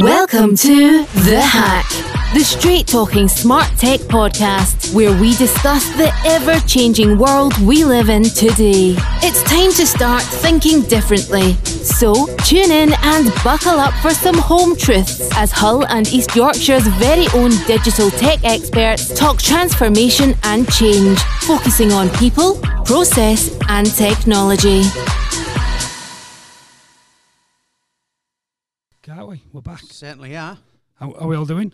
Welcome 0.00 0.56
to 0.56 1.04
The 1.04 1.38
Hack, 1.38 1.86
the 2.32 2.40
straight 2.42 2.86
talking 2.86 3.28
smart 3.28 3.66
tech 3.76 4.00
podcast 4.00 4.94
where 4.94 5.12
we 5.20 5.34
discuss 5.36 5.86
the 5.96 6.10
ever 6.24 6.58
changing 6.66 7.18
world 7.18 7.52
we 7.58 7.84
live 7.84 8.08
in 8.08 8.22
today. 8.22 8.96
It's 9.22 9.42
time 9.42 9.70
to 9.72 9.86
start 9.86 10.22
thinking 10.22 10.80
differently. 10.80 11.52
So 11.66 12.14
tune 12.38 12.70
in 12.70 12.94
and 13.02 13.30
buckle 13.44 13.78
up 13.78 13.92
for 14.00 14.12
some 14.14 14.38
home 14.38 14.76
truths 14.76 15.28
as 15.36 15.52
Hull 15.52 15.84
and 15.88 16.10
East 16.10 16.34
Yorkshire's 16.34 16.86
very 16.96 17.26
own 17.34 17.50
digital 17.66 18.10
tech 18.12 18.42
experts 18.44 19.12
talk 19.14 19.42
transformation 19.42 20.34
and 20.44 20.66
change, 20.72 21.18
focusing 21.42 21.92
on 21.92 22.08
people, 22.16 22.54
process, 22.86 23.54
and 23.68 23.86
technology. 23.94 24.84
We? 29.32 29.42
We're 29.50 29.62
back. 29.62 29.80
Certainly 29.88 30.36
are. 30.36 30.58
How 30.96 31.12
are 31.12 31.26
we 31.26 31.36
all 31.36 31.46
doing? 31.46 31.72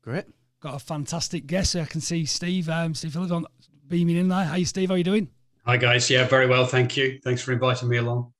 Great. 0.00 0.24
Got 0.60 0.76
a 0.76 0.78
fantastic 0.78 1.46
guest. 1.46 1.76
I 1.76 1.84
can 1.84 2.00
see 2.00 2.24
Steve. 2.24 2.70
Um, 2.70 2.94
Steve 2.94 3.12
Phillips 3.12 3.30
on 3.30 3.44
beaming 3.86 4.16
in 4.16 4.28
there. 4.28 4.46
Hey, 4.46 4.64
Steve, 4.64 4.88
how 4.88 4.94
you 4.94 5.04
doing? 5.04 5.28
Hi 5.66 5.76
guys. 5.76 6.08
Yeah, 6.08 6.26
very 6.26 6.46
well, 6.46 6.64
thank 6.64 6.96
you. 6.96 7.20
Thanks 7.22 7.42
for 7.42 7.52
inviting 7.52 7.90
me 7.90 7.98
along. 7.98 8.32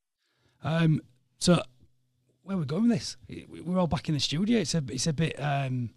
Um, 0.63 1.03
so 1.39 1.61
where 2.45 2.57
we're 2.57 2.65
going 2.65 2.89
with 2.89 2.93
this? 2.93 3.19
We're 3.67 3.79
all 3.79 3.87
back 3.87 4.09
in 4.09 4.15
the 4.15 4.21
studio. 4.21 4.61
It's 4.61 4.75
a 4.75 4.83
it's 4.89 5.09
a 5.09 5.13
bit 5.13 5.37
um 5.39 5.91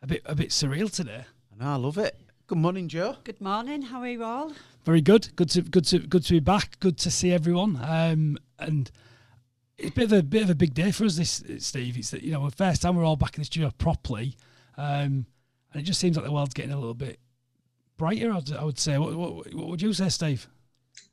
a 0.00 0.06
bit 0.06 0.22
a 0.24 0.36
bit 0.36 0.50
surreal 0.50 0.92
today. 0.92 1.24
I 1.52 1.64
know. 1.64 1.72
I 1.72 1.74
love 1.74 1.98
it. 1.98 2.20
Good 2.46 2.58
morning, 2.58 2.86
Jo. 2.86 3.16
Good 3.24 3.40
morning. 3.40 3.82
How 3.82 3.98
are 3.98 4.08
you 4.08 4.22
all? 4.22 4.52
Very 4.84 5.00
good. 5.00 5.34
Good 5.34 5.50
to 5.50 5.62
good 5.62 5.86
to 5.86 5.98
good 5.98 6.22
to 6.26 6.34
be 6.34 6.38
back. 6.38 6.78
Good 6.78 6.98
to 6.98 7.10
see 7.10 7.32
everyone. 7.32 7.80
Um, 7.82 8.38
and 8.60 8.92
it's 9.82 9.90
a 9.90 9.94
bit 9.94 10.04
of 10.04 10.12
a 10.12 10.22
bit 10.22 10.42
of 10.42 10.50
a 10.50 10.54
big 10.54 10.74
day 10.74 10.90
for 10.92 11.04
us, 11.04 11.16
this 11.16 11.42
Steve. 11.58 11.98
It's 11.98 12.10
that 12.10 12.22
you 12.22 12.32
know, 12.32 12.48
the 12.48 12.56
first 12.56 12.82
time 12.82 12.96
we're 12.96 13.04
all 13.04 13.16
back 13.16 13.36
in 13.36 13.40
the 13.40 13.44
studio 13.44 13.70
properly, 13.78 14.36
um, 14.76 15.26
and 15.72 15.80
it 15.80 15.82
just 15.82 16.00
seems 16.00 16.16
like 16.16 16.24
the 16.24 16.32
world's 16.32 16.54
getting 16.54 16.72
a 16.72 16.78
little 16.78 16.94
bit 16.94 17.18
brighter. 17.96 18.32
I 18.32 18.64
would 18.64 18.78
say. 18.78 18.98
What, 18.98 19.14
what, 19.14 19.54
what 19.54 19.68
would 19.68 19.82
you 19.82 19.92
say, 19.92 20.08
Steve? 20.08 20.48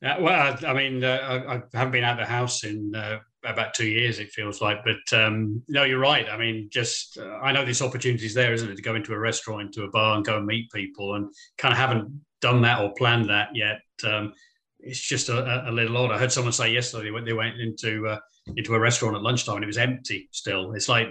Uh, 0.04 0.16
well, 0.20 0.58
I, 0.64 0.68
I 0.68 0.74
mean, 0.74 1.04
uh, 1.04 1.44
I, 1.48 1.56
I, 1.56 1.62
haven't 1.74 1.92
been 1.92 2.04
out 2.04 2.20
of 2.20 2.26
the 2.26 2.32
house 2.32 2.64
in 2.64 2.94
uh, 2.96 3.20
about 3.46 3.74
two 3.74 3.88
years. 3.88 4.20
It 4.20 4.32
feels 4.32 4.62
like, 4.62 4.80
but 4.84 5.18
um, 5.18 5.62
no, 5.68 5.84
you're 5.84 6.00
right. 6.00 6.28
I 6.30 6.38
mean, 6.38 6.70
just 6.72 7.18
uh, 7.18 7.40
I 7.42 7.52
know 7.52 7.66
this 7.66 7.82
opportunity 7.82 8.26
is 8.26 8.34
there, 8.34 8.54
isn't 8.54 8.70
it, 8.70 8.76
to 8.76 8.82
go 8.82 8.96
into 8.96 9.14
a 9.14 9.20
restaurant, 9.20 9.62
into 9.62 9.84
a 9.84 9.90
bar, 9.90 10.16
and 10.16 10.26
go 10.26 10.38
and 10.38 10.46
meet 10.46 10.72
people, 10.72 11.16
and 11.16 11.30
kind 11.58 11.72
of 11.72 11.78
haven't 11.78 12.22
done 12.42 12.62
that 12.62 12.82
or 12.82 12.94
planned 12.98 13.30
that 13.30 13.50
yet. 13.54 13.82
Um, 14.04 14.34
it's 14.80 15.00
just 15.00 15.28
a, 15.30 15.70
a, 15.70 15.72
little 15.72 15.98
odd. 15.98 16.12
I 16.12 16.18
heard 16.18 16.32
someone 16.32 16.54
say 16.54 16.72
yesterday 16.72 17.12
when 17.12 17.26
they 17.26 17.34
went 17.34 17.60
into 17.60 18.08
uh, 18.08 18.20
into 18.56 18.74
a 18.76 18.80
restaurant 18.80 19.16
at 19.16 19.22
lunchtime 19.22 19.56
and 19.56 19.64
it 19.64 19.68
was 19.68 19.78
empty 19.78 20.30
still. 20.32 20.74
It's 20.74 20.90
like 20.90 21.10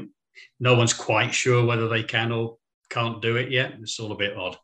no 0.61 0.75
one's 0.75 0.93
quite 0.93 1.33
sure 1.35 1.65
whether 1.65 1.89
they 1.89 2.03
can 2.03 2.33
or 2.33 2.59
can't 2.91 3.21
do 3.21 3.37
it 3.37 3.51
yet. 3.51 3.75
It's 3.81 3.99
all 3.99 4.13
a 4.13 4.17
bit 4.17 4.37
odd. 4.37 4.57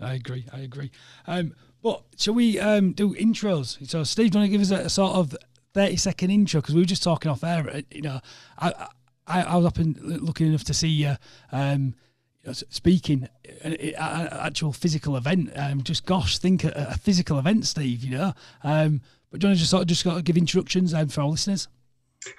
I 0.00 0.14
agree. 0.14 0.46
I 0.52 0.60
agree. 0.60 0.90
Um, 1.26 1.54
but 1.82 2.02
shall 2.16 2.34
we 2.34 2.58
um, 2.58 2.92
do 2.92 3.14
intros? 3.14 3.88
So, 3.88 4.04
Steve, 4.04 4.30
do 4.30 4.38
you 4.38 4.42
want 4.42 4.52
to 4.52 4.58
give 4.58 4.60
us 4.60 4.70
a, 4.70 4.86
a 4.86 4.90
sort 4.90 5.14
of 5.14 5.36
thirty 5.74 5.96
second 5.96 6.30
intro? 6.30 6.60
Because 6.60 6.74
we 6.74 6.80
were 6.80 6.86
just 6.86 7.02
talking 7.02 7.30
off 7.30 7.44
air. 7.44 7.68
Uh, 7.68 7.82
you 7.90 8.02
know, 8.02 8.20
I 8.58 8.88
I, 9.26 9.42
I 9.42 9.56
was 9.56 9.66
up 9.66 9.78
and 9.78 10.00
looking 10.00 10.48
enough 10.48 10.64
to 10.64 10.74
see 10.74 10.88
you. 10.88 11.16
Um, 11.52 11.94
speaking 12.52 13.28
an, 13.62 13.76
actual 13.98 14.72
physical 14.72 15.16
event. 15.16 15.50
Um, 15.54 15.82
just 15.82 16.06
gosh, 16.06 16.38
think 16.38 16.64
a, 16.64 16.88
a, 16.92 16.96
physical 16.96 17.38
event, 17.38 17.66
Steve. 17.66 18.02
You 18.04 18.18
know. 18.18 18.32
Um, 18.62 19.00
but 19.30 19.40
do 19.40 19.46
you 19.46 19.50
want 19.50 19.56
to 19.56 19.60
just 19.60 19.70
sort 19.70 19.82
of 19.82 19.88
just 19.88 20.24
give 20.24 20.36
introductions 20.36 20.94
um, 20.94 21.08
for 21.08 21.20
our 21.20 21.28
listeners? 21.28 21.68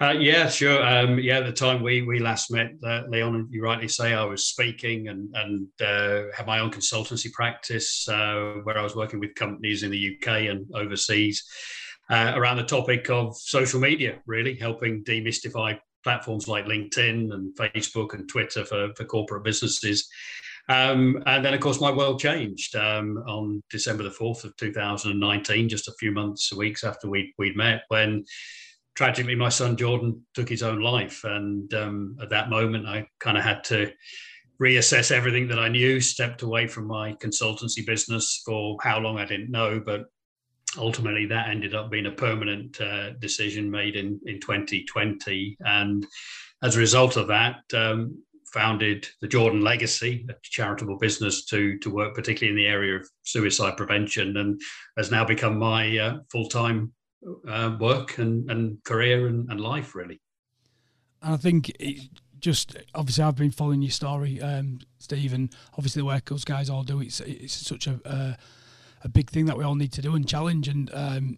Uh, 0.01 0.11
yeah, 0.11 0.49
sure. 0.49 0.83
Um, 0.83 1.19
yeah, 1.19 1.39
at 1.39 1.45
the 1.45 1.51
time 1.51 1.81
we 1.81 2.01
we 2.01 2.19
last 2.19 2.51
met, 2.51 2.71
uh, 2.83 3.03
Leon, 3.09 3.47
you 3.51 3.61
rightly 3.63 3.87
say, 3.87 4.13
I 4.13 4.23
was 4.23 4.47
speaking 4.47 5.07
and 5.07 5.33
and 5.35 5.67
uh, 5.81 6.31
had 6.35 6.47
my 6.47 6.59
own 6.59 6.71
consultancy 6.71 7.31
practice 7.31 8.07
uh, 8.09 8.55
where 8.63 8.77
I 8.77 8.83
was 8.83 8.95
working 8.95 9.19
with 9.19 9.35
companies 9.35 9.83
in 9.83 9.91
the 9.91 10.17
UK 10.17 10.49
and 10.49 10.65
overseas 10.73 11.43
uh, 12.09 12.33
around 12.35 12.57
the 12.57 12.63
topic 12.63 13.09
of 13.09 13.37
social 13.37 13.79
media, 13.79 14.19
really 14.25 14.55
helping 14.55 15.03
demystify 15.03 15.77
platforms 16.03 16.47
like 16.47 16.65
LinkedIn 16.65 17.33
and 17.33 17.55
Facebook 17.55 18.13
and 18.13 18.27
Twitter 18.27 18.65
for 18.65 18.93
for 18.95 19.05
corporate 19.05 19.43
businesses. 19.43 20.09
Um, 20.69 21.23
and 21.25 21.43
then, 21.43 21.55
of 21.55 21.61
course, 21.61 21.81
my 21.81 21.91
world 21.91 22.19
changed 22.19 22.75
um, 22.75 23.17
on 23.27 23.63
December 23.71 24.03
the 24.03 24.11
4th 24.11 24.43
of 24.43 24.55
2019, 24.57 25.67
just 25.67 25.87
a 25.87 25.93
few 25.93 26.11
months, 26.11 26.53
weeks 26.53 26.83
after 26.83 27.09
we, 27.09 27.33
we'd 27.39 27.57
met, 27.57 27.81
when 27.87 28.23
tragically, 28.95 29.35
my 29.35 29.49
son 29.49 29.77
Jordan 29.77 30.21
took 30.33 30.49
his 30.49 30.63
own 30.63 30.81
life. 30.81 31.23
And 31.23 31.73
um, 31.73 32.17
at 32.21 32.29
that 32.29 32.49
moment, 32.49 32.87
I 32.87 33.07
kind 33.19 33.37
of 33.37 33.43
had 33.43 33.63
to 33.65 33.91
reassess 34.61 35.11
everything 35.11 35.47
that 35.47 35.59
I 35.59 35.69
knew, 35.69 36.01
stepped 36.01 36.41
away 36.41 36.67
from 36.67 36.85
my 36.85 37.13
consultancy 37.13 37.85
business 37.85 38.41
for 38.45 38.77
how 38.81 38.99
long 38.99 39.17
I 39.17 39.25
didn't 39.25 39.51
know. 39.51 39.81
But 39.83 40.05
ultimately, 40.77 41.25
that 41.27 41.49
ended 41.49 41.73
up 41.73 41.89
being 41.89 42.07
a 42.07 42.11
permanent 42.11 42.79
uh, 42.81 43.11
decision 43.13 43.71
made 43.71 43.95
in, 43.95 44.19
in 44.25 44.39
2020. 44.39 45.57
And 45.61 46.05
as 46.61 46.75
a 46.75 46.79
result 46.79 47.15
of 47.15 47.27
that, 47.27 47.61
um, 47.73 48.21
founded 48.53 49.07
the 49.21 49.27
Jordan 49.27 49.61
Legacy, 49.61 50.25
a 50.29 50.33
charitable 50.43 50.97
business 50.97 51.45
to 51.45 51.77
to 51.79 51.89
work 51.89 52.15
particularly 52.15 52.51
in 52.51 52.57
the 52.57 52.71
area 52.71 52.97
of 52.97 53.09
suicide 53.23 53.77
prevention, 53.77 54.37
and 54.37 54.59
has 54.97 55.11
now 55.11 55.23
become 55.23 55.57
my 55.57 55.97
uh, 55.97 56.17
full 56.31 56.49
time 56.49 56.91
uh, 57.47 57.75
work 57.79 58.17
and, 58.17 58.49
and 58.49 58.83
career 58.83 59.27
and, 59.27 59.49
and 59.49 59.59
life, 59.59 59.95
really. 59.95 60.19
And 61.21 61.33
I 61.33 61.37
think 61.37 61.71
just 62.39 62.77
obviously 62.95 63.23
I've 63.23 63.35
been 63.35 63.51
following 63.51 63.81
your 63.81 63.91
story, 63.91 64.41
um, 64.41 64.79
Steve, 64.97 65.33
and 65.33 65.53
obviously 65.73 66.01
the 66.01 66.05
work 66.05 66.25
those 66.25 66.45
guys 66.45 66.69
all 66.69 66.83
do. 66.83 67.01
It's 67.01 67.19
it's 67.21 67.53
such 67.53 67.87
a 67.87 67.99
uh, 68.05 68.33
a 69.03 69.09
big 69.09 69.29
thing 69.29 69.45
that 69.45 69.57
we 69.57 69.63
all 69.63 69.75
need 69.75 69.93
to 69.93 70.01
do 70.01 70.15
and 70.15 70.27
challenge. 70.27 70.67
And 70.67 70.89
um, 70.93 71.37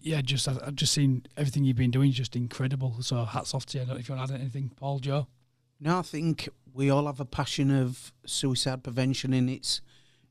yeah, 0.00 0.20
just 0.20 0.48
I've 0.48 0.76
just 0.76 0.92
seen 0.92 1.26
everything 1.36 1.64
you've 1.64 1.76
been 1.76 1.90
doing, 1.90 2.12
just 2.12 2.36
incredible. 2.36 2.96
So 3.00 3.24
hats 3.24 3.54
off 3.54 3.66
to 3.66 3.78
you. 3.78 3.82
I 3.82 3.86
don't 3.86 3.94
know 3.94 4.00
if 4.00 4.08
you 4.08 4.14
want 4.14 4.28
to 4.28 4.34
add 4.34 4.40
anything, 4.40 4.70
Paul, 4.76 4.98
Jo. 4.98 5.26
No, 5.80 5.98
I 5.98 6.02
think 6.02 6.48
we 6.72 6.90
all 6.90 7.06
have 7.06 7.20
a 7.20 7.24
passion 7.24 7.70
of 7.70 8.12
suicide 8.26 8.82
prevention, 8.82 9.32
and 9.32 9.48
it's 9.48 9.80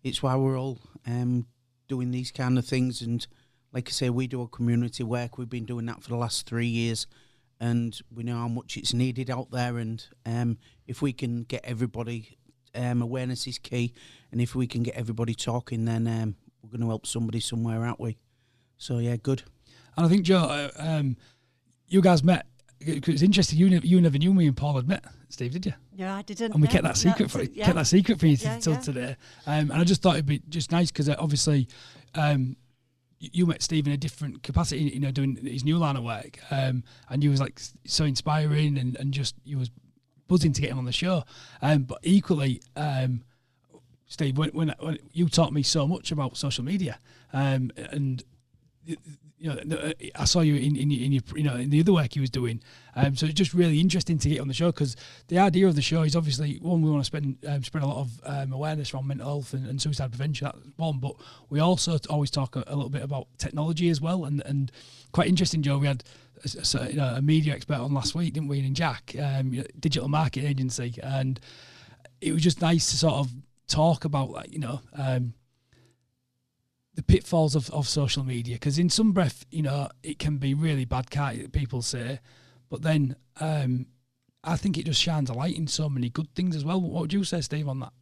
it's 0.03 0.21
why 0.23 0.35
we're 0.35 0.59
all 0.59 0.79
um, 1.07 1.47
doing 1.87 2.11
these 2.11 2.31
kind 2.31 2.57
of 2.57 2.65
things 2.65 3.01
and 3.01 3.25
like 3.73 3.87
I 3.89 3.91
say, 3.91 4.09
we 4.09 4.27
do 4.27 4.41
a 4.41 4.47
community 4.47 5.03
work. 5.03 5.37
We've 5.37 5.49
been 5.49 5.65
doing 5.65 5.85
that 5.85 6.01
for 6.01 6.09
the 6.09 6.15
last 6.17 6.47
three 6.47 6.67
years, 6.67 7.07
and 7.59 7.99
we 8.13 8.23
know 8.23 8.37
how 8.37 8.47
much 8.47 8.77
it's 8.77 8.93
needed 8.93 9.29
out 9.29 9.51
there. 9.51 9.77
And 9.77 10.03
um, 10.25 10.57
if 10.87 11.01
we 11.01 11.13
can 11.13 11.43
get 11.43 11.63
everybody, 11.63 12.37
um, 12.73 13.01
awareness 13.01 13.45
is 13.47 13.57
key. 13.57 13.93
And 14.31 14.41
if 14.41 14.55
we 14.55 14.67
can 14.67 14.83
get 14.83 14.95
everybody 14.95 15.35
talking, 15.35 15.85
then 15.85 16.07
um, 16.07 16.35
we're 16.63 16.69
going 16.69 16.81
to 16.81 16.87
help 16.87 17.05
somebody 17.05 17.39
somewhere, 17.39 17.83
aren't 17.85 17.99
we? 17.99 18.17
So 18.77 18.97
yeah, 18.99 19.17
good. 19.17 19.43
And 19.97 20.05
I 20.05 20.09
think 20.09 20.23
Jo, 20.23 20.37
uh, 20.39 20.69
um, 20.77 21.17
you 21.87 22.01
guys 22.01 22.23
met. 22.23 22.45
It's 22.81 23.21
interesting. 23.21 23.59
You 23.59 23.67
you 23.83 23.99
never 23.99 24.17
knew 24.17 24.33
me 24.33 24.47
and 24.47 24.55
Paul 24.55 24.75
had 24.75 24.87
met, 24.87 25.03
Steve, 25.27 25.51
did 25.51 25.65
you? 25.65 25.73
Yeah, 25.93 26.15
I 26.15 26.21
didn't. 26.21 26.53
And 26.53 26.61
we 26.61 26.69
kept 26.69 26.85
that 26.85 26.95
secret 26.95 27.29
for 27.29 27.43
yeah. 27.43 27.65
kept 27.65 27.75
that 27.75 27.87
secret 27.87 28.21
for 28.21 28.27
you 28.27 28.37
yeah, 28.39 28.53
until 28.53 28.73
yeah. 28.73 28.79
today. 28.79 29.15
Um, 29.45 29.71
and 29.71 29.73
I 29.73 29.83
just 29.83 30.01
thought 30.01 30.13
it'd 30.13 30.25
be 30.25 30.41
just 30.47 30.71
nice 30.71 30.89
because 30.89 31.09
uh, 31.09 31.15
obviously 31.19 31.67
um, 32.15 32.55
you 33.19 33.45
met 33.45 33.61
Steve 33.61 33.85
in 33.85 33.93
a 33.93 33.97
different 33.97 34.43
capacity, 34.43 34.81
you 34.81 34.99
know, 34.99 35.11
doing 35.11 35.37
his 35.43 35.63
new 35.63 35.77
line 35.77 35.97
of 35.97 36.03
work, 36.03 36.39
um, 36.51 36.83
and 37.09 37.23
you 37.23 37.29
was 37.29 37.39
like 37.39 37.59
so 37.85 38.05
inspiring 38.05 38.77
and, 38.77 38.95
and 38.97 39.13
just 39.13 39.35
you 39.43 39.57
was 39.57 39.69
buzzing 40.27 40.53
to 40.53 40.61
get 40.61 40.71
him 40.71 40.77
on 40.77 40.85
the 40.85 40.91
show. 40.91 41.23
Um, 41.61 41.83
but 41.83 41.99
equally, 42.03 42.61
um, 42.75 43.23
Steve, 44.07 44.37
when, 44.37 44.49
when, 44.51 44.73
when 44.79 44.97
you 45.11 45.27
taught 45.27 45.53
me 45.53 45.63
so 45.63 45.87
much 45.87 46.11
about 46.11 46.37
social 46.37 46.63
media, 46.63 46.97
um, 47.33 47.71
and 47.75 48.23
you 49.39 49.53
know, 49.53 49.93
I 50.15 50.25
saw 50.25 50.41
you 50.41 50.55
in, 50.55 50.75
in, 50.75 50.91
in 50.91 51.11
your, 51.13 51.23
you 51.35 51.43
know, 51.43 51.55
in 51.55 51.69
the 51.69 51.79
other 51.79 51.93
work 51.93 52.13
he 52.13 52.19
was 52.19 52.29
doing. 52.29 52.61
Um, 52.95 53.15
so 53.15 53.25
it's 53.25 53.35
just 53.35 53.53
really 53.53 53.79
interesting 53.79 54.17
to 54.17 54.29
get 54.29 54.41
on 54.41 54.49
the 54.49 54.53
show 54.53 54.67
because 54.67 54.97
the 55.29 55.39
idea 55.39 55.67
of 55.67 55.75
the 55.75 55.81
show 55.81 56.01
is 56.01 56.15
obviously 56.15 56.57
one 56.61 56.81
we 56.81 56.89
want 56.91 57.01
to 57.01 57.05
spend 57.05 57.37
um, 57.47 57.63
spread 57.63 57.83
a 57.83 57.87
lot 57.87 57.97
of 57.97 58.21
um, 58.25 58.51
awareness 58.51 58.93
around 58.93 59.07
mental 59.07 59.27
health 59.27 59.53
and, 59.53 59.65
and, 59.65 59.81
suicide 59.81 60.11
prevention. 60.11 60.45
That's 60.45 60.57
one, 60.75 60.99
but 60.99 61.15
we 61.49 61.59
also 61.61 61.97
always 62.09 62.29
talk 62.29 62.57
a, 62.57 62.63
a, 62.67 62.75
little 62.75 62.89
bit 62.89 63.01
about 63.01 63.27
technology 63.37 63.89
as 63.89 64.01
well. 64.01 64.25
And 64.25 64.43
and 64.45 64.71
quite 65.13 65.27
interesting, 65.27 65.61
Jo. 65.61 65.77
We 65.77 65.87
had 65.87 66.03
a, 66.43 66.77
a, 66.77 66.89
you 66.89 66.97
know, 66.97 67.13
a 67.15 67.21
media 67.21 67.53
expert 67.53 67.77
on 67.77 67.93
last 67.93 68.15
week, 68.15 68.33
didn't 68.33 68.49
we? 68.49 68.59
In 68.59 68.73
Jack, 68.73 69.15
um, 69.21 69.63
digital 69.79 70.09
marketing 70.09 70.49
agency, 70.49 70.95
and 71.01 71.39
it 72.19 72.33
was 72.33 72.43
just 72.43 72.61
nice 72.61 72.89
to 72.91 72.97
sort 72.97 73.13
of 73.15 73.31
talk 73.67 74.03
about 74.03 74.31
like 74.31 74.51
you 74.51 74.59
know 74.59 74.81
um, 74.93 75.33
the 76.99 77.03
pitfalls 77.03 77.55
of, 77.55 77.69
of 77.69 77.87
social 77.87 78.25
media 78.25 78.55
because 78.55 78.77
in 78.77 78.89
some 78.89 79.13
breath 79.13 79.45
you 79.51 79.61
know 79.61 79.87
it 80.03 80.19
can 80.19 80.37
be 80.37 80.53
really 80.53 80.83
bad 80.83 81.09
can't 81.09 81.53
people 81.53 81.81
say 81.81 82.19
but 82.69 82.81
then 82.81 83.15
um, 83.39 83.85
i 84.43 84.57
think 84.57 84.77
it 84.77 84.83
just 84.85 85.01
shines 85.01 85.29
a 85.29 85.33
light 85.33 85.55
in 85.55 85.65
so 85.65 85.87
many 85.87 86.09
good 86.09 86.27
things 86.35 86.57
as 86.57 86.65
well 86.65 86.81
what 86.81 86.99
would 86.99 87.13
you 87.13 87.23
say 87.23 87.39
steve 87.39 87.69
on 87.69 87.79
that 87.79 87.93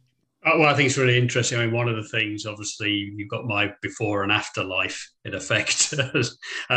Uh, 0.44 0.58
well, 0.58 0.68
I 0.68 0.74
think 0.74 0.86
it's 0.86 0.98
really 0.98 1.18
interesting. 1.18 1.58
I 1.58 1.66
mean, 1.66 1.74
one 1.74 1.88
of 1.88 1.96
the 1.96 2.08
things, 2.08 2.46
obviously, 2.46 2.92
you've 3.16 3.28
got 3.28 3.44
my 3.44 3.72
before 3.82 4.22
and 4.22 4.30
after 4.30 4.62
life 4.62 5.10
in 5.28 5.34
effect. 5.34 5.94
uh, 6.70 6.72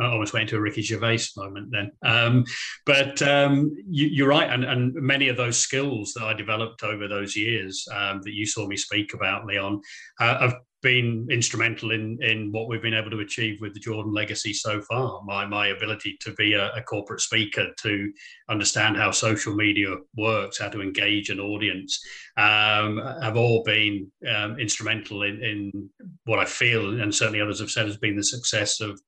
I 0.00 0.06
almost 0.06 0.32
went 0.32 0.44
into 0.44 0.56
a 0.56 0.60
Ricky 0.60 0.82
Gervais 0.82 1.24
moment 1.36 1.70
then. 1.70 1.90
Um, 2.02 2.44
but 2.86 3.20
um, 3.22 3.74
you, 3.88 4.24
are 4.24 4.28
right. 4.28 4.50
And, 4.50 4.64
and, 4.64 4.94
many 4.94 5.28
of 5.28 5.36
those 5.36 5.58
skills 5.58 6.12
that 6.14 6.24
I 6.24 6.32
developed 6.32 6.82
over 6.82 7.08
those 7.08 7.36
years 7.36 7.86
um, 7.94 8.20
that 8.22 8.32
you 8.32 8.46
saw 8.46 8.66
me 8.66 8.76
speak 8.76 9.14
about, 9.14 9.46
Leon, 9.46 9.80
uh, 10.20 10.38
have 10.40 10.54
been 10.82 11.26
instrumental 11.30 11.90
in 11.90 12.18
in 12.22 12.52
what 12.52 12.68
we've 12.68 12.82
been 12.82 12.94
able 12.94 13.10
to 13.10 13.20
achieve 13.20 13.60
with 13.60 13.74
the 13.74 13.80
Jordan 13.80 14.12
legacy 14.12 14.52
so 14.52 14.80
far. 14.82 15.20
My 15.24 15.44
my 15.44 15.68
ability 15.68 16.16
to 16.20 16.32
be 16.34 16.54
a, 16.54 16.70
a, 16.72 16.82
corporate 16.82 17.20
speaker, 17.20 17.68
to 17.82 18.12
understand 18.48 18.96
how 18.96 19.10
social 19.10 19.54
media 19.54 19.96
works, 20.16 20.58
how 20.58 20.68
to 20.68 20.80
engage 20.80 21.30
an 21.30 21.40
audience, 21.40 22.00
um, 22.36 22.98
have 23.20 23.36
all 23.36 23.64
been 23.64 24.10
um, 24.32 24.58
instrumental 24.58 25.22
in, 25.22 25.42
in 25.42 25.90
what 26.24 26.38
I 26.38 26.44
feel, 26.44 27.00
and 27.00 27.14
certainly 27.14 27.40
others 27.40 27.60
have 27.60 27.70
said 27.70 27.87
has 27.88 27.98
been 27.98 28.16
the 28.16 28.22
success 28.22 28.80
of 28.80 29.00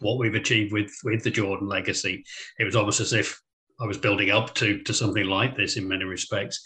what 0.00 0.18
we've 0.18 0.34
achieved 0.34 0.72
with 0.72 0.92
with 1.04 1.22
the 1.22 1.30
Jordan 1.30 1.68
legacy. 1.68 2.24
It 2.58 2.64
was 2.64 2.76
almost 2.76 3.00
as 3.00 3.12
if 3.12 3.40
I 3.80 3.86
was 3.86 3.98
building 3.98 4.30
up 4.30 4.54
to 4.56 4.82
to 4.82 4.94
something 4.94 5.26
like 5.26 5.56
this 5.56 5.76
in 5.76 5.88
many 5.88 6.04
respects. 6.04 6.60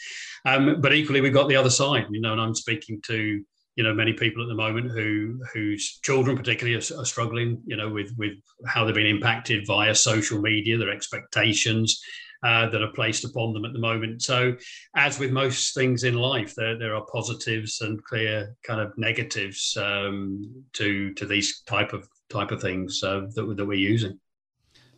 Um, 0.46 0.80
but 0.80 0.94
equally, 0.94 1.20
we've 1.20 1.34
got 1.34 1.48
the 1.48 1.56
other 1.56 1.70
side, 1.70 2.06
you 2.10 2.20
know, 2.20 2.32
and 2.32 2.40
I'm 2.40 2.54
speaking 2.54 3.00
to 3.06 3.42
you 3.76 3.84
know 3.84 3.94
many 3.94 4.12
people 4.12 4.42
at 4.42 4.48
the 4.48 4.54
moment 4.54 4.90
who 4.90 5.40
whose 5.54 6.00
children 6.02 6.36
particularly 6.36 6.76
are, 6.76 7.00
are, 7.00 7.04
struggling 7.04 7.62
you 7.66 7.76
know 7.76 7.88
with 7.88 8.12
with 8.18 8.32
how 8.66 8.84
they've 8.84 8.94
been 8.94 9.06
impacted 9.06 9.66
via 9.66 9.94
social 9.94 10.40
media 10.40 10.76
their 10.76 10.90
expectations 10.90 12.02
uh, 12.42 12.68
that 12.68 12.82
are 12.82 12.92
placed 12.92 13.24
upon 13.24 13.52
them 13.52 13.64
at 13.64 13.72
the 13.72 13.78
moment. 13.78 14.22
So 14.22 14.56
as 14.94 15.18
with 15.18 15.30
most 15.30 15.74
things 15.74 16.04
in 16.04 16.14
life 16.14 16.54
there 16.54 16.78
there 16.78 16.94
are 16.94 17.06
positives 17.12 17.80
and 17.80 18.02
clear 18.04 18.56
kind 18.62 18.80
of 18.80 18.96
negatives 18.96 19.76
um, 19.76 20.64
to 20.74 21.12
to 21.14 21.26
these 21.26 21.62
type 21.62 21.92
of 21.92 22.08
type 22.28 22.50
of 22.50 22.60
things 22.60 23.02
uh, 23.02 23.22
that, 23.34 23.54
that 23.56 23.66
we're 23.66 23.74
using 23.74 24.18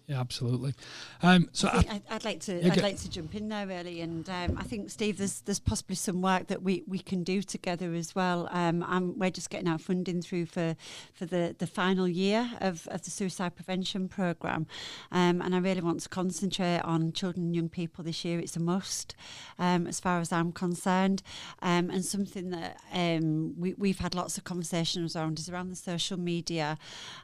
yeah, 0.09 0.19
absolutely. 0.19 0.75
Um, 1.23 1.49
so 1.53 1.69
I 1.69 2.03
would 2.11 2.25
like 2.25 2.41
to 2.41 2.67
I'd 2.67 2.83
like 2.83 2.99
to 2.99 3.11
jump 3.11 3.37
in 3.37 3.49
there 3.49 3.67
really, 3.67 4.01
and 4.01 4.29
um, 4.29 4.57
I 4.59 4.65
think 4.65 4.91
Steve, 4.91 5.17
there's 5.19 5.41
there's 5.43 5.61
possibly 5.61 5.95
some 5.95 6.21
work 6.21 6.49
that 6.49 6.63
we, 6.63 6.83
we 6.89 6.99
can 6.99 7.23
do 7.23 7.41
together 7.41 7.95
as 7.95 8.15
well. 8.15 8.49
Um, 8.51 9.15
we're 9.17 9.31
just 9.31 9.49
getting 9.49 9.69
our 9.69 9.79
funding 9.79 10.21
through 10.21 10.47
for 10.47 10.75
for 11.15 11.25
the, 11.25 11.55
the 11.57 11.69
final 11.69 12.09
year 12.09 12.51
of, 12.61 12.89
of 12.89 13.03
the 13.03 13.11
suicide 13.11 13.55
prevention 13.55 14.09
program, 14.09 14.67
um, 15.13 15.41
and 15.41 15.55
I 15.55 15.59
really 15.59 15.81
want 15.81 16.01
to 16.01 16.09
concentrate 16.09 16.81
on 16.81 17.13
children 17.13 17.47
and 17.47 17.55
young 17.55 17.69
people 17.69 18.03
this 18.03 18.25
year. 18.25 18.41
It's 18.41 18.57
a 18.57 18.61
must, 18.61 19.15
um, 19.59 19.87
as 19.87 20.01
far 20.01 20.19
as 20.19 20.33
I'm 20.33 20.51
concerned, 20.51 21.23
um, 21.63 21.91
and 21.91 22.05
something 22.05 22.51
that 22.51 22.81
we 22.93 23.75
we've 23.79 24.01
had 24.01 24.17
lots 24.17 24.37
of 24.37 24.43
conversations 24.43 25.15
around 25.15 25.39
is 25.39 25.49
around 25.49 25.69
the 25.69 25.77
social 25.77 26.19
media, 26.19 26.77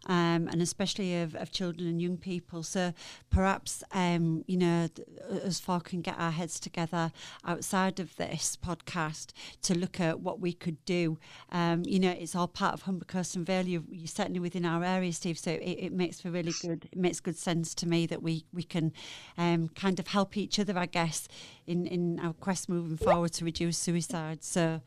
and 0.06 0.62
especially 0.62 1.20
of, 1.20 1.34
of 1.34 1.50
children 1.50 1.88
and 1.88 2.00
young 2.00 2.16
people. 2.16 2.62
So 2.68 2.92
perhaps, 3.30 3.82
um, 3.92 4.44
you 4.46 4.56
know, 4.56 4.88
us 5.44 5.60
four 5.60 5.80
can 5.80 6.00
get 6.00 6.16
our 6.18 6.30
heads 6.30 6.60
together 6.60 7.12
outside 7.44 8.00
of 8.00 8.16
this 8.16 8.56
podcast 8.56 9.32
to 9.62 9.76
look 9.76 10.00
at 10.00 10.20
what 10.20 10.40
we 10.40 10.52
could 10.52 10.84
do. 10.84 11.18
Um, 11.50 11.82
you 11.84 11.98
know, 11.98 12.10
it's 12.10 12.34
all 12.34 12.48
part 12.48 12.74
of 12.74 12.82
Humber 12.82 13.04
Coast 13.04 13.36
and 13.36 13.46
Vale. 13.46 13.66
You're, 13.66 13.82
you're 13.90 14.06
certainly 14.06 14.40
within 14.40 14.64
our 14.64 14.84
area, 14.84 15.12
Steve. 15.12 15.38
So 15.38 15.50
it, 15.50 15.78
it, 15.78 15.92
makes 15.92 16.20
for 16.20 16.30
really 16.30 16.52
good. 16.60 16.88
It 16.92 16.98
makes 16.98 17.20
good 17.20 17.36
sense 17.36 17.74
to 17.76 17.88
me 17.88 18.06
that 18.06 18.22
we 18.22 18.44
we 18.52 18.62
can 18.62 18.92
um, 19.36 19.68
kind 19.68 19.98
of 19.98 20.08
help 20.08 20.36
each 20.36 20.58
other, 20.58 20.78
I 20.78 20.86
guess, 20.86 21.28
in 21.66 21.86
in 21.86 22.20
our 22.20 22.32
quest 22.32 22.68
moving 22.68 22.96
forward 22.96 23.32
to 23.34 23.44
reduce 23.44 23.78
suicide. 23.78 24.44
So. 24.44 24.82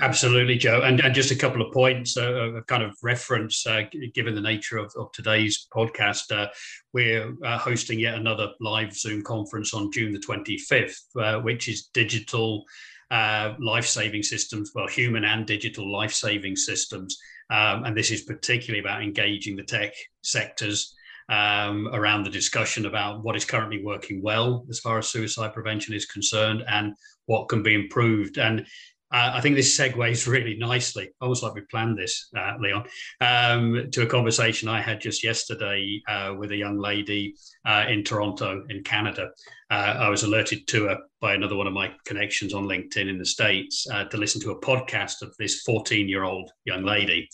Absolutely, 0.00 0.56
Jo. 0.56 0.82
And, 0.82 1.00
and 1.00 1.14
just 1.14 1.30
a 1.30 1.36
couple 1.36 1.62
of 1.62 1.72
points 1.72 2.16
uh, 2.16 2.60
kind 2.66 2.82
of 2.82 2.94
reference, 3.02 3.66
uh, 3.66 3.82
given 4.14 4.34
the 4.34 4.40
nature 4.40 4.76
of, 4.76 4.92
of 4.96 5.10
today's 5.12 5.66
podcast. 5.74 6.30
Uh, 6.30 6.48
we're 6.92 7.34
uh, 7.44 7.58
hosting 7.58 7.98
yet 7.98 8.14
another 8.14 8.50
live 8.60 8.94
Zoom 8.94 9.22
conference 9.22 9.72
on 9.72 9.90
June 9.90 10.12
the 10.12 10.18
25th, 10.18 11.00
uh, 11.18 11.40
which 11.40 11.68
is 11.68 11.88
digital 11.94 12.64
uh, 13.10 13.54
life 13.58 13.86
saving 13.86 14.22
systems, 14.22 14.70
well, 14.74 14.86
human 14.86 15.24
and 15.24 15.46
digital 15.46 15.90
life 15.90 16.12
saving 16.12 16.56
systems. 16.56 17.18
Um, 17.50 17.84
and 17.84 17.96
this 17.96 18.10
is 18.10 18.22
particularly 18.22 18.80
about 18.80 19.02
engaging 19.02 19.56
the 19.56 19.64
tech 19.64 19.92
sectors. 20.22 20.94
Um, 21.28 21.88
around 21.92 22.24
the 22.24 22.30
discussion 22.30 22.86
about 22.86 23.22
what 23.22 23.36
is 23.36 23.44
currently 23.44 23.84
working 23.84 24.20
well 24.20 24.66
as 24.68 24.80
far 24.80 24.98
as 24.98 25.06
suicide 25.06 25.54
prevention 25.54 25.94
is 25.94 26.04
concerned 26.04 26.64
and 26.66 26.96
what 27.26 27.48
can 27.48 27.62
be 27.62 27.74
improved. 27.74 28.36
And 28.38 28.66
uh, 29.12 29.32
I 29.34 29.40
think 29.40 29.56
this 29.56 29.76
segues 29.76 30.28
really 30.28 30.56
nicely, 30.56 31.10
almost 31.20 31.42
like 31.42 31.54
we 31.54 31.62
planned 31.62 31.98
this, 31.98 32.28
uh, 32.36 32.52
Leon, 32.60 32.84
um, 33.20 33.88
to 33.90 34.02
a 34.02 34.06
conversation 34.06 34.68
I 34.68 34.80
had 34.80 35.00
just 35.00 35.24
yesterday 35.24 36.00
uh, 36.08 36.34
with 36.38 36.52
a 36.52 36.56
young 36.56 36.78
lady 36.78 37.34
uh, 37.66 37.86
in 37.88 38.04
Toronto, 38.04 38.64
in 38.68 38.84
Canada. 38.84 39.30
Uh, 39.68 39.96
I 39.98 40.08
was 40.08 40.22
alerted 40.22 40.68
to 40.68 40.84
her 40.84 40.98
by 41.20 41.34
another 41.34 41.56
one 41.56 41.66
of 41.66 41.72
my 41.72 41.90
connections 42.04 42.54
on 42.54 42.64
LinkedIn 42.64 43.08
in 43.08 43.18
the 43.18 43.24
States 43.24 43.86
uh, 43.92 44.04
to 44.04 44.16
listen 44.16 44.40
to 44.42 44.52
a 44.52 44.60
podcast 44.60 45.22
of 45.22 45.34
this 45.38 45.62
14 45.62 46.08
year 46.08 46.22
old 46.22 46.52
young 46.64 46.84
lady 46.84 47.28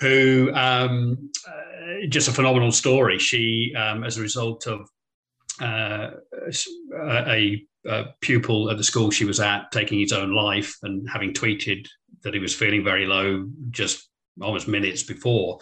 who 0.00 0.52
um, 0.54 1.30
just 2.08 2.28
a 2.28 2.32
phenomenal 2.32 2.72
story. 2.72 3.18
She, 3.18 3.72
um, 3.76 4.04
as 4.04 4.16
a 4.16 4.20
result 4.20 4.66
of 4.66 4.88
a, 5.60 6.14
a, 7.88 8.14
pupil 8.20 8.70
at 8.70 8.76
the 8.76 8.84
school 8.84 9.10
she 9.10 9.24
was 9.24 9.40
at 9.40 9.70
taking 9.72 9.98
his 9.98 10.12
own 10.12 10.34
life 10.34 10.76
and 10.82 11.08
having 11.10 11.32
tweeted 11.32 11.86
that 12.22 12.34
he 12.34 12.40
was 12.40 12.54
feeling 12.54 12.84
very 12.84 13.06
low 13.06 13.48
just 13.70 14.08
almost 14.40 14.68
minutes 14.68 15.02
before. 15.02 15.58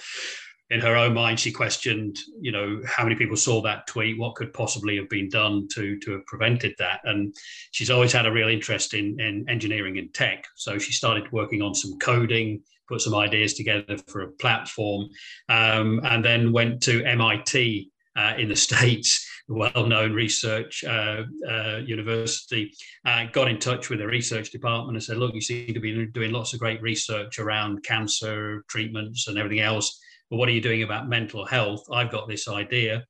In 0.71 0.81
her 0.81 0.97
own 0.97 1.15
mind, 1.15 1.39
she 1.39 1.53
questioned, 1.53 2.19
you 2.41 2.51
know, 2.51 2.81
how 2.85 3.05
many 3.05 3.15
people 3.15 3.37
saw 3.37 3.63
that 3.63 3.87
tweet, 3.87 4.19
what 4.19 4.35
could 4.35 4.53
possibly 4.53 4.97
have 4.97 5.09
been 5.09 5.29
done 5.29 5.69
to 5.75 5.97
to 6.01 6.13
have 6.13 6.27
prevented 6.27 6.75
that. 6.79 7.01
And 7.05 7.33
she's 7.71 7.91
always 7.91 8.13
had 8.13 8.27
a 8.27 8.33
real 8.33 8.49
interest 8.49 8.93
in, 8.93 9.21
in 9.21 9.47
engineering 9.49 9.99
and 9.99 10.13
tech. 10.13 10.45
So 10.57 10.77
she 10.79 10.93
started 10.93 11.31
working 11.31 11.63
on 11.63 11.75
some 11.75 11.97
coding, 12.01 12.63
put 12.89 13.01
some 13.01 13.15
ideas 13.15 13.55
together 13.55 13.97
for 14.09 14.23
a 14.23 14.33
platform, 14.33 15.09
um, 15.49 16.01
and 16.03 16.25
then 16.25 16.53
went 16.53 16.83
to 16.83 17.05
MIT 17.05 17.91
uh, 18.17 18.35
in 18.37 18.49
the 18.49 18.57
States 18.67 19.26
well-known 19.49 20.13
research 20.13 20.85
uh, 20.85 21.23
uh, 21.49 21.77
university, 21.79 22.73
uh, 23.05 23.25
got 23.33 23.49
in 23.49 23.59
touch 23.59 23.89
with 23.89 24.01
the 24.01 24.07
research 24.07 24.51
department 24.51 24.97
and 24.97 25.05
said, 25.05 25.19
"Look, 25.19 25.35
you 25.35 25.41
seem 25.41 25.73
to 25.73 25.81
be 25.81 26.07
doing 26.07 26.33
lots 26.33 26.53
of 26.53 26.61
great 26.61 26.83
research 26.83 27.39
around 27.39 27.85
cancer 27.85 28.65
treatments 28.69 29.29
and 29.29 29.39
everything 29.39 29.61
else, 29.61 30.01
but 30.31 30.37
what 30.37 30.49
are 30.49 30.53
you 30.53 30.61
doing 30.61 30.83
about 30.83 31.09
mental 31.09 31.45
health? 31.45 31.85
I've 31.93 32.11
got 32.11 32.29
this 32.29 32.49
idea." 32.49 33.05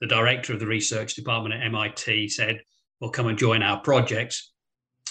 The 0.00 0.06
director 0.06 0.52
of 0.52 0.60
the 0.60 0.66
research 0.66 1.14
department 1.14 1.54
at 1.54 1.64
MIT 1.66 2.28
said, 2.28 2.60
"Well, 3.00 3.10
come 3.10 3.28
and 3.28 3.38
join 3.38 3.62
our 3.62 3.80
projects." 3.80 4.52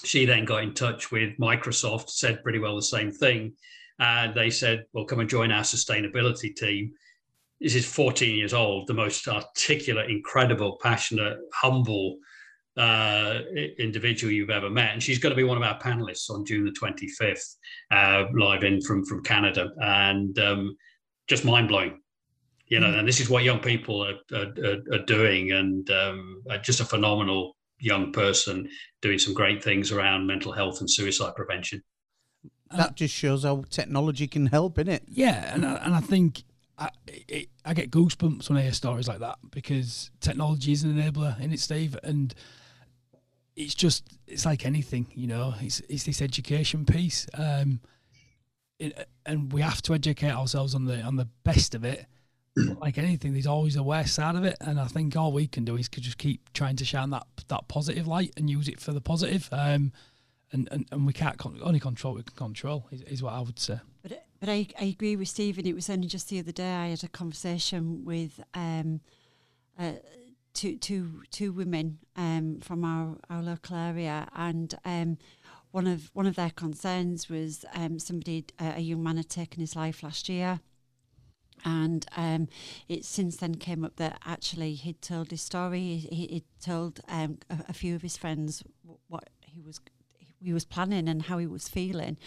She 0.04 0.26
then 0.26 0.46
got 0.46 0.64
in 0.64 0.76
touch 0.76 1.12
with 1.12 1.38
Microsoft, 1.40 2.12
said 2.12 2.44
pretty 2.44 2.60
well 2.60 2.76
the 2.76 2.84
same 2.84 3.12
thing. 3.12 3.54
And 4.00 4.36
they 4.36 4.52
said, 4.52 4.86
Well, 4.94 5.06
come 5.06 5.20
and 5.20 5.30
join 5.30 5.52
our 5.52 5.64
sustainability 5.64 6.56
team 6.56 6.94
this 7.60 7.76
is 7.76 7.86
14 7.86 8.36
years 8.36 8.54
old, 8.54 8.88
the 8.88 8.94
most 8.94 9.28
articulate, 9.28 10.10
incredible, 10.10 10.78
passionate, 10.82 11.38
humble 11.54 12.18
uh, 12.78 13.40
individual 13.80 14.32
you've 14.32 14.52
ever 14.52 14.70
met. 14.70 14.94
And 14.94 15.02
she's 15.02 15.18
going 15.18 15.32
to 15.32 15.36
be 15.36 15.44
one 15.44 15.58
of 15.58 15.64
our 15.64 15.80
panelists 15.80 16.30
on 16.30 16.46
June 16.46 16.66
the 16.66 16.72
25th, 16.72 17.56
uh, 17.92 18.26
live 18.36 18.64
in 18.64 18.82
from, 18.82 19.04
from 19.06 19.24
Canada. 19.24 19.70
And 19.82 20.38
um, 20.38 20.78
just 21.28 21.46
mind 21.46 21.68
blowing. 21.68 22.00
You 22.68 22.82
know, 22.82 22.88
mm. 22.88 23.00
and 23.00 23.08
this 23.08 23.20
is 23.20 23.30
what 23.30 23.44
young 23.44 23.60
people 23.60 24.04
are, 24.04 24.38
are, 24.38 24.78
are 24.92 25.06
doing, 25.06 25.54
and 25.54 25.90
um, 25.90 26.44
just 26.62 26.82
a 26.82 26.86
phenomenal 26.86 27.56
young 27.80 28.12
person 28.12 28.68
doing 29.02 29.20
some 29.20 29.34
great 29.34 29.64
things 29.64 29.92
around 29.92 30.28
mental 30.28 30.52
health 30.52 30.82
and 30.82 30.92
suicide 30.92 31.34
prevention. 31.36 31.82
That 32.76 32.96
just 32.96 33.14
shows 33.14 33.44
how 33.44 33.64
technology 33.70 34.28
can 34.28 34.48
help, 34.48 34.78
in 34.78 34.90
it. 34.90 35.04
Yeah, 35.08 35.54
and 35.54 35.66
I, 35.66 35.76
and 35.76 35.96
I 35.96 36.02
think 36.02 36.44
I, 36.78 36.90
it, 37.08 37.50
I 37.66 37.74
get 37.74 37.90
goosebumps 37.90 38.50
when 38.50 38.58
I 38.58 38.62
hear 38.62 38.74
stories 38.74 39.08
like 39.08 39.20
that 39.20 39.38
because 39.52 40.12
technology 40.20 40.72
is 40.72 40.84
an 40.84 40.96
enabler 40.96 41.40
in 41.40 41.52
it, 41.52 41.60
Steve, 41.60 41.98
and 42.04 42.34
it's 43.56 43.74
just 43.74 44.04
it's 44.28 44.46
like 44.46 44.66
anything, 44.66 45.08
you 45.16 45.28
know. 45.28 45.56
It's 45.60 45.82
it's 45.90 46.04
this 46.04 46.22
education 46.22 46.86
piece, 46.86 47.28
um, 47.34 47.80
it, 48.80 49.10
and 49.26 49.52
we 49.52 49.62
have 49.62 49.82
to 49.84 49.94
educate 49.96 50.32
ourselves 50.32 50.76
on 50.76 50.86
the 50.86 51.02
on 51.02 51.16
the 51.16 51.28
best 51.44 51.74
of 51.74 51.84
it. 51.84 52.06
like 52.80 52.98
anything, 52.98 53.34
there's 53.34 53.48
always 53.48 53.76
a 53.76 53.84
worst 53.84 54.14
side 54.14 54.36
of 54.36 54.44
it, 54.44 54.58
and 54.62 54.80
I 54.80 54.86
think 54.86 55.16
all 55.16 55.32
we 55.32 55.48
can 55.48 55.66
do 55.66 55.76
is 55.76 55.90
just 55.90 56.18
keep 56.18 56.54
trying 56.54 56.76
to 56.76 56.86
shine 56.86 57.10
that 57.10 57.26
that 57.48 57.68
positive 57.68 58.08
light 58.08 58.34
and 58.38 58.50
use 58.50 58.68
it 58.68 58.80
for 58.80 58.94
the 58.94 59.02
positive. 59.02 59.50
Um, 59.52 59.92
and, 60.54 60.70
and, 60.72 60.86
and 60.92 61.06
we 61.06 61.12
can't 61.12 61.38
con- 61.38 61.60
only 61.62 61.80
control 61.80 62.14
what 62.14 62.20
we 62.20 62.24
can 62.24 62.38
control 62.38 62.88
is, 62.92 63.02
is 63.02 63.24
what 63.24 63.34
I 63.34 63.42
would 63.42 63.60
say. 63.60 63.80
But 64.40 64.50
I, 64.50 64.68
I 64.80 64.86
agree 64.86 65.16
with 65.16 65.30
Stephen. 65.30 65.66
It 65.66 65.76
was 65.76 65.90
only 65.90 66.08
just 66.08 66.30
the 66.30 66.40
other 66.40 66.52
day 66.52 66.74
I 66.74 66.88
had 66.88 67.04
a 67.04 67.08
conversation 67.08 68.06
with 68.06 68.40
um, 68.54 69.02
uh, 69.80 69.94
two, 70.54 70.78
two, 70.78 71.24
two 71.32 71.52
women 71.52 72.00
um, 72.16 72.60
from 72.62 72.84
our, 72.84 73.18
our 73.30 73.42
local 73.42 73.76
area, 73.76 74.28
and 74.36 74.74
um, 74.86 75.18
one 75.72 75.88
of 75.88 76.10
one 76.14 76.26
of 76.26 76.36
their 76.36 76.50
concerns 76.52 77.30
was 77.30 77.66
um, 77.74 78.00
somebody, 78.00 78.46
uh, 78.60 78.74
a 78.76 78.82
young 78.82 79.04
man, 79.04 79.18
had 79.18 79.30
taken 79.30 79.60
his 79.60 79.76
life 79.76 80.04
last 80.04 80.30
year. 80.30 80.60
And 81.66 82.06
um, 82.16 82.48
it 82.88 83.04
since 83.04 83.38
then 83.38 83.56
came 83.56 83.84
up 83.84 83.96
that 83.96 84.20
actually 84.26 84.76
he'd 84.76 85.02
told 85.02 85.32
his 85.32 85.42
story. 85.42 85.98
He, 85.98 86.28
he'd 86.28 86.46
told 86.62 87.02
um, 87.08 87.40
a, 87.50 87.58
a 87.70 87.74
few 87.74 87.96
of 87.96 88.04
his 88.04 88.16
friends 88.16 88.64
what 89.08 89.30
he 89.42 89.62
was 89.62 89.80
he 90.40 90.54
was 90.54 90.66
planning 90.66 91.10
and 91.10 91.24
how 91.24 91.40
he 91.40 91.48
was 91.48 91.68
feeling. 91.68 92.18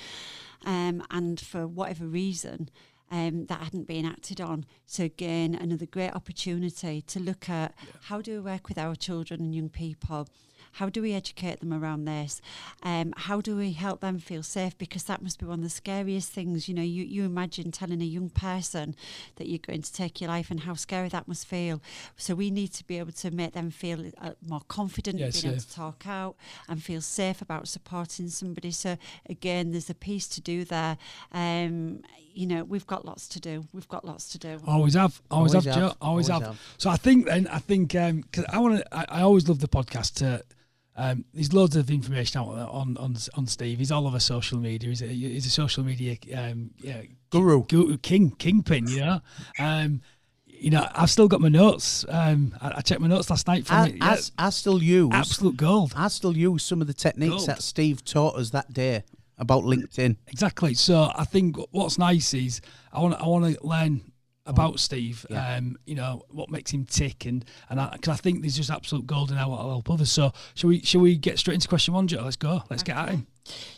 Um, 0.64 1.02
and 1.11 1.40
for 1.40 1.67
whatever 1.67 2.07
reason, 2.07 2.69
um, 3.11 3.47
that 3.47 3.61
hadn't 3.61 3.88
been 3.88 4.07
acted 4.07 4.40
on. 4.40 4.64
So 4.87 5.05
again, 5.05 5.55
another 5.55 5.87
great 5.87 6.14
opportunity 6.14 7.02
to 7.02 7.21
look 7.21 7.49
at 7.49 7.75
yeah. 7.79 7.93
how 8.05 8.21
do 8.23 8.33
we 8.33 8.40
work 8.40 8.69
with 8.69 8.79
our 8.79 8.95
children 8.95 9.40
and 9.40 9.55
young 9.55 9.69
people 9.69 10.29
how 10.72 10.88
do 10.88 11.02
we 11.02 11.12
educate 11.12 11.60
them 11.60 11.72
around 11.72 12.04
this? 12.04 12.40
Um, 12.82 13.12
how 13.16 13.40
do 13.40 13.56
we 13.56 13.72
help 13.72 14.00
them 14.00 14.18
feel 14.18 14.42
safe? 14.42 14.76
Because 14.78 15.04
that 15.04 15.22
must 15.22 15.38
be 15.38 15.46
one 15.46 15.60
of 15.60 15.64
the 15.64 15.70
scariest 15.70 16.32
things. 16.32 16.68
You 16.68 16.74
know, 16.74 16.82
you, 16.82 17.04
you 17.04 17.24
imagine 17.24 17.72
telling 17.72 18.00
a 18.00 18.04
young 18.04 18.30
person 18.30 18.94
that 19.36 19.48
you're 19.48 19.58
going 19.58 19.82
to 19.82 19.92
take 19.92 20.20
your 20.20 20.28
life 20.28 20.50
and 20.50 20.60
how 20.60 20.74
scary 20.74 21.08
that 21.08 21.28
must 21.28 21.46
feel. 21.46 21.80
So 22.16 22.34
we 22.34 22.50
need 22.50 22.72
to 22.74 22.86
be 22.86 22.98
able 22.98 23.12
to 23.12 23.30
make 23.30 23.52
them 23.52 23.70
feel 23.70 24.10
uh, 24.20 24.32
more 24.46 24.62
confident, 24.68 25.18
yeah, 25.18 25.26
being 25.26 25.32
safe. 25.32 25.44
able 25.52 25.60
to 25.60 25.74
talk 25.74 26.06
out 26.06 26.36
and 26.68 26.82
feel 26.82 27.00
safe 27.00 27.42
about 27.42 27.68
supporting 27.68 28.28
somebody. 28.28 28.70
So 28.70 28.96
again, 29.28 29.72
there's 29.72 29.90
a 29.90 29.94
piece 29.94 30.28
to 30.28 30.40
do 30.40 30.64
there. 30.64 30.98
Um, 31.32 32.02
you 32.32 32.46
know, 32.46 32.64
we've 32.64 32.86
got 32.86 33.04
lots 33.04 33.28
to 33.28 33.40
do. 33.40 33.66
We've 33.72 33.88
got 33.88 34.04
lots 34.04 34.30
to 34.30 34.38
do. 34.38 34.60
Always 34.66 34.94
have. 34.94 35.20
Always, 35.30 35.52
always 35.54 35.64
have, 35.64 35.74
have, 35.74 35.74
Jo. 35.74 35.96
Always, 36.00 36.28
always 36.28 36.28
have. 36.28 36.42
have. 36.42 36.60
So 36.78 36.90
I 36.90 36.96
think 36.96 37.26
then 37.26 37.48
I 37.48 37.58
think 37.58 37.92
because 37.92 38.44
um, 38.44 38.50
I 38.52 38.58
want 38.58 38.78
to. 38.78 38.96
I, 38.96 39.04
I, 39.08 39.20
always 39.22 39.48
love 39.48 39.60
the 39.60 39.68
podcast 39.68 40.14
to 40.14 40.44
um, 41.00 41.25
there's 41.33 41.54
loads 41.54 41.76
of 41.76 41.90
information 41.90 42.42
out 42.42 42.49
on 42.49 42.99
on 42.99 43.16
on 43.35 43.47
Steve. 43.47 43.78
He's 43.78 43.90
all 43.90 44.07
over 44.07 44.21
social 44.21 44.59
media. 44.59 44.90
He's 44.90 45.00
a, 45.00 45.07
he's 45.07 45.47
a 45.47 45.50
social 45.50 45.83
media 45.83 46.19
um, 46.37 46.73
yeah, 46.78 47.02
guru, 47.30 47.64
guru, 47.64 47.97
king, 47.97 48.30
kingpin. 48.33 48.87
You 48.87 49.00
know. 49.00 49.21
Um, 49.59 50.02
you 50.47 50.69
know, 50.69 50.87
I've 50.95 51.09
still 51.09 51.26
got 51.26 51.40
my 51.40 51.49
notes. 51.49 52.04
Um, 52.07 52.54
I, 52.61 52.75
I, 52.76 52.80
checked 52.83 53.00
my 53.00 53.07
notes 53.07 53.30
last 53.30 53.47
night. 53.47 53.66
From 53.66 53.76
I, 53.76 53.87
it. 53.87 53.97
Yeah. 53.97 54.16
I, 54.38 54.47
I, 54.47 54.50
still 54.50 54.83
use 54.83 55.11
absolute 55.14 55.57
gold. 55.57 55.95
I 55.97 56.09
still 56.09 56.37
use 56.37 56.62
some 56.62 56.83
of 56.83 56.87
the 56.87 56.92
techniques 56.92 57.30
gold. 57.30 57.47
that 57.47 57.62
Steve 57.62 58.04
taught 58.04 58.37
us 58.37 58.50
that 58.50 58.71
day 58.71 59.02
about 59.38 59.62
LinkedIn. 59.62 60.16
Exactly. 60.26 60.75
So 60.75 61.11
I 61.14 61.25
think 61.25 61.57
what's 61.71 61.99
nice 61.99 62.35
is 62.35 62.61
I 62.92 63.00
want 63.00 63.14
I 63.14 63.26
want 63.26 63.54
to 63.54 63.66
learn 63.66 64.10
about 64.50 64.80
Steve. 64.80 65.25
Yeah. 65.30 65.57
Um, 65.57 65.76
you 65.87 65.95
know 65.95 66.23
what 66.28 66.50
makes 66.50 66.71
him 66.71 66.85
tick, 66.85 67.25
and 67.25 67.45
and 67.69 67.78
cause 68.02 68.09
I 68.09 68.16
think 68.16 68.42
there's 68.42 68.57
just 68.57 68.71
absolute 68.71 69.07
gold 69.07 69.30
in 69.30 69.38
our 69.38 69.49
will 69.49 69.57
help 69.57 69.90
others. 69.90 70.11
So 70.11 70.33
shall 70.54 70.69
we 70.69 70.80
shall 70.83 71.00
we 71.00 71.16
get 71.16 71.38
straight 71.38 71.54
into 71.54 71.69
question 71.69 71.95
one, 71.95 72.09
Jo? 72.09 72.23
Let's 72.23 72.37
go. 72.37 72.62
Let's 72.69 72.83
okay. 72.83 72.92
get 72.92 72.97
at 72.99 73.09
him. 73.11 73.26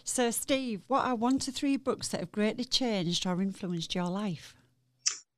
So 0.05 0.31
Steve, 0.31 0.83
what 0.89 1.05
are 1.05 1.15
one 1.15 1.39
to 1.41 1.53
three 1.53 1.77
books 1.77 2.09
that 2.09 2.21
have 2.21 2.33
greatly 2.33 2.65
changed 2.65 3.27
or 3.27 3.41
influenced 3.41 3.95
your 3.95 4.09
life? 4.09 4.55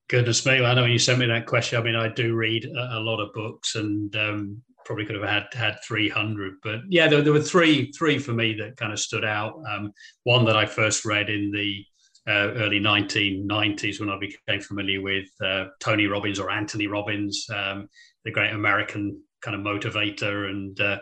Goodness 0.09 0.45
me! 0.47 0.65
I 0.65 0.75
know 0.75 0.83
when 0.83 0.91
you 0.91 0.99
sent 0.99 1.19
me 1.19 1.27
that 1.27 1.47
question. 1.47 1.79
I 1.79 1.83
mean, 1.83 1.97
I 1.97 2.09
do 2.09 2.35
read 2.35 2.65
a, 2.65 2.99
a 2.99 3.01
lot 3.01 3.21
of 3.21 3.33
books, 3.33 3.75
and 3.75 4.15
um, 4.17 4.63
probably 4.85 5.05
could 5.07 5.17
have 5.17 5.29
had 5.29 5.47
had 5.55 5.77
300 5.83 6.55
but 6.63 6.81
yeah 6.89 7.09
there, 7.09 7.23
there, 7.23 7.33
were 7.33 7.41
three 7.41 7.91
three 7.93 8.19
for 8.19 8.33
me 8.33 8.55
that 8.55 8.77
kind 8.77 8.93
of 8.93 9.01
stood 9.01 9.25
out 9.25 9.55
um, 9.67 9.91
one 10.25 10.45
that 10.45 10.57
i 10.57 10.67
first 10.67 11.07
read 11.07 11.31
in 11.31 11.51
the 11.51 11.83
uh, 12.29 12.53
early 12.57 12.81
1990s 12.81 14.01
when 14.01 14.11
I 14.11 14.19
became 14.19 14.61
familiar 14.61 15.03
with 15.03 15.27
uh, 15.45 15.67
Tony 15.81 16.07
Robbins 16.07 16.39
or 16.39 16.51
Anthony 16.51 16.87
Robbins, 16.87 17.47
um, 17.55 17.89
the 18.25 18.31
great 18.31 18.53
American 18.53 19.21
kind 19.43 19.55
of 19.55 19.63
motivator 19.63 20.49
and 20.49 20.81
uh, 20.81 20.99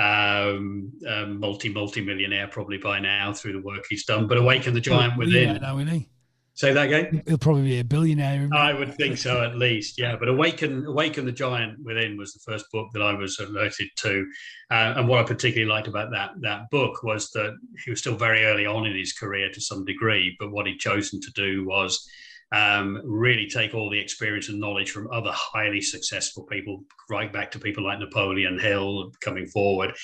um, 0.00 0.92
multi 1.40 1.68
multi 1.68 2.00
millionaire 2.00 2.48
probably 2.48 2.78
by 2.78 3.00
now 3.00 3.32
through 3.32 3.52
the 3.52 3.62
work 3.62 3.84
he's 3.88 4.04
done. 4.04 4.28
But 4.28 4.38
Awaken 4.38 4.74
the 4.74 4.80
Giant 4.80 5.18
Within. 5.18 5.48
Yeah, 5.48 5.58
now, 5.58 5.78
isn't 5.78 5.88
he? 5.88 6.08
Say 6.54 6.72
that 6.72 6.86
again. 6.86 7.22
He'll 7.26 7.38
probably 7.38 7.62
be 7.62 7.78
a 7.80 7.84
billionaire. 7.84 8.48
I 8.52 8.72
would 8.72 8.94
think 8.94 9.16
so, 9.16 9.42
at 9.42 9.56
least. 9.56 9.98
Yeah, 9.98 10.16
but 10.16 10.28
Awaken, 10.28 10.84
Awaken 10.84 11.24
the 11.24 11.32
Giant 11.32 11.82
Within 11.82 12.18
was 12.18 12.34
the 12.34 12.40
first 12.40 12.70
book 12.70 12.88
that 12.92 13.02
I 13.02 13.14
was 13.14 13.38
alerted 13.38 13.88
to, 13.96 14.26
uh, 14.70 14.94
and 14.96 15.08
what 15.08 15.20
I 15.20 15.22
particularly 15.22 15.70
liked 15.70 15.88
about 15.88 16.10
that 16.10 16.32
that 16.40 16.68
book 16.70 17.02
was 17.02 17.30
that 17.30 17.56
he 17.84 17.90
was 17.90 18.00
still 18.00 18.16
very 18.16 18.44
early 18.44 18.66
on 18.66 18.86
in 18.86 18.96
his 18.96 19.12
career 19.12 19.50
to 19.50 19.60
some 19.60 19.84
degree, 19.84 20.36
but 20.38 20.50
what 20.50 20.66
he'd 20.66 20.78
chosen 20.78 21.20
to 21.22 21.32
do 21.32 21.64
was 21.66 22.06
um, 22.52 23.00
really 23.04 23.46
take 23.46 23.74
all 23.74 23.90
the 23.90 23.98
experience 23.98 24.48
and 24.48 24.58
knowledge 24.58 24.90
from 24.90 25.10
other 25.12 25.30
highly 25.32 25.80
successful 25.80 26.44
people, 26.44 26.84
right 27.08 27.32
back 27.32 27.50
to 27.52 27.58
people 27.58 27.84
like 27.84 27.98
Napoleon 27.98 28.58
Hill 28.58 29.12
coming 29.20 29.46
forward, 29.46 29.94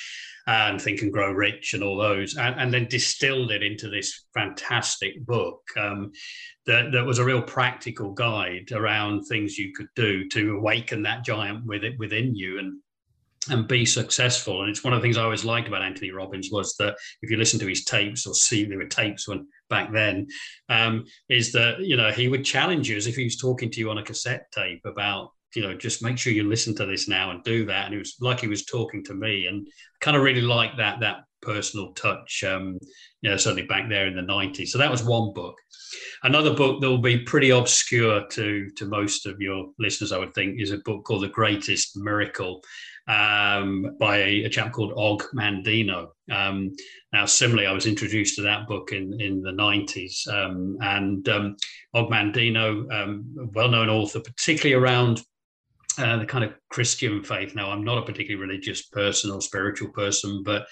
and 0.47 0.81
Think 0.81 1.03
and 1.03 1.13
Grow 1.13 1.33
Rich 1.33 1.75
and 1.75 1.83
all 1.83 1.97
those, 1.97 2.37
and, 2.37 2.55
and 2.61 2.73
then 2.73 2.87
distilled 2.87 3.51
it 3.51 3.63
into 3.63 3.89
this 3.89 4.27
fantastic 4.33 5.25
book 5.27 5.61
um, 5.77 6.13
that, 6.67 6.93
that 6.93 7.05
was 7.05 7.19
a 7.19 7.25
real 7.25 7.43
practical 7.43 8.13
guide 8.13 8.71
around 8.73 9.25
things 9.25 9.59
you 9.59 9.73
could 9.73 9.89
do 9.97 10.29
to 10.29 10.57
awaken 10.57 11.03
that 11.03 11.25
giant 11.25 11.67
with 11.67 11.83
it 11.83 11.99
within 11.99 12.35
you 12.35 12.59
and 12.59 12.79
and 13.49 13.69
be 13.69 13.87
successful. 13.87 14.63
And 14.63 14.71
it's 14.71 14.83
one 14.83 14.93
of 14.93 15.01
the 15.01 15.03
things 15.03 15.17
I 15.17 15.23
always 15.23 15.45
liked 15.45 15.69
about 15.69 15.83
Anthony 15.83 16.11
Robbins 16.11 16.51
was 16.51 16.75
that 16.79 16.97
if 17.23 17.31
you 17.31 17.37
listen 17.37 17.61
to 17.61 17.67
his 17.69 17.85
tapes 17.85 18.27
or 18.27 18.35
see 18.35 18.65
there 18.65 18.79
were 18.79 18.87
tapes 18.87 19.29
when 19.29 19.47
back 19.69 19.93
then, 19.93 20.29
um, 20.69 21.05
is 21.29 21.53
that 21.53 21.81
you 21.81 21.97
know 21.97 22.11
he 22.11 22.29
would 22.29 22.45
challenge 22.45 22.89
you 22.89 22.97
as 22.97 23.07
if 23.07 23.17
he 23.17 23.25
was 23.25 23.37
talking 23.37 23.71
to 23.71 23.81
you 23.81 23.91
on 23.91 23.99
a 23.99 24.03
cassette 24.03 24.51
tape 24.53 24.83
about 24.85 25.31
you 25.57 25.63
know, 25.63 25.75
just 25.75 26.03
make 26.03 26.19
sure 26.19 26.33
you 26.35 26.45
listen 26.45 26.75
to 26.77 26.85
this 26.85 27.09
now 27.09 27.31
and 27.31 27.43
do 27.43 27.65
that. 27.65 27.87
And 27.87 27.95
it 27.95 27.99
was 27.99 28.17
like 28.21 28.41
he 28.41 28.47
was 28.47 28.67
talking 28.67 29.03
to 29.05 29.15
me, 29.15 29.47
and 29.47 29.67
kind 30.01 30.17
of 30.17 30.23
really 30.23 30.43
like 30.43 30.77
that 30.77 31.01
that 31.01 31.25
personal 31.41 31.93
touch. 31.95 32.45
Um, 32.47 32.79
you 33.23 33.31
know, 33.31 33.37
certainly 33.39 33.67
back 33.67 33.89
there 33.89 34.07
in 34.07 34.15
the 34.15 34.23
'90s. 34.23 34.69
So 34.69 34.79
that 34.79 34.91
was 34.91 35.03
one 35.03 35.33
book. 35.33 35.57
Another 36.23 36.55
book 36.55 36.81
that 36.81 36.91
will 36.91 36.99
be 36.99 37.21
pretty 37.21 37.51
obscure 37.51 38.27
to 38.29 38.71
to 38.77 38.85
most 38.85 39.27
of 39.27 39.41
your 39.41 39.71
listeners, 39.79 40.13
I 40.13 40.19
would 40.19 40.35
think, 40.35 40.61
is 40.61 40.73
a 40.73 40.79
book 40.79 41.05
called 41.05 41.23
The 41.23 41.29
Greatest 41.29 41.97
Miracle 41.97 42.63
um, 43.09 43.97
by 44.01 44.19
a, 44.19 44.49
chap 44.49 44.73
called 44.73 44.93
Og 44.97 45.23
Mandino. 45.35 46.09
Um, 46.31 46.73
now, 47.13 47.25
similarly, 47.25 47.67
I 47.67 47.73
was 47.73 47.87
introduced 47.87 48.37
to 48.37 48.43
that 48.43 48.67
book 48.67 48.93
in, 48.93 49.21
in 49.21 49.43
the 49.43 49.53
90s. 49.53 50.27
Um, 50.29 50.77
and 50.81 51.29
um, 51.29 51.57
Og 51.95 52.11
Mandino, 52.11 52.91
um, 52.93 53.51
well 53.55 53.69
known 53.69 53.89
author, 53.89 54.21
particularly 54.21 54.75
around 54.75 55.23
uh, 55.99 56.19
the 56.19 56.27
kind 56.27 56.45
of 56.45 56.55
Christian 56.71 57.23
faith. 57.23 57.55
Now, 57.55 57.71
I'm 57.71 57.85
not 57.85 57.99
a 57.99 58.03
particularly 58.03 58.45
religious 58.45 58.87
person 58.87 59.31
or 59.31 59.41
spiritual 59.41 59.91
person, 59.91 60.43
but 60.45 60.67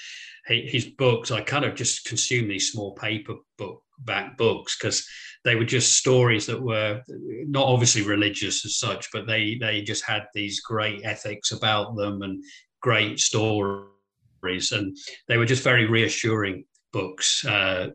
his 0.47 0.87
books, 0.87 1.31
I 1.31 1.41
kind 1.41 1.65
of 1.65 1.75
just 1.75 2.05
consume 2.05 2.49
these 2.49 2.71
small 2.71 2.95
paper 2.95 3.37
book 3.57 3.84
back 3.99 4.37
books 4.37 4.77
because 4.79 5.07
they 5.45 5.55
were 5.55 5.65
just 5.65 5.97
stories 5.97 6.47
that 6.47 6.61
were 6.61 7.03
not 7.09 7.67
obviously 7.67 8.03
religious 8.03 8.65
as 8.65 8.79
such, 8.79 9.09
but 9.13 9.27
they 9.27 9.57
they 9.61 9.83
just 9.83 10.05
had 10.05 10.27
these 10.35 10.61
great 10.61 11.05
ethics 11.05 11.53
about 11.53 11.97
them 11.97 12.23
and 12.23 12.43
great 12.81 13.21
stories, 13.21 14.73
and 14.73 14.97
they 15.29 15.37
were 15.37 15.47
just 15.47 15.63
very 15.63 15.87
reassuring 15.87 16.65
books 16.93 17.45
uh, 17.45 17.89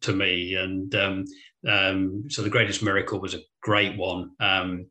to 0.00 0.12
me. 0.12 0.54
And 0.54 0.94
um, 0.94 1.24
um, 1.68 2.24
so, 2.28 2.42
the 2.42 2.50
greatest 2.50 2.82
miracle 2.82 3.20
was 3.20 3.34
a 3.34 3.40
great 3.62 3.96
one. 3.96 4.30
Um, 4.40 4.86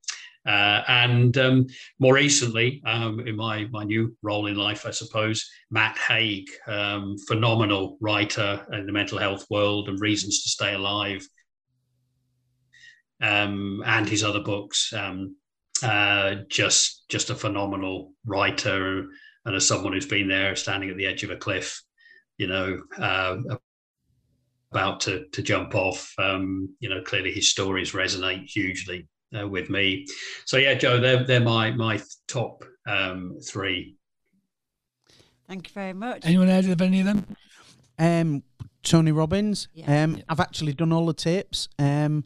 uh, 0.46 0.82
and 0.88 1.38
um, 1.38 1.68
more 2.00 2.16
recently, 2.16 2.82
um, 2.86 3.20
in 3.28 3.36
my, 3.36 3.68
my 3.72 3.84
new 3.84 4.16
role 4.24 4.48
in 4.48 4.56
life, 4.56 4.86
I 4.88 4.92
suppose, 4.92 5.48
Matt 5.70 5.98
Haig, 5.98 6.50
um, 6.68 7.16
phenomenal 7.28 7.98
writer 8.02 8.66
in 8.72 8.88
the 8.88 8.92
mental 8.92 9.20
health 9.20 9.46
world 9.52 9.88
and 9.88 10.00
Reasons 10.00 10.42
to 10.44 10.50
Stay 10.50 10.74
Alive, 10.74 11.28
um, 13.22 13.84
and 13.86 14.10
his 14.10 14.24
other 14.24 14.42
books. 14.42 14.92
Um, 14.94 15.36
uh, 15.84 16.36
just 16.48 17.10
just 17.10 17.30
a 17.30 17.36
phenomenal 17.36 18.14
writer, 18.26 19.08
and 19.46 19.56
as 19.56 19.68
someone 19.68 19.94
who's 19.94 20.06
been 20.06 20.28
there, 20.28 20.56
standing 20.56 20.90
at 20.90 20.98
the 20.98 21.08
edge 21.08 21.24
of 21.24 21.32
a 21.32 21.38
cliff, 21.38 21.82
you 22.38 22.48
know, 22.48 22.82
uh, 23.00 23.38
about 24.72 25.02
to 25.02 25.28
to 25.30 25.42
jump 25.42 25.76
off. 25.76 26.14
Um, 26.20 26.76
you 26.80 26.90
know, 26.90 27.02
clearly 27.02 27.32
his 27.32 27.50
stories 27.50 27.94
resonate 27.94 28.46
hugely 28.46 29.08
uh, 29.38 29.48
with 29.48 29.70
me. 29.70 30.06
So 30.46 30.58
yeah, 30.58 30.74
Joe, 30.74 31.00
they're 31.00 31.24
they're 31.24 31.40
my 31.40 31.72
my 31.72 32.02
top 32.28 32.64
um, 32.88 33.38
three. 33.44 33.96
Thank 35.48 35.68
you 35.68 35.74
very 35.74 35.94
much. 35.94 36.26
Anyone 36.26 36.48
heard 36.48 36.66
of 36.66 36.82
any 36.82 37.02
of 37.02 37.06
them? 37.06 37.36
Um, 38.00 38.44
Tony 38.84 39.12
Robbins. 39.12 39.68
Yeah. 39.74 40.04
Um, 40.04 40.16
yeah. 40.16 40.24
I've 40.30 40.40
actually 40.40 40.74
done 40.74 40.94
all 40.94 41.06
the 41.06 41.14
tapes. 41.14 41.68
Um, 41.78 42.24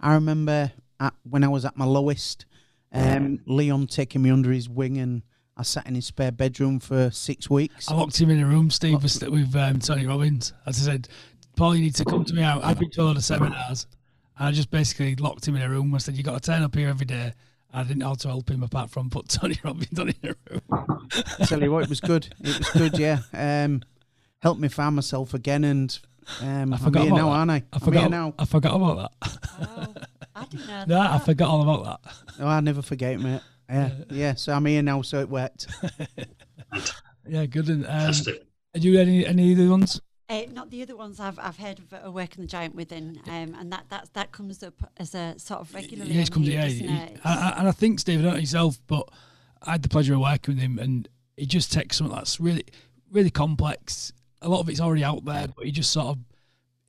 I 0.00 0.14
remember 0.14 0.72
at, 1.00 1.14
when 1.28 1.42
I 1.42 1.48
was 1.48 1.64
at 1.64 1.76
my 1.76 1.84
lowest, 1.84 2.46
um, 2.92 3.40
Leon 3.46 3.88
taking 3.88 4.22
me 4.22 4.30
under 4.30 4.52
his 4.52 4.68
wing 4.68 4.96
and 4.96 5.22
I 5.56 5.62
sat 5.62 5.86
in 5.88 5.96
his 5.96 6.06
spare 6.06 6.30
bedroom 6.30 6.78
for 6.78 7.10
six 7.10 7.50
weeks. 7.50 7.90
I 7.90 7.94
locked 7.94 8.20
him 8.20 8.30
in 8.30 8.40
a 8.40 8.46
room, 8.46 8.70
Steve, 8.70 9.02
with, 9.02 9.28
with 9.28 9.56
um, 9.56 9.80
Tony 9.80 10.06
Robbins. 10.06 10.52
As 10.64 10.80
I 10.80 10.92
said, 10.92 11.08
Paul, 11.56 11.74
you 11.74 11.82
need 11.82 11.96
to 11.96 12.04
come 12.04 12.24
to 12.24 12.32
me 12.32 12.42
out. 12.42 12.64
I've 12.64 12.78
been 12.78 12.90
to 12.92 13.02
all 13.02 13.14
the 13.14 13.20
seminars. 13.20 13.88
I 14.38 14.52
just 14.52 14.70
basically 14.70 15.14
locked 15.16 15.46
him 15.46 15.56
in 15.56 15.62
a 15.62 15.68
room. 15.68 15.94
I 15.94 15.98
said, 15.98 16.16
"You 16.16 16.22
got 16.22 16.40
to 16.42 16.50
turn 16.50 16.62
up 16.62 16.74
here 16.74 16.88
every 16.88 17.06
day." 17.06 17.32
I 17.72 17.82
didn't 17.82 17.98
know 17.98 18.08
how 18.08 18.14
to 18.14 18.28
help 18.28 18.50
him 18.50 18.62
apart 18.62 18.90
from 18.90 19.10
put 19.10 19.28
Tony 19.28 19.58
Robbins 19.62 19.98
on 19.98 20.08
in 20.08 20.14
a 20.22 20.34
room. 20.50 20.62
I 21.38 21.44
tell 21.44 21.62
you 21.62 21.70
what, 21.70 21.82
it 21.84 21.88
was 21.90 22.00
good. 22.00 22.34
It 22.40 22.58
was 22.58 22.70
good, 22.70 22.98
yeah. 22.98 23.18
Um, 23.34 23.82
help 24.40 24.58
me 24.58 24.68
find 24.68 24.96
myself 24.96 25.34
again. 25.34 25.64
And 25.64 25.98
um, 26.40 26.72
I 26.72 26.76
I'm 26.76 26.82
forgot 26.82 27.02
here 27.02 27.12
about 27.12 27.16
now, 27.18 27.28
that. 27.30 27.36
aren't 27.36 27.50
I? 27.50 27.54
I 27.56 27.62
I'm 27.74 27.80
forgot. 27.80 28.00
here 28.00 28.08
now. 28.08 28.34
I 28.38 28.44
forgot 28.46 28.74
about 28.74 29.12
that. 29.20 29.38
Oh, 29.60 29.94
I 30.34 30.44
didn't 30.46 30.66
know 30.66 30.84
no, 30.88 31.00
I 31.00 31.18
forgot 31.18 31.48
all 31.50 31.62
about 31.62 32.02
that. 32.04 32.12
Oh, 32.40 32.46
I 32.46 32.60
never 32.60 32.80
forget, 32.80 33.20
mate. 33.20 33.42
Yeah, 33.68 33.90
yeah. 34.10 34.34
So 34.34 34.54
I'm 34.54 34.64
here 34.64 34.82
now, 34.82 35.02
so 35.02 35.20
it 35.20 35.28
worked. 35.28 35.66
Yeah, 37.28 37.44
good. 37.44 37.68
And 37.68 37.84
um, 37.84 37.90
Fantastic. 37.90 38.46
had 38.72 38.82
you 38.84 38.98
any 38.98 39.26
any 39.26 39.54
other 39.54 39.68
ones? 39.68 40.00
Uh, 40.30 40.42
not 40.52 40.70
the 40.70 40.82
other 40.82 40.94
ones 40.94 41.18
I've, 41.20 41.38
I've 41.38 41.56
heard 41.56 41.80
of 41.90 42.12
working 42.12 42.42
the 42.42 42.48
giant 42.48 42.74
within, 42.74 43.18
um, 43.28 43.54
and 43.58 43.72
that, 43.72 43.86
that 43.88 44.10
that 44.12 44.30
comes 44.30 44.62
up 44.62 44.74
as 44.98 45.14
a 45.14 45.34
sort 45.38 45.60
of 45.62 45.72
regularly. 45.72 46.12
Yeah, 46.12 46.20
it's 46.20 46.30
on 46.30 46.34
come. 46.34 46.42
here, 46.42 46.60
Yeah, 46.60 46.66
he- 46.66 46.84
it? 46.84 47.20
I- 47.24 47.50
I- 47.50 47.58
and 47.58 47.68
I 47.68 47.72
think 47.72 47.98
Steve, 47.98 48.18
I 48.20 48.22
don't 48.22 48.34
know 48.34 48.38
yourself, 48.40 48.78
but 48.86 49.08
I 49.62 49.72
had 49.72 49.82
the 49.82 49.88
pleasure 49.88 50.12
of 50.12 50.20
working 50.20 50.54
with 50.56 50.62
him, 50.62 50.78
and 50.78 51.08
he 51.38 51.46
just 51.46 51.72
takes 51.72 51.96
something 51.96 52.14
that's 52.14 52.38
really, 52.38 52.64
really 53.10 53.30
complex. 53.30 54.12
A 54.42 54.48
lot 54.50 54.60
of 54.60 54.68
it's 54.68 54.80
already 54.80 55.02
out 55.02 55.24
there, 55.24 55.48
but 55.48 55.64
he 55.64 55.72
just 55.72 55.90
sort 55.90 56.08
of 56.08 56.18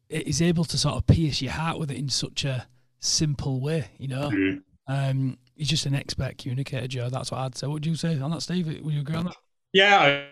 is 0.09 0.41
able 0.41 0.65
to 0.65 0.77
sort 0.77 0.95
of 0.95 1.07
pierce 1.07 1.41
your 1.41 1.51
heart 1.53 1.79
with 1.79 1.91
it 1.91 1.97
in 1.97 2.09
such 2.09 2.43
a 2.43 2.67
simple 2.99 3.61
way. 3.61 3.85
You 3.97 4.09
know, 4.09 4.29
Mhm. 4.31 4.63
um, 4.87 5.37
he's 5.55 5.69
just 5.69 5.85
an 5.85 5.95
expert 5.95 6.37
communicator, 6.37 6.87
Jo. 6.87 7.09
That's 7.09 7.31
what 7.31 7.39
I'd 7.39 7.55
say. 7.55 7.67
What 7.67 7.75
would 7.75 7.85
you 7.85 7.95
say 7.95 8.19
on 8.19 8.31
that, 8.31 8.41
Steve? 8.41 8.67
Would 8.67 8.93
you 8.93 8.99
agree 8.99 9.15
on 9.15 9.25
that? 9.25 9.35
Yeah, 9.71 9.97
I, 9.99 10.27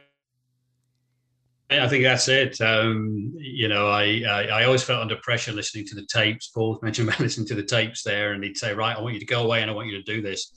I 1.69 1.87
think 1.89 2.03
that's 2.03 2.29
it. 2.29 2.61
Um, 2.61 3.33
you 3.35 3.67
know, 3.67 3.89
I, 3.89 4.23
I 4.27 4.43
I 4.45 4.63
always 4.63 4.83
felt 4.83 5.01
under 5.01 5.17
pressure 5.17 5.51
listening 5.51 5.85
to 5.87 5.95
the 5.95 6.05
tapes. 6.05 6.47
Paul 6.47 6.79
mentioned 6.83 7.09
about 7.09 7.19
listening 7.19 7.47
to 7.47 7.55
the 7.55 7.63
tapes 7.63 8.03
there, 8.03 8.33
and 8.33 8.43
he'd 8.43 8.57
say, 8.57 8.73
"Right, 8.73 8.95
I 8.95 9.01
want 9.01 9.15
you 9.15 9.19
to 9.19 9.25
go 9.25 9.43
away, 9.43 9.61
and 9.61 9.69
I 9.69 9.73
want 9.73 9.87
you 9.89 10.01
to 10.01 10.03
do 10.03 10.21
this." 10.21 10.51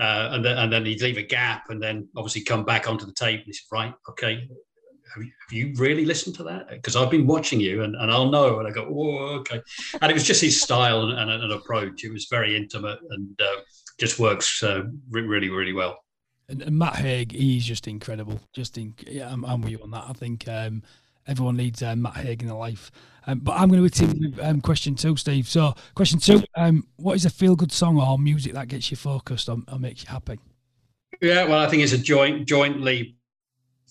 Uh, 0.00 0.30
and 0.32 0.44
then 0.44 0.58
and 0.58 0.72
then 0.72 0.84
he'd 0.84 1.00
leave 1.00 1.18
a 1.18 1.22
gap, 1.22 1.70
and 1.70 1.80
then 1.80 2.08
obviously 2.16 2.42
come 2.42 2.64
back 2.64 2.88
onto 2.88 3.06
the 3.06 3.12
tape, 3.12 3.38
and 3.38 3.46
he 3.46 3.52
said, 3.52 3.66
"Right, 3.70 3.94
okay." 4.10 4.48
Have 5.14 5.22
you, 5.22 5.30
have 5.46 5.52
you 5.52 5.74
really 5.76 6.06
listened 6.06 6.36
to 6.36 6.42
that? 6.44 6.70
Because 6.70 6.96
I've 6.96 7.10
been 7.10 7.26
watching 7.26 7.60
you, 7.60 7.82
and, 7.82 7.94
and 7.94 8.10
I'll 8.10 8.30
know. 8.30 8.58
And 8.58 8.66
I 8.66 8.70
go, 8.70 8.88
"Oh, 8.90 9.40
okay." 9.40 9.60
And 10.00 10.10
it 10.10 10.14
was 10.14 10.24
just 10.24 10.40
his 10.40 10.60
style 10.60 11.02
and, 11.02 11.18
and 11.18 11.30
an 11.30 11.52
approach. 11.52 12.02
It 12.02 12.10
was 12.10 12.28
very 12.30 12.56
intimate 12.56 12.98
and 13.10 13.40
uh, 13.40 13.60
just 14.00 14.18
works 14.18 14.62
uh, 14.62 14.84
re- 15.10 15.26
really, 15.26 15.50
really 15.50 15.74
well. 15.74 16.02
And, 16.48 16.62
and 16.62 16.78
Matt 16.78 16.96
Haig, 16.96 17.32
he's 17.32 17.64
just 17.64 17.86
incredible. 17.88 18.40
Just 18.52 18.78
in, 18.78 18.94
yeah, 19.06 19.30
I'm, 19.30 19.44
I'm 19.44 19.62
with 19.62 19.72
you 19.72 19.80
on 19.82 19.90
that. 19.92 20.04
I 20.08 20.12
think 20.12 20.48
um, 20.48 20.82
everyone 21.26 21.56
needs 21.56 21.82
uh, 21.82 21.96
Matt 21.96 22.16
Haig 22.16 22.42
in 22.42 22.48
their 22.48 22.56
life. 22.56 22.90
Um, 23.26 23.38
but 23.38 23.52
I'm 23.52 23.68
going 23.68 23.88
to 23.88 24.06
hit 24.06 24.40
um, 24.40 24.60
question 24.60 24.94
two, 24.94 25.16
Steve. 25.16 25.48
So, 25.48 25.74
question 25.94 26.18
two: 26.18 26.42
um, 26.56 26.86
What 26.96 27.14
is 27.14 27.24
a 27.24 27.30
feel-good 27.30 27.70
song 27.70 28.00
or 28.00 28.18
music 28.18 28.52
that 28.54 28.68
gets 28.68 28.90
you 28.90 28.96
focused 28.96 29.48
or, 29.48 29.58
or 29.70 29.78
makes 29.78 30.02
you 30.02 30.08
happy? 30.08 30.40
Yeah, 31.20 31.44
well, 31.44 31.60
I 31.60 31.68
think 31.68 31.84
it's 31.84 31.92
a 31.92 31.98
joint, 31.98 32.48
jointly 32.48 33.16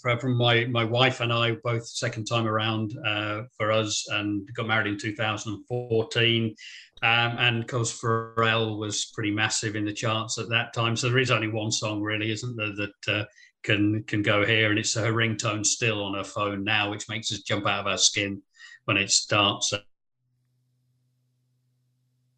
from 0.01 0.35
my 0.35 0.65
my 0.65 0.83
wife 0.83 1.21
and 1.21 1.31
I, 1.31 1.51
both 1.63 1.87
second 1.87 2.25
time 2.25 2.47
around 2.47 2.97
uh, 3.05 3.43
for 3.57 3.71
us, 3.71 4.05
and 4.09 4.49
got 4.53 4.67
married 4.67 4.87
in 4.87 4.99
2014. 4.99 6.55
Um, 7.03 7.35
and 7.39 7.61
because 7.61 7.91
Pharrell 7.91 8.77
was 8.77 9.05
pretty 9.05 9.31
massive 9.31 9.75
in 9.75 9.85
the 9.85 9.93
charts 9.93 10.37
at 10.37 10.49
that 10.49 10.71
time, 10.73 10.95
so 10.95 11.09
there 11.09 11.17
is 11.17 11.31
only 11.31 11.47
one 11.47 11.71
song 11.71 12.01
really, 12.01 12.31
isn't 12.31 12.55
there, 12.55 12.75
that 12.75 13.07
uh, 13.07 13.25
can 13.63 14.03
can 14.03 14.21
go 14.21 14.45
here, 14.45 14.69
and 14.69 14.77
it's 14.77 14.93
her 14.93 15.11
ringtone 15.11 15.65
still 15.65 16.03
on 16.03 16.13
her 16.13 16.23
phone 16.23 16.63
now, 16.63 16.91
which 16.91 17.09
makes 17.09 17.31
us 17.31 17.39
jump 17.39 17.65
out 17.65 17.81
of 17.81 17.87
our 17.87 17.97
skin 17.97 18.43
when 18.85 18.97
it 18.97 19.09
starts. 19.09 19.73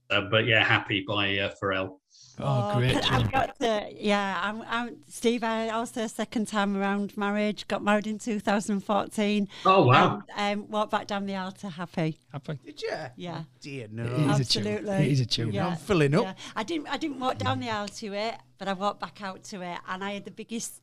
Uh, 0.10 0.22
but 0.30 0.46
yeah, 0.46 0.64
happy 0.64 1.04
by 1.06 1.38
uh, 1.40 1.54
Pharrell. 1.62 1.98
Oh, 2.40 2.74
great! 2.78 2.96
I've 3.12 3.32
got 3.32 3.60
to, 3.60 3.90
yeah, 3.96 4.40
I'm, 4.42 4.64
I'm 4.68 4.98
Steve. 5.08 5.44
I 5.44 5.70
also 5.70 6.08
second 6.08 6.48
time 6.48 6.76
around 6.76 7.16
marriage. 7.16 7.68
Got 7.68 7.84
married 7.84 8.08
in 8.08 8.18
2014. 8.18 9.48
Oh 9.66 9.84
wow! 9.86 10.24
And, 10.36 10.62
um, 10.62 10.70
walked 10.72 10.92
back 10.92 11.06
down 11.08 11.26
the 11.28 11.36
aisle 11.36 11.52
to 11.52 11.70
happy. 11.70 12.20
Happy. 12.32 12.58
Did 12.66 12.82
you? 12.82 12.90
Yeah. 13.18 13.44
Dear 13.62 13.86
It 13.86 13.92
no. 13.94 14.04
is 14.06 14.12
a 14.12 14.46
tune. 14.46 14.68
Absolutely. 14.68 14.96
It 14.96 15.12
is 15.12 15.20
a 15.20 15.26
tune. 15.28 15.52
Yeah. 15.54 15.68
I'm 15.68 15.76
filling 15.78 16.16
up. 16.16 16.24
Yeah. 16.24 16.34
I 16.56 16.64
didn't. 16.64 16.88
I 16.88 16.98
didn't 16.98 17.20
walk 17.20 17.38
down 17.38 17.60
the 17.60 17.70
aisle 17.70 17.88
to 17.88 18.14
it, 18.14 18.36
but 18.58 18.68
I 18.68 18.74
walked 18.74 19.00
back 19.00 19.22
out 19.22 19.44
to 19.46 19.62
it, 19.62 19.78
and 19.88 20.04
I 20.04 20.14
had 20.14 20.26
the 20.26 20.32
biggest 20.32 20.82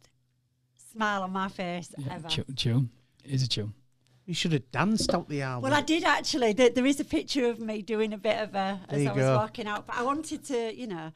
smile 0.92 1.22
on 1.24 1.32
my 1.32 1.48
face 1.48 1.92
Yeah, 1.98 2.14
ever. 2.14 2.28
tu- 2.28 2.44
tune. 2.54 2.90
It 3.24 3.32
is 3.32 3.42
a 3.42 3.48
tune. 3.48 3.74
You 4.30 4.34
should 4.34 4.52
have 4.52 4.70
danced 4.70 5.12
out 5.12 5.28
the 5.28 5.42
album. 5.42 5.68
Well, 5.68 5.76
I 5.76 5.82
did 5.82 6.04
actually. 6.04 6.52
There, 6.52 6.70
there 6.70 6.86
is 6.86 7.00
a 7.00 7.04
picture 7.04 7.46
of 7.50 7.58
me 7.58 7.82
doing 7.82 8.12
a 8.12 8.16
bit 8.16 8.38
of 8.40 8.54
a 8.54 8.78
as 8.88 8.90
There 8.90 9.00
you 9.00 9.08
I 9.08 9.12
was 9.12 9.24
go. 9.24 9.36
walking 9.38 9.66
out. 9.66 9.88
But 9.88 9.96
I 9.96 10.02
wanted 10.04 10.44
to, 10.44 10.72
you 10.72 10.86
know, 10.86 11.10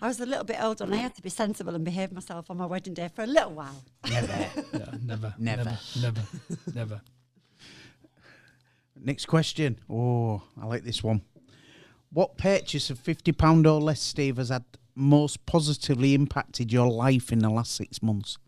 I 0.00 0.06
was 0.06 0.20
a 0.20 0.24
little 0.24 0.44
bit 0.44 0.62
older 0.62 0.84
and 0.84 0.94
I 0.94 0.98
had 0.98 1.16
to 1.16 1.20
be 1.22 1.30
sensible 1.30 1.74
and 1.74 1.84
behave 1.84 2.12
myself 2.12 2.48
on 2.48 2.58
my 2.58 2.66
wedding 2.66 2.94
day 2.94 3.08
for 3.12 3.22
a 3.22 3.26
little 3.26 3.50
while. 3.54 3.82
Never. 4.08 4.28
Yeah, 4.72 4.94
never, 5.04 5.34
Never. 5.36 5.64
never, 5.64 5.78
never, 6.00 6.20
never. 6.72 7.00
Next 9.02 9.26
question. 9.26 9.80
Oh, 9.90 10.40
I 10.62 10.66
like 10.66 10.84
this 10.84 11.02
one. 11.02 11.22
What 12.12 12.38
purchase 12.38 12.88
of 12.88 13.00
fifty 13.00 13.32
pound 13.32 13.66
or 13.66 13.80
less, 13.80 14.00
Steve, 14.00 14.36
has 14.36 14.50
had 14.50 14.64
most 14.94 15.44
positively 15.44 16.14
impacted 16.14 16.72
your 16.72 16.88
life 16.88 17.32
in 17.32 17.40
the 17.40 17.50
last 17.50 17.74
six 17.74 18.00
months? 18.00 18.38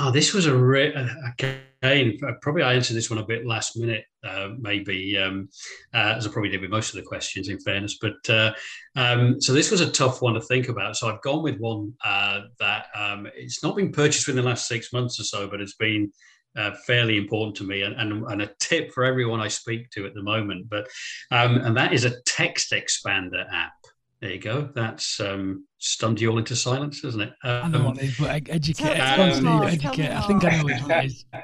Oh, 0.00 0.10
this 0.10 0.34
was 0.34 0.46
a 0.46 0.56
re- 0.56 0.94
again. 1.26 2.18
Probably 2.42 2.62
I 2.62 2.74
answered 2.74 2.94
this 2.94 3.10
one 3.10 3.20
a 3.20 3.26
bit 3.26 3.46
last 3.46 3.76
minute, 3.76 4.04
uh, 4.24 4.48
maybe 4.58 5.16
um, 5.16 5.48
uh, 5.94 6.14
as 6.16 6.26
I 6.26 6.30
probably 6.30 6.50
did 6.50 6.60
with 6.60 6.70
most 6.70 6.88
of 6.90 6.96
the 6.96 7.06
questions. 7.06 7.48
In 7.48 7.60
fairness, 7.60 7.98
but 8.00 8.28
uh, 8.28 8.52
um, 8.96 9.40
so 9.40 9.52
this 9.52 9.70
was 9.70 9.80
a 9.80 9.90
tough 9.90 10.20
one 10.20 10.34
to 10.34 10.40
think 10.40 10.68
about. 10.68 10.96
So 10.96 11.08
I've 11.08 11.22
gone 11.22 11.42
with 11.42 11.58
one 11.58 11.94
uh, 12.04 12.40
that 12.58 12.86
um, 12.96 13.28
it's 13.36 13.62
not 13.62 13.76
been 13.76 13.92
purchased 13.92 14.26
within 14.26 14.42
the 14.42 14.48
last 14.48 14.66
six 14.66 14.92
months 14.92 15.20
or 15.20 15.24
so, 15.24 15.46
but 15.48 15.60
it's 15.60 15.76
been 15.76 16.12
uh, 16.56 16.72
fairly 16.86 17.16
important 17.16 17.56
to 17.56 17.64
me 17.64 17.82
and, 17.82 17.94
and, 17.94 18.24
and 18.24 18.42
a 18.42 18.50
tip 18.58 18.90
for 18.92 19.04
everyone 19.04 19.40
I 19.40 19.48
speak 19.48 19.90
to 19.90 20.06
at 20.06 20.14
the 20.14 20.22
moment. 20.22 20.68
But 20.68 20.88
um, 21.30 21.58
and 21.58 21.76
that 21.76 21.92
is 21.92 22.04
a 22.04 22.20
text 22.22 22.72
expander 22.72 23.44
app. 23.52 23.74
There 24.20 24.32
you 24.32 24.40
go. 24.40 24.68
That's 24.74 25.20
um, 25.20 25.67
stunned 25.78 26.20
you 26.20 26.30
all 26.30 26.38
into 26.38 26.56
silence, 26.56 27.04
isn't 27.04 27.20
it? 27.20 27.32
I 27.42 27.68
know 27.68 27.78
Um, 27.78 27.84
what 27.86 27.98
it 27.98 28.04
is, 28.04 28.18
but 28.18 28.30
ed- 28.30 28.48
educate. 28.50 28.94
Tell- 28.96 29.16
Go 29.16 29.36
on, 29.36 29.44
more, 29.44 29.64
educate. 29.64 30.10
I 30.10 30.20
think 30.26 30.44
I 30.44 30.50
know 30.50 30.56
more. 30.56 30.64
which 30.64 30.82
one 30.82 30.90
it 30.90 31.04
is. 31.06 31.24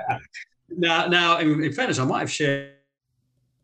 Now, 0.77 1.07
now, 1.07 1.39
in, 1.39 1.63
in 1.63 1.73
fairness, 1.73 1.99
I 2.01 2.05
might 2.05 2.21
have 2.21 2.33
shared 2.33 2.73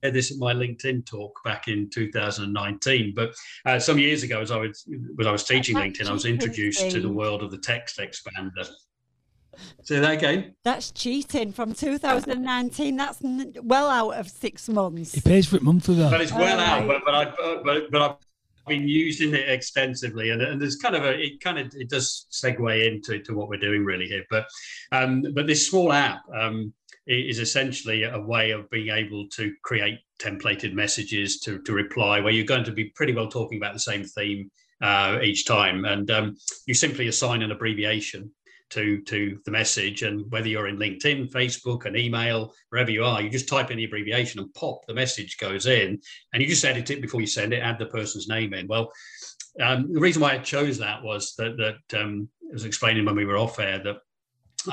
this 0.02 0.30
at 0.30 0.38
my 0.38 0.52
LinkedIn 0.54 1.04
talk 1.06 1.42
back 1.44 1.66
in 1.66 1.90
2019. 1.90 3.14
But 3.16 3.32
uh, 3.66 3.78
some 3.80 3.98
years 3.98 4.22
ago, 4.22 4.40
as 4.40 4.50
I 4.52 4.58
was 4.58 4.84
when 5.16 5.26
I 5.26 5.32
was 5.32 5.42
teaching 5.44 5.74
That 5.76 5.88
LinkedIn, 5.88 6.06
I 6.06 6.12
was 6.12 6.22
cheating 6.22 6.34
introduced 6.40 6.90
to 6.90 7.00
the 7.00 7.08
world 7.08 7.42
of 7.42 7.50
the 7.50 7.58
text 7.58 7.98
expander. 7.98 8.68
Say 9.82 9.98
that 9.98 10.12
again. 10.12 10.54
That's 10.62 10.92
cheating 10.92 11.52
from 11.52 11.74
2019. 11.74 12.96
That's 12.96 13.24
n- 13.24 13.54
well 13.62 13.88
out 13.88 14.10
of 14.20 14.28
six 14.28 14.68
months. 14.68 15.12
He 15.14 15.20
pays 15.20 15.48
for 15.48 15.56
it 15.56 15.62
monthly 15.62 15.96
though. 15.96 16.10
But 16.10 16.20
it's 16.20 16.32
well 16.32 16.58
Oh, 16.60 16.62
out. 16.62 16.86
right. 16.86 16.86
But 16.86 17.02
but 17.04 17.14
I 17.14 17.60
but 17.64 17.90
but 17.90 18.02
I've 18.02 18.16
been 18.70 18.88
using 18.88 19.34
it 19.34 19.48
extensively, 19.50 20.30
and, 20.30 20.40
and 20.40 20.60
there's 20.60 20.76
kind 20.76 20.96
of 20.96 21.04
a 21.04 21.20
it 21.20 21.40
kind 21.40 21.58
of 21.58 21.66
it 21.74 21.90
does 21.90 22.26
segue 22.30 22.86
into 22.86 23.22
to 23.22 23.34
what 23.34 23.48
we're 23.48 23.58
doing 23.58 23.84
really 23.84 24.06
here. 24.06 24.24
But 24.30 24.46
um, 24.92 25.22
but 25.34 25.46
this 25.46 25.68
small 25.68 25.92
app 25.92 26.22
um, 26.34 26.72
is 27.06 27.38
essentially 27.38 28.04
a 28.04 28.20
way 28.20 28.52
of 28.52 28.70
being 28.70 28.88
able 28.88 29.28
to 29.36 29.52
create 29.62 29.98
templated 30.18 30.72
messages 30.72 31.40
to 31.40 31.58
to 31.62 31.72
reply, 31.74 32.20
where 32.20 32.32
you're 32.32 32.46
going 32.46 32.64
to 32.64 32.72
be 32.72 32.86
pretty 32.94 33.12
well 33.12 33.28
talking 33.28 33.58
about 33.58 33.74
the 33.74 33.80
same 33.80 34.04
theme 34.04 34.50
uh, 34.80 35.18
each 35.22 35.44
time, 35.44 35.84
and 35.84 36.10
um, 36.10 36.36
you 36.66 36.74
simply 36.74 37.08
assign 37.08 37.42
an 37.42 37.50
abbreviation 37.50 38.30
to 38.70 39.00
to 39.02 39.38
the 39.44 39.50
message. 39.50 40.02
And 40.02 40.30
whether 40.30 40.48
you're 40.48 40.68
in 40.68 40.78
linkedin 40.78 41.30
facebook 41.30 41.84
and 41.84 41.96
email 41.96 42.52
wherever 42.70 42.90
you 42.90 43.04
are 43.04 43.20
you 43.20 43.30
just 43.30 43.48
type 43.48 43.70
in 43.70 43.76
the 43.76 43.84
abbreviation 43.84 44.40
and 44.40 44.52
pop 44.54 44.86
the 44.86 44.94
message 44.94 45.38
goes 45.38 45.66
in. 45.66 46.00
And 46.32 46.42
you 46.42 46.48
just 46.48 46.64
edit 46.64 46.90
it 46.90 47.02
before 47.02 47.20
you 47.20 47.26
send 47.26 47.52
it 47.52 47.62
add 47.62 47.78
the 47.78 47.86
person's 47.86 48.28
name 48.28 48.54
in. 48.54 48.66
Well 48.66 48.90
um, 49.60 49.92
the 49.92 50.00
reason 50.00 50.22
why 50.22 50.34
i 50.34 50.38
chose 50.38 50.78
that 50.78 51.02
was 51.02 51.34
that 51.36 51.56
that 51.56 52.00
um, 52.00 52.28
I 52.50 52.52
was 52.52 52.64
explaining 52.64 53.04
when 53.04 53.16
we 53.16 53.24
were 53.24 53.38
off 53.38 53.58
air 53.58 53.80
that 53.84 53.96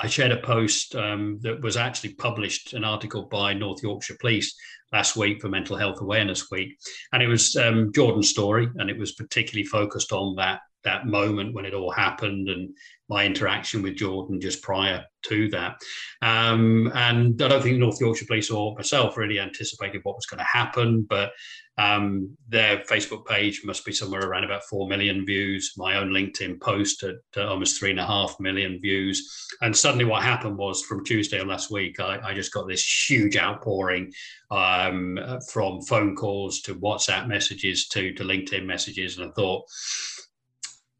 I 0.01 0.07
shared 0.07 0.31
a 0.31 0.37
post 0.37 0.95
um, 0.95 1.39
that 1.41 1.61
was 1.61 1.77
actually 1.77 2.13
published, 2.13 2.73
an 2.73 2.83
article 2.83 3.23
by 3.23 3.53
North 3.53 3.81
Yorkshire 3.81 4.17
Police 4.19 4.53
last 4.91 5.15
week 5.15 5.41
for 5.41 5.49
Mental 5.49 5.77
Health 5.77 6.01
Awareness 6.01 6.51
Week, 6.51 6.77
and 7.13 7.23
it 7.23 7.27
was 7.27 7.55
um, 7.55 7.91
Jordan's 7.93 8.29
story, 8.29 8.67
and 8.75 8.89
it 8.89 8.97
was 8.97 9.13
particularly 9.13 9.65
focused 9.65 10.11
on 10.11 10.35
that 10.35 10.59
that 10.83 11.05
moment 11.05 11.53
when 11.53 11.65
it 11.65 11.73
all 11.73 11.91
happened 11.91 12.49
and 12.49 12.69
my 13.09 13.25
interaction 13.25 13.81
with 13.81 13.95
Jordan 13.95 14.39
just 14.39 14.61
prior 14.61 15.03
to 15.23 15.49
that. 15.49 15.81
Um, 16.21 16.91
and 16.93 17.41
I 17.41 17.47
don't 17.47 17.61
think 17.61 17.77
North 17.77 17.99
Yorkshire 17.99 18.25
Police 18.25 18.49
or 18.49 18.75
myself 18.75 19.17
really 19.17 19.39
anticipated 19.39 20.01
what 20.03 20.15
was 20.15 20.25
going 20.25 20.39
to 20.39 20.43
happen, 20.43 21.05
but 21.09 21.31
um, 21.79 22.35
their 22.49 22.77
Facebook 22.79 23.25
page 23.27 23.61
must 23.63 23.85
be 23.85 23.91
somewhere 23.91 24.21
around 24.21 24.43
about 24.43 24.63
4 24.63 24.87
million 24.87 25.25
views. 25.25 25.73
My 25.77 25.97
own 25.97 26.09
LinkedIn 26.09 26.59
post 26.59 27.03
at 27.03 27.17
uh, 27.37 27.47
almost 27.47 27.79
three 27.79 27.91
and 27.91 27.99
a 27.99 28.05
half 28.05 28.35
million 28.39 28.79
views. 28.81 29.47
And 29.61 29.75
suddenly, 29.75 30.05
what 30.05 30.23
happened 30.23 30.57
was 30.57 30.83
from 30.83 31.05
Tuesday 31.05 31.37
of 31.37 31.47
last 31.47 31.69
week, 31.69 31.99
I, 31.99 32.19
I 32.23 32.33
just 32.33 32.51
got 32.51 32.67
this 32.67 33.09
huge 33.09 33.37
outpouring 33.37 34.11
um, 34.49 35.19
from 35.51 35.81
phone 35.83 36.15
calls 36.15 36.61
to 36.61 36.75
WhatsApp 36.75 37.27
messages 37.27 37.87
to, 37.89 38.11
to 38.13 38.23
LinkedIn 38.23 38.65
messages. 38.65 39.17
And 39.17 39.29
I 39.29 39.31
thought, 39.33 39.65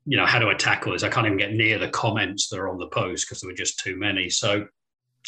you 0.08 0.16
know, 0.16 0.26
how 0.26 0.40
do 0.40 0.50
I 0.50 0.54
tackle 0.54 0.94
this? 0.94 1.04
I 1.04 1.10
can't 1.10 1.26
even 1.26 1.38
get 1.38 1.52
near 1.52 1.78
the 1.78 1.90
comments 1.90 2.48
that 2.48 2.60
are 2.60 2.70
on 2.70 2.78
the 2.78 2.88
post 2.88 3.28
because 3.28 3.42
there 3.42 3.50
were 3.50 3.56
just 3.56 3.80
too 3.80 3.98
many. 3.98 4.30
So 4.30 4.66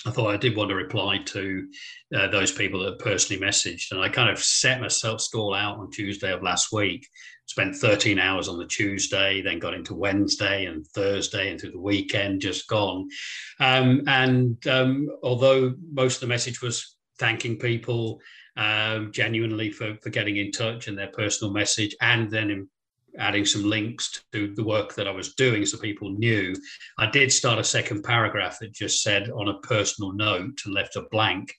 I 0.06 0.12
thought 0.12 0.34
I 0.34 0.38
did 0.38 0.56
want 0.56 0.70
to 0.70 0.76
reply 0.76 1.18
to 1.18 1.68
uh, 2.16 2.28
those 2.30 2.54
people 2.54 2.80
that 2.86 3.00
personally 3.00 3.46
messaged, 3.46 3.92
and 3.92 4.00
I 4.00 4.08
kind 4.08 4.30
of 4.30 4.40
set 4.40 4.80
myself 4.80 5.20
stall 5.20 5.54
out 5.54 5.78
on 5.78 5.92
Tuesday 5.92 6.32
of 6.32 6.42
last 6.42 6.72
week. 6.72 7.06
Spent 7.48 7.76
13 7.76 8.20
hours 8.20 8.48
on 8.48 8.58
the 8.58 8.68
Tuesday, 8.68 9.42
then 9.42 9.60
got 9.60 9.74
into 9.74 9.96
Wednesday 9.96 10.66
and 10.66 10.88
Thursday 10.88 11.52
and 11.52 11.60
through 11.60 11.72
the 11.72 11.80
weekend 11.80 12.42
just 12.42 12.70
gone. 12.70 13.10
Um, 13.60 14.04
and 14.08 14.66
um, 14.68 15.10
although 15.24 15.74
most 15.92 16.16
of 16.16 16.22
the 16.22 16.28
message 16.28 16.62
was 16.62 16.96
thanking 17.18 17.58
people 17.58 18.22
um, 18.56 19.12
genuinely 19.12 19.72
for, 19.72 19.98
for 20.02 20.12
getting 20.12 20.38
in 20.38 20.52
touch 20.52 20.88
and 20.88 20.98
their 20.98 21.08
personal 21.08 21.52
message, 21.52 21.96
and 22.00 22.32
then 22.32 22.70
adding 23.18 23.46
some 23.46 23.64
links 23.64 24.24
to 24.32 24.54
the 24.56 24.64
work 24.64 24.96
that 24.96 25.08
I 25.08 25.12
was 25.12 25.34
doing 25.36 25.66
so 25.66 25.78
people 25.78 26.12
knew. 26.12 26.56
I 26.98 27.10
did 27.10 27.32
start 27.32 27.60
a 27.60 27.64
second 27.64 28.04
paragraph 28.04 28.58
that 28.60 28.74
just 28.74 29.02
said 29.02 29.30
on 29.30 29.50
a 29.50 29.60
personal 29.60 30.14
note 30.14 30.60
and 30.66 30.74
left 30.74 30.96
a 30.96 31.04
blank. 31.12 31.54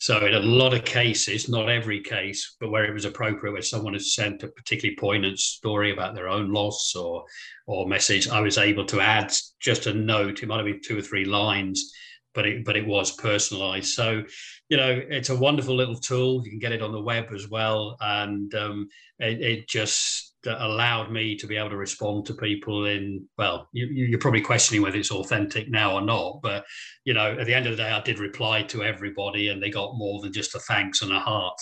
So 0.00 0.24
in 0.24 0.34
a 0.34 0.40
lot 0.40 0.74
of 0.74 0.84
cases, 0.84 1.48
not 1.48 1.68
every 1.68 2.00
case, 2.00 2.56
but 2.60 2.70
where 2.70 2.84
it 2.84 2.94
was 2.94 3.04
appropriate, 3.04 3.52
where 3.52 3.62
someone 3.62 3.94
has 3.94 4.14
sent 4.14 4.44
a 4.44 4.48
particularly 4.48 4.96
poignant 4.96 5.40
story 5.40 5.92
about 5.92 6.14
their 6.14 6.28
own 6.28 6.52
loss 6.52 6.94
or 6.94 7.24
or 7.66 7.88
message, 7.88 8.28
I 8.28 8.40
was 8.40 8.58
able 8.58 8.86
to 8.86 9.00
add 9.00 9.34
just 9.60 9.86
a 9.86 9.94
note. 9.94 10.42
It 10.42 10.46
might 10.46 10.58
have 10.58 10.66
been 10.66 10.80
two 10.84 10.98
or 10.98 11.02
three 11.02 11.24
lines, 11.24 11.92
but 12.32 12.46
it 12.46 12.64
but 12.64 12.76
it 12.76 12.86
was 12.86 13.16
personalised. 13.16 13.86
So 13.86 14.22
you 14.68 14.76
know, 14.76 15.02
it's 15.08 15.30
a 15.30 15.36
wonderful 15.36 15.74
little 15.74 15.98
tool. 15.98 16.42
You 16.44 16.50
can 16.50 16.60
get 16.60 16.72
it 16.72 16.82
on 16.82 16.92
the 16.92 17.02
web 17.02 17.32
as 17.34 17.48
well, 17.48 17.96
and 18.00 18.54
um, 18.54 18.88
it, 19.18 19.40
it 19.40 19.68
just 19.68 20.27
that 20.44 20.64
allowed 20.64 21.10
me 21.10 21.36
to 21.36 21.46
be 21.46 21.56
able 21.56 21.70
to 21.70 21.76
respond 21.76 22.24
to 22.26 22.34
people 22.34 22.86
in 22.86 23.26
well 23.36 23.68
you, 23.72 24.14
are 24.14 24.20
probably 24.20 24.40
questioning 24.40 24.82
whether 24.82 24.98
it's 24.98 25.10
authentic 25.10 25.68
now 25.68 25.94
or 25.94 26.00
not 26.00 26.40
but 26.42 26.64
you 27.04 27.14
know 27.14 27.36
at 27.38 27.46
the 27.46 27.54
end 27.54 27.66
of 27.66 27.76
the 27.76 27.82
day 27.82 27.90
i 27.90 28.00
did 28.00 28.18
reply 28.18 28.62
to 28.62 28.82
everybody 28.82 29.48
and 29.48 29.62
they 29.62 29.70
got 29.70 29.96
more 29.96 30.20
than 30.20 30.32
just 30.32 30.54
a 30.54 30.60
thanks 30.60 31.02
and 31.02 31.12
a 31.12 31.18
heart 31.18 31.58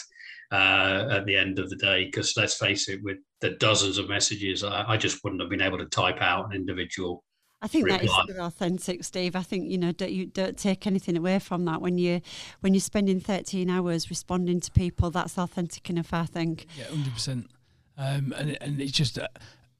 uh, 0.53 1.09
at 1.11 1.27
the 1.27 1.37
end 1.37 1.59
of 1.59 1.69
the 1.71 1.77
day 1.77 2.05
because 2.05 2.37
let's 2.37 2.57
face 2.57 2.89
it 2.89 3.01
with 3.03 3.17
the 3.41 3.51
dozens 3.51 3.99
of 3.99 4.09
messages 4.09 4.63
I, 4.63 4.85
I, 4.91 4.97
just 4.97 5.25
wouldn't 5.25 5.43
have 5.43 5.51
been 5.51 5.61
able 5.61 5.79
to 5.79 5.87
type 5.87 6.21
out 6.21 6.47
an 6.47 6.53
individual 6.53 7.25
I 7.63 7.69
think 7.69 7.87
reply. 7.87 8.25
that 8.27 8.33
is 8.33 8.39
authentic, 8.39 9.03
Steve. 9.03 9.35
I 9.35 9.43
think 9.43 9.69
you 9.69 9.79
know 9.79 9.91
don't 9.91 10.13
you 10.13 10.27
don't 10.27 10.57
take 10.57 10.87
anything 10.87 11.17
away 11.17 11.39
from 11.39 11.65
that 11.65 11.81
when 11.81 11.97
you 11.99 12.21
when 12.61 12.75
you're 12.75 12.81
spending 12.83 13.19
13 13.19 13.71
hours 13.71 14.11
responding 14.11 14.61
to 14.61 14.71
people. 14.71 15.11
That's 15.11 15.39
authentic 15.39 15.89
enough, 15.89 16.13
I 16.13 16.27
think. 16.27 16.67
Yeah, 16.77 16.85
hundred 16.85 17.15
percent 17.15 17.47
um, 17.97 18.35
and 18.37 18.57
and 18.61 18.81
it's 18.81 18.93
just 18.93 19.19
uh, 19.19 19.29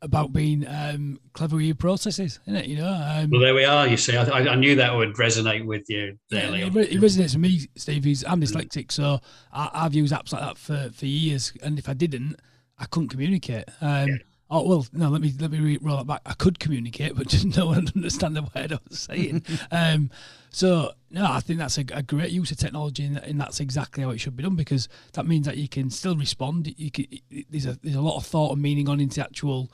about 0.03 0.33
being 0.33 0.67
um, 0.69 1.19
clever 1.33 1.57
with 1.57 1.65
your 1.65 1.75
processes, 1.75 2.41
isn't 2.47 2.57
it? 2.57 2.67
You 2.67 2.77
know. 2.79 2.89
Um, 2.89 3.31
well, 3.31 3.41
there 3.41 3.55
we 3.55 3.65
are. 3.65 3.87
You 3.87 3.97
see, 3.97 4.17
I, 4.17 4.25
I 4.25 4.55
knew 4.55 4.77
that 4.77 4.95
would 4.95 5.15
resonate 5.15 5.65
with 5.65 5.89
you. 5.89 6.19
There, 6.31 6.57
yeah, 6.57 6.67
it, 6.67 6.77
it, 6.77 7.01
resonates 7.01 7.35
with 7.35 7.39
me, 7.39 7.67
Steve. 7.77 8.25
I'm 8.27 8.41
dyslexic, 8.41 8.93
so 8.93 9.21
I, 9.53 9.83
have 9.83 9.95
used 9.95 10.13
apps 10.13 10.33
like 10.33 10.43
that 10.43 10.59
for, 10.59 10.91
for 10.93 11.07
years, 11.07 11.53
and 11.63 11.79
if 11.79 11.89
I 11.89 11.95
didn't, 11.95 12.37
I 12.79 12.87
couldn't 12.87 13.09
communicate. 13.09 13.65
Um, 13.81 14.09
yeah. 14.09 14.17
Oh 14.49 14.67
well, 14.67 14.87
no. 14.93 15.09
Let 15.09 15.21
me 15.21 15.33
let 15.41 15.51
me 15.51 15.59
re- 15.59 15.79
roll 15.81 16.01
it 16.01 16.07
back. 16.07 16.23
I 16.25 16.35
could 16.35 16.61
communicate, 16.61 17.17
but 17.17 17.27
just 17.29 17.57
no 17.57 17.67
one 17.67 17.89
understand 17.95 18.37
the 18.37 18.43
word 18.43 18.73
I 18.73 18.79
was 18.89 19.01
saying. 19.01 19.45
um, 19.71 20.11
so 20.51 20.93
no, 21.11 21.27
I 21.29 21.41
think 21.41 21.59
that's 21.59 21.79
a, 21.79 21.85
a, 21.93 22.03
great 22.03 22.31
use 22.31 22.51
of 22.53 22.59
technology, 22.59 23.05
and, 23.05 23.19
and, 23.19 23.41
that's 23.41 23.61
exactly 23.61 24.05
how 24.05 24.11
it 24.11 24.19
should 24.19 24.37
be 24.37 24.45
done 24.45 24.55
because 24.55 24.89
that 25.15 25.27
means 25.27 25.47
that 25.47 25.57
you 25.57 25.69
can 25.69 25.91
still 25.91 26.17
respond. 26.17 26.73
You 26.79 26.91
can, 26.91 27.07
there's 27.51 27.67
a 27.67 27.79
there's 27.83 27.97
a 27.97 28.01
lot 28.01 28.17
of 28.17 28.25
thought 28.25 28.53
and 28.53 28.63
meaning 28.63 28.89
on 28.89 29.01
into 29.01 29.17
the 29.17 29.25
actual 29.25 29.71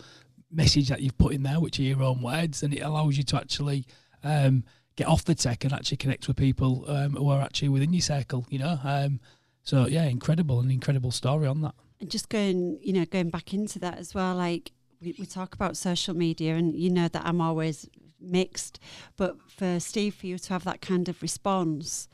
message 0.50 0.88
that 0.88 1.02
you've 1.02 1.18
put 1.18 1.34
in 1.34 1.42
there, 1.42 1.60
which 1.60 1.78
are 1.78 1.82
your 1.82 2.02
own 2.02 2.22
words, 2.22 2.62
and 2.62 2.72
it 2.72 2.80
allows 2.80 3.18
you 3.18 3.24
to 3.24 3.36
actually 3.36 3.84
um, 4.24 4.64
get 4.96 5.06
off 5.06 5.24
the 5.24 5.34
tech 5.34 5.64
and 5.64 5.72
actually 5.74 5.98
connect 5.98 6.28
with 6.28 6.36
people 6.36 6.84
um, 6.88 7.12
who 7.12 7.28
are 7.28 7.42
actually 7.42 7.68
within 7.68 7.92
your 7.92 8.02
circle. 8.02 8.46
You 8.48 8.60
know, 8.60 8.78
um, 8.82 9.20
so 9.62 9.86
yeah, 9.86 10.04
incredible, 10.04 10.60
an 10.60 10.70
incredible 10.70 11.10
story 11.10 11.46
on 11.46 11.60
that. 11.60 11.74
And 12.02 12.10
just 12.10 12.28
going, 12.28 12.80
you 12.82 12.92
know, 12.92 13.04
going 13.04 13.30
back 13.30 13.54
into 13.54 13.78
that 13.78 13.96
as 13.96 14.12
well, 14.12 14.34
like 14.34 14.72
we, 15.00 15.14
we 15.20 15.24
talk 15.24 15.54
about 15.54 15.76
social 15.76 16.14
media, 16.16 16.56
and 16.56 16.74
you 16.74 16.90
know 16.90 17.06
that 17.06 17.24
I'm 17.24 17.40
always 17.40 17.88
mixed, 18.20 18.80
but 19.16 19.36
for 19.48 19.78
Steve, 19.78 20.16
for 20.16 20.26
you 20.26 20.36
to 20.36 20.52
have 20.52 20.64
that 20.64 20.80
kind 20.80 21.08
of 21.08 21.22
response. 21.22 22.08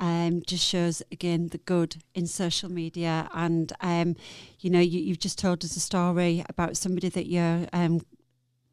Um, 0.00 0.42
just 0.46 0.64
shows 0.64 1.02
again 1.12 1.48
the 1.48 1.58
good 1.58 1.96
in 2.14 2.26
social 2.26 2.72
media, 2.72 3.28
and 3.34 3.70
um, 3.82 4.16
you 4.60 4.70
know 4.70 4.80
you, 4.80 5.10
have 5.10 5.18
just 5.18 5.38
told 5.38 5.62
us 5.62 5.76
a 5.76 5.80
story 5.80 6.42
about 6.48 6.78
somebody 6.78 7.10
that 7.10 7.26
you're 7.26 7.66
um, 7.74 8.00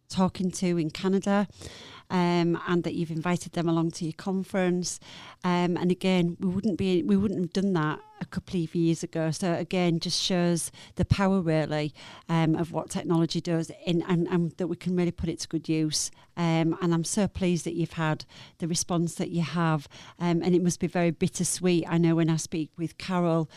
talking 0.07 0.51
to 0.51 0.77
in 0.77 0.89
Canada, 0.89 1.49
um, 2.09 2.57
and 2.65 2.85
that 2.85 2.93
you've 2.93 3.11
invited 3.11 3.51
them 3.51 3.67
along 3.67 3.91
to 3.91 4.05
your 4.05 4.13
conference. 4.13 5.01
Um, 5.43 5.75
and 5.75 5.91
again, 5.91 6.37
we 6.39 6.47
wouldn't 6.47 6.77
be 6.77 7.03
we 7.03 7.17
wouldn't 7.17 7.41
have 7.41 7.51
done 7.51 7.73
that 7.73 7.99
a 8.21 8.25
couple 8.25 8.61
of 8.61 8.75
years 8.75 9.03
ago. 9.03 9.31
So 9.31 9.53
again, 9.53 9.99
just 9.99 10.21
shows 10.21 10.71
the 10.95 11.05
power 11.05 11.41
really 11.41 11.93
um, 12.29 12.55
of 12.55 12.71
what 12.71 12.89
technology 12.89 13.41
does 13.41 13.71
in, 13.85 14.01
and, 14.03 14.27
and, 14.27 14.51
that 14.57 14.67
we 14.67 14.75
can 14.75 14.95
really 14.95 15.11
put 15.11 15.29
it 15.29 15.39
to 15.39 15.47
good 15.47 15.67
use. 15.67 16.11
Um, 16.37 16.77
and 16.81 16.93
I'm 16.93 17.03
so 17.03 17.27
pleased 17.27 17.65
that 17.65 17.75
you've 17.75 17.93
had 17.93 18.25
the 18.59 18.67
response 18.67 19.15
that 19.15 19.29
you 19.29 19.41
have. 19.41 19.87
Um, 20.19 20.41
and 20.41 20.53
it 20.53 20.61
must 20.61 20.79
be 20.79 20.87
very 20.87 21.11
bittersweet. 21.11 21.85
I 21.87 21.97
know 21.97 22.15
when 22.15 22.29
I 22.29 22.35
speak 22.37 22.71
with 22.77 22.97
Carol, 22.97 23.49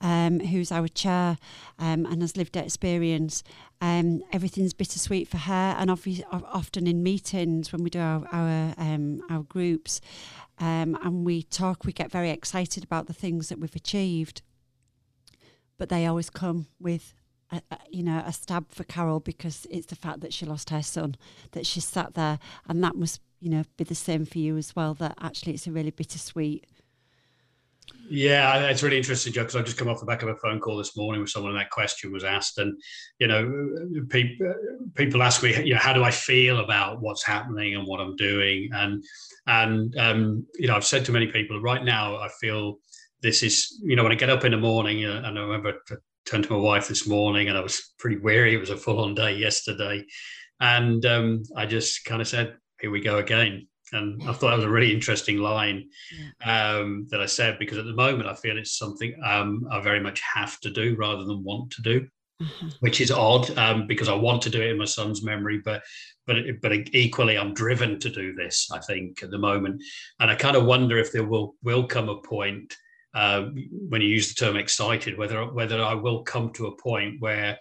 um, 0.00 0.40
who's 0.40 0.70
our 0.70 0.88
chair 0.88 1.38
um, 1.78 2.06
and 2.06 2.22
has 2.22 2.36
lived 2.36 2.56
experience, 2.56 3.42
um, 3.80 4.22
everything's 4.32 4.72
bittersweet 4.72 5.28
for 5.28 5.36
her, 5.36 5.76
and 5.78 5.90
often 5.90 6.86
in 6.86 7.02
meetings 7.02 7.72
when 7.72 7.82
we 7.82 7.90
do 7.90 7.98
our 7.98 8.26
our, 8.32 8.74
um, 8.78 9.22
our 9.28 9.42
groups, 9.42 10.00
um, 10.58 10.98
and 11.02 11.24
we 11.24 11.42
talk, 11.42 11.84
we 11.84 11.92
get 11.92 12.10
very 12.10 12.30
excited 12.30 12.84
about 12.84 13.06
the 13.06 13.12
things 13.12 13.48
that 13.48 13.58
we've 13.58 13.76
achieved. 13.76 14.42
But 15.78 15.88
they 15.88 16.06
always 16.06 16.30
come 16.30 16.68
with, 16.80 17.14
a, 17.50 17.60
a, 17.70 17.78
you 17.90 18.02
know, 18.02 18.22
a 18.24 18.32
stab 18.32 18.72
for 18.72 18.84
Carol 18.84 19.20
because 19.20 19.66
it's 19.70 19.86
the 19.86 19.96
fact 19.96 20.20
that 20.20 20.32
she 20.32 20.46
lost 20.46 20.70
her 20.70 20.82
son, 20.82 21.16
that 21.52 21.66
she 21.66 21.80
sat 21.80 22.14
there, 22.14 22.38
and 22.68 22.82
that 22.82 22.96
must, 22.96 23.20
you 23.40 23.50
know, 23.50 23.64
be 23.76 23.84
the 23.84 23.94
same 23.94 24.24
for 24.24 24.38
you 24.38 24.56
as 24.56 24.74
well. 24.74 24.94
That 24.94 25.14
actually 25.20 25.52
it's 25.52 25.66
a 25.66 25.72
really 25.72 25.90
bittersweet. 25.90 26.66
Yeah, 28.08 28.66
it's 28.68 28.82
really 28.82 28.98
interesting, 28.98 29.32
Jo, 29.32 29.42
because 29.42 29.56
I've 29.56 29.64
just 29.64 29.78
come 29.78 29.88
off 29.88 29.98
the 29.98 30.06
back 30.06 30.22
of 30.22 30.28
a 30.28 30.36
phone 30.36 30.60
call 30.60 30.76
this 30.76 30.96
morning 30.96 31.20
with 31.20 31.30
someone, 31.30 31.52
and 31.52 31.60
that 31.60 31.70
question 31.70 32.12
was 32.12 32.22
asked. 32.22 32.58
And, 32.58 32.80
you 33.18 33.26
know, 33.26 34.04
people, 34.08 34.54
people 34.94 35.22
ask 35.22 35.42
me, 35.42 35.56
you 35.64 35.74
know, 35.74 35.80
how 35.80 35.92
do 35.92 36.04
I 36.04 36.12
feel 36.12 36.60
about 36.60 37.00
what's 37.00 37.24
happening 37.24 37.74
and 37.74 37.86
what 37.86 38.00
I'm 38.00 38.14
doing? 38.14 38.68
And 38.72 39.02
and 39.46 39.96
um, 39.98 40.46
you 40.56 40.68
know, 40.68 40.76
I've 40.76 40.84
said 40.84 41.04
to 41.06 41.12
many 41.12 41.26
people, 41.26 41.60
right 41.60 41.82
now, 41.84 42.16
I 42.16 42.28
feel 42.40 42.76
this 43.22 43.42
is, 43.42 43.80
you 43.82 43.96
know, 43.96 44.04
when 44.04 44.12
I 44.12 44.16
get 44.16 44.30
up 44.30 44.44
in 44.44 44.52
the 44.52 44.58
morning, 44.58 45.04
uh, 45.04 45.22
and 45.24 45.38
I 45.38 45.42
remember 45.42 45.74
I 45.90 45.94
turned 46.26 46.44
to 46.44 46.52
my 46.52 46.58
wife 46.58 46.86
this 46.88 47.08
morning, 47.08 47.48
and 47.48 47.58
I 47.58 47.60
was 47.60 47.94
pretty 47.98 48.18
weary. 48.18 48.54
It 48.54 48.60
was 48.60 48.70
a 48.70 48.76
full-on 48.76 49.14
day 49.14 49.36
yesterday, 49.36 50.04
and 50.60 51.04
um, 51.06 51.42
I 51.56 51.66
just 51.66 52.04
kind 52.04 52.20
of 52.20 52.28
said, 52.28 52.56
"Here 52.80 52.90
we 52.90 53.00
go 53.00 53.18
again." 53.18 53.66
And 53.92 54.22
I 54.24 54.32
thought 54.32 54.50
that 54.50 54.56
was 54.56 54.64
a 54.64 54.70
really 54.70 54.92
interesting 54.92 55.38
line 55.38 55.88
um, 56.44 57.06
that 57.10 57.20
I 57.20 57.26
said 57.26 57.58
because 57.58 57.78
at 57.78 57.84
the 57.84 57.94
moment 57.94 58.28
I 58.28 58.34
feel 58.34 58.58
it's 58.58 58.76
something 58.76 59.14
um, 59.24 59.66
I 59.70 59.80
very 59.80 60.00
much 60.00 60.20
have 60.34 60.58
to 60.60 60.70
do 60.70 60.96
rather 60.98 61.24
than 61.24 61.44
want 61.44 61.70
to 61.72 61.82
do. 61.82 62.08
Mm-hmm. 62.42 62.68
which 62.80 63.00
is 63.00 63.10
odd 63.10 63.56
um, 63.56 63.86
because 63.86 64.10
I 64.10 64.14
want 64.14 64.42
to 64.42 64.50
do 64.50 64.60
it 64.60 64.68
in 64.68 64.76
my 64.76 64.84
son's 64.84 65.24
memory, 65.24 65.62
but 65.64 65.82
but 66.26 66.36
but 66.60 66.70
equally 66.92 67.38
I'm 67.38 67.54
driven 67.54 67.98
to 67.98 68.10
do 68.10 68.34
this. 68.34 68.68
I 68.70 68.78
think 68.78 69.22
at 69.22 69.30
the 69.30 69.38
moment, 69.38 69.82
and 70.20 70.30
I 70.30 70.34
kind 70.34 70.54
of 70.54 70.66
wonder 70.66 70.98
if 70.98 71.12
there 71.12 71.24
will 71.24 71.54
will 71.62 71.86
come 71.86 72.10
a 72.10 72.20
point 72.20 72.76
uh, 73.14 73.46
when 73.88 74.02
you 74.02 74.08
use 74.08 74.28
the 74.28 74.34
term 74.34 74.56
excited, 74.56 75.16
whether 75.16 75.46
whether 75.46 75.82
I 75.82 75.94
will 75.94 76.24
come 76.24 76.52
to 76.52 76.66
a 76.66 76.76
point 76.76 77.22
where 77.22 77.58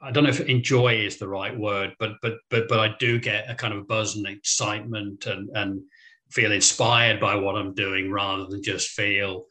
I 0.00 0.10
don't 0.10 0.24
know 0.24 0.30
if 0.30 0.40
enjoy 0.40 0.94
is 0.94 1.18
the 1.18 1.28
right 1.28 1.56
word, 1.56 1.94
but 1.98 2.12
but 2.22 2.34
but 2.50 2.68
but 2.68 2.78
I 2.78 2.94
do 2.98 3.18
get 3.18 3.50
a 3.50 3.54
kind 3.54 3.74
of 3.74 3.88
buzz 3.88 4.16
and 4.16 4.26
excitement 4.26 5.26
and 5.26 5.48
and 5.54 5.82
feel 6.30 6.52
inspired 6.52 7.20
by 7.20 7.34
what 7.34 7.56
I'm 7.56 7.74
doing 7.74 8.10
rather 8.10 8.46
than 8.46 8.62
just 8.62 8.90
feel 8.90 9.46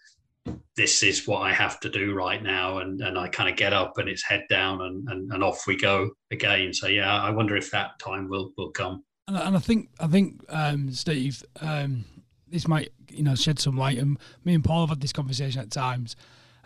this 0.75 1.03
is 1.03 1.27
what 1.27 1.39
I 1.39 1.51
have 1.53 1.79
to 1.81 1.89
do 1.89 2.13
right 2.13 2.41
now. 2.41 2.79
And, 2.79 3.01
and 3.01 3.17
I 3.17 3.27
kind 3.27 3.49
of 3.49 3.55
get 3.55 3.73
up 3.73 3.97
and 3.97 4.07
it's 4.07 4.23
head 4.23 4.45
down 4.49 4.81
and, 4.81 5.07
and, 5.09 5.31
and 5.33 5.43
off 5.43 5.65
we 5.67 5.75
go 5.75 6.11
again. 6.31 6.73
So, 6.73 6.87
yeah, 6.87 7.21
I 7.21 7.31
wonder 7.31 7.57
if 7.57 7.71
that 7.71 7.99
time 7.99 8.29
will, 8.29 8.51
will 8.57 8.71
come. 8.71 9.03
And, 9.27 9.57
I 9.57 9.59
think, 9.59 9.89
I 9.99 10.07
think, 10.07 10.45
um, 10.49 10.91
Steve, 10.91 11.43
um, 11.59 12.05
this 12.47 12.67
might, 12.67 12.93
you 13.09 13.23
know, 13.23 13.35
shed 13.35 13.59
some 13.59 13.77
light. 13.77 13.97
And 13.97 14.17
me 14.45 14.53
and 14.53 14.63
Paul 14.63 14.81
have 14.81 14.89
had 14.89 15.01
this 15.01 15.11
conversation 15.11 15.59
at 15.59 15.71
times. 15.71 16.15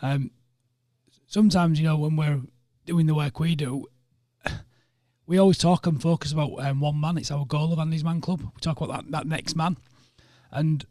Um, 0.02 0.30
sometimes, 1.26 1.80
you 1.80 1.88
know, 1.88 1.98
when 1.98 2.16
we're 2.16 2.42
doing 2.86 3.06
the 3.06 3.16
work 3.16 3.40
we 3.40 3.56
do, 3.56 3.86
we 5.28 5.38
always 5.38 5.58
talk 5.58 5.88
and 5.88 6.02
focus 6.02 6.32
about 6.32 6.52
um, 6.60 6.82
one 6.82 7.00
man. 7.00 7.18
It's 7.18 7.32
our 7.32 7.46
goal 7.46 7.72
of 7.72 7.80
Andy's 7.80 8.04
Man 8.04 8.22
Club. 8.22 8.42
We 8.42 8.60
talk 8.60 8.82
about 8.82 9.06
that, 9.06 9.12
that 9.12 9.28
next 9.28 9.56
man. 9.56 9.78
And 10.52 10.86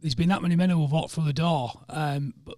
there's 0.00 0.14
been 0.14 0.30
that 0.30 0.42
many 0.42 0.56
men 0.56 0.70
who 0.70 0.82
have 0.82 0.92
walked 0.92 1.12
through 1.12 1.24
the 1.24 1.32
door, 1.32 1.72
um, 1.88 2.34
but 2.44 2.56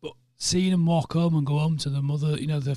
but 0.00 0.12
seeing 0.36 0.70
them 0.70 0.86
walk 0.86 1.12
home 1.12 1.36
and 1.36 1.46
go 1.46 1.58
home 1.58 1.76
to 1.78 1.90
the 1.90 2.02
mother, 2.02 2.36
you 2.38 2.46
know, 2.46 2.60
the 2.60 2.74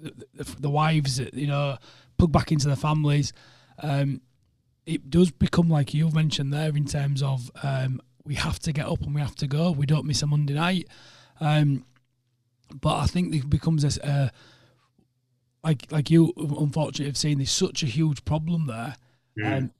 the, 0.00 0.26
the, 0.34 0.56
the 0.60 0.70
wives, 0.70 1.18
you 1.32 1.46
know, 1.46 1.78
plug 2.18 2.32
back 2.32 2.52
into 2.52 2.66
their 2.66 2.76
families, 2.76 3.32
um, 3.82 4.20
it 4.86 5.10
does 5.10 5.30
become 5.30 5.68
like 5.68 5.94
you've 5.94 6.14
mentioned 6.14 6.52
there 6.52 6.76
in 6.76 6.84
terms 6.84 7.22
of 7.22 7.50
um, 7.62 8.00
we 8.24 8.34
have 8.34 8.58
to 8.60 8.72
get 8.72 8.86
up 8.86 9.02
and 9.02 9.14
we 9.14 9.20
have 9.20 9.36
to 9.36 9.46
go. 9.46 9.70
We 9.70 9.86
don't 9.86 10.04
miss 10.06 10.22
a 10.22 10.26
Monday 10.26 10.54
night. 10.54 10.88
Um, 11.40 11.84
but 12.74 12.96
I 12.96 13.06
think 13.06 13.34
it 13.34 13.48
becomes 13.48 13.84
a, 13.84 14.06
uh, 14.06 14.28
like 15.64 15.90
like 15.90 16.10
you 16.10 16.32
unfortunately 16.36 17.06
have 17.06 17.16
seen 17.16 17.38
there's 17.38 17.50
such 17.50 17.82
a 17.82 17.86
huge 17.86 18.24
problem 18.24 18.66
there. 18.66 18.96
Mm. 19.38 19.58
Um, 19.58 19.70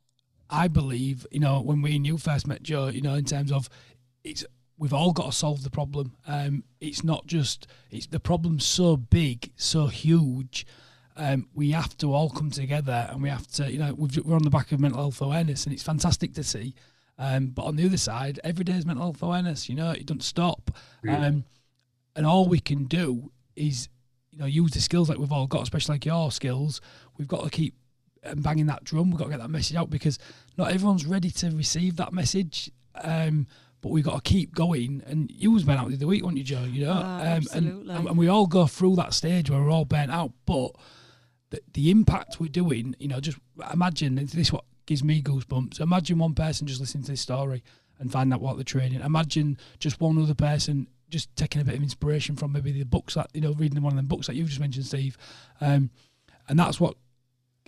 I 0.50 0.68
believe 0.68 1.26
you 1.30 1.40
know 1.40 1.60
when 1.60 1.82
we 1.82 1.96
and 1.96 2.06
you 2.06 2.18
first 2.18 2.46
met 2.46 2.62
Jo, 2.62 2.88
you 2.88 3.02
know 3.02 3.14
in 3.14 3.24
terms 3.24 3.52
of 3.52 3.68
it's 4.24 4.44
we've 4.78 4.94
all 4.94 5.12
got 5.12 5.26
to 5.26 5.32
solve 5.32 5.62
the 5.62 5.70
problem. 5.70 6.14
Um, 6.26 6.64
it's 6.80 7.04
not 7.04 7.26
just 7.26 7.66
it's 7.90 8.06
the 8.06 8.20
problem's 8.20 8.64
so 8.64 8.96
big, 8.96 9.52
so 9.56 9.86
huge. 9.86 10.66
Um, 11.16 11.48
we 11.52 11.72
have 11.72 11.96
to 11.98 12.14
all 12.14 12.30
come 12.30 12.50
together 12.50 13.08
and 13.10 13.20
we 13.20 13.28
have 13.28 13.48
to, 13.48 13.70
you 13.70 13.78
know, 13.80 13.92
we 13.94 14.08
are 14.24 14.36
on 14.36 14.44
the 14.44 14.50
back 14.50 14.70
of 14.70 14.78
mental 14.78 15.00
health 15.00 15.20
awareness 15.20 15.64
and 15.64 15.72
it's 15.72 15.82
fantastic 15.82 16.32
to 16.34 16.44
see. 16.44 16.76
Um, 17.18 17.48
but 17.48 17.64
on 17.64 17.74
the 17.74 17.84
other 17.84 17.96
side, 17.96 18.38
every 18.44 18.64
day 18.64 18.74
is 18.74 18.86
mental 18.86 19.06
health 19.06 19.22
awareness. 19.22 19.68
You 19.68 19.74
know, 19.74 19.90
it 19.90 20.06
doesn't 20.06 20.22
stop. 20.22 20.70
Um, 21.08 21.44
and 22.18 22.26
all 22.26 22.46
we 22.48 22.58
can 22.58 22.84
do 22.84 23.30
is, 23.54 23.88
you 24.32 24.38
know, 24.38 24.46
use 24.46 24.72
the 24.72 24.80
skills 24.80 25.08
like 25.08 25.18
we've 25.18 25.32
all 25.32 25.46
got, 25.46 25.62
especially 25.62 25.94
like 25.94 26.04
your 26.04 26.30
skills. 26.32 26.80
We've 27.16 27.28
got 27.28 27.44
to 27.44 27.50
keep 27.50 27.74
um, 28.24 28.42
banging 28.42 28.66
that 28.66 28.82
drum. 28.82 29.10
We've 29.10 29.18
got 29.18 29.26
to 29.26 29.30
get 29.30 29.38
that 29.40 29.50
message 29.50 29.76
out 29.76 29.88
because 29.88 30.18
not 30.56 30.72
everyone's 30.72 31.06
ready 31.06 31.30
to 31.30 31.50
receive 31.52 31.94
that 31.96 32.12
message. 32.12 32.70
Um, 33.02 33.46
but 33.80 33.90
we've 33.92 34.04
got 34.04 34.16
to 34.24 34.28
keep 34.28 34.54
going. 34.56 35.04
And 35.06 35.30
you 35.30 35.52
was 35.52 35.62
burnt 35.62 35.78
out 35.78 35.88
the 35.90 35.94
other 35.94 36.08
week, 36.08 36.24
weren't 36.24 36.36
you, 36.36 36.42
Jo? 36.42 36.64
You 36.64 36.86
know, 36.86 36.92
Oh, 36.92 37.00
um, 37.00 37.20
absolutely. 37.20 37.94
and, 37.94 38.08
and 38.08 38.18
we 38.18 38.26
all 38.26 38.48
go 38.48 38.66
through 38.66 38.96
that 38.96 39.14
stage 39.14 39.48
where 39.50 39.60
we're 39.62 39.70
all 39.70 39.84
burnt 39.84 40.10
out. 40.10 40.32
But 40.46 40.72
the, 41.50 41.60
the 41.74 41.90
impact 41.92 42.40
we're 42.40 42.48
doing, 42.48 42.96
you 42.98 43.06
know, 43.06 43.20
just 43.20 43.38
imagine 43.72 44.16
this 44.16 44.34
is 44.34 44.52
what 44.52 44.64
gives 44.86 45.04
me 45.04 45.22
goosebumps. 45.22 45.78
Imagine 45.80 46.18
one 46.18 46.34
person 46.34 46.66
just 46.66 46.80
listening 46.80 47.04
to 47.04 47.12
this 47.12 47.20
story 47.20 47.62
and 48.00 48.10
find 48.10 48.34
out 48.34 48.40
what 48.40 48.56
they're 48.56 48.64
training. 48.64 49.00
Imagine 49.00 49.56
just 49.78 50.00
one 50.00 50.20
other 50.20 50.34
person 50.34 50.88
just 51.08 51.34
taking 51.36 51.60
a 51.60 51.64
bit 51.64 51.76
of 51.76 51.82
inspiration 51.82 52.36
from 52.36 52.52
maybe 52.52 52.72
the 52.72 52.84
books 52.84 53.14
that 53.14 53.28
you 53.32 53.40
know, 53.40 53.52
reading 53.52 53.82
one 53.82 53.92
of 53.92 53.96
them 53.96 54.06
books 54.06 54.26
that 54.26 54.36
you 54.36 54.44
just 54.44 54.60
mentioned, 54.60 54.86
Steve. 54.86 55.16
Um, 55.60 55.90
and 56.48 56.58
that's 56.58 56.80
what 56.80 56.96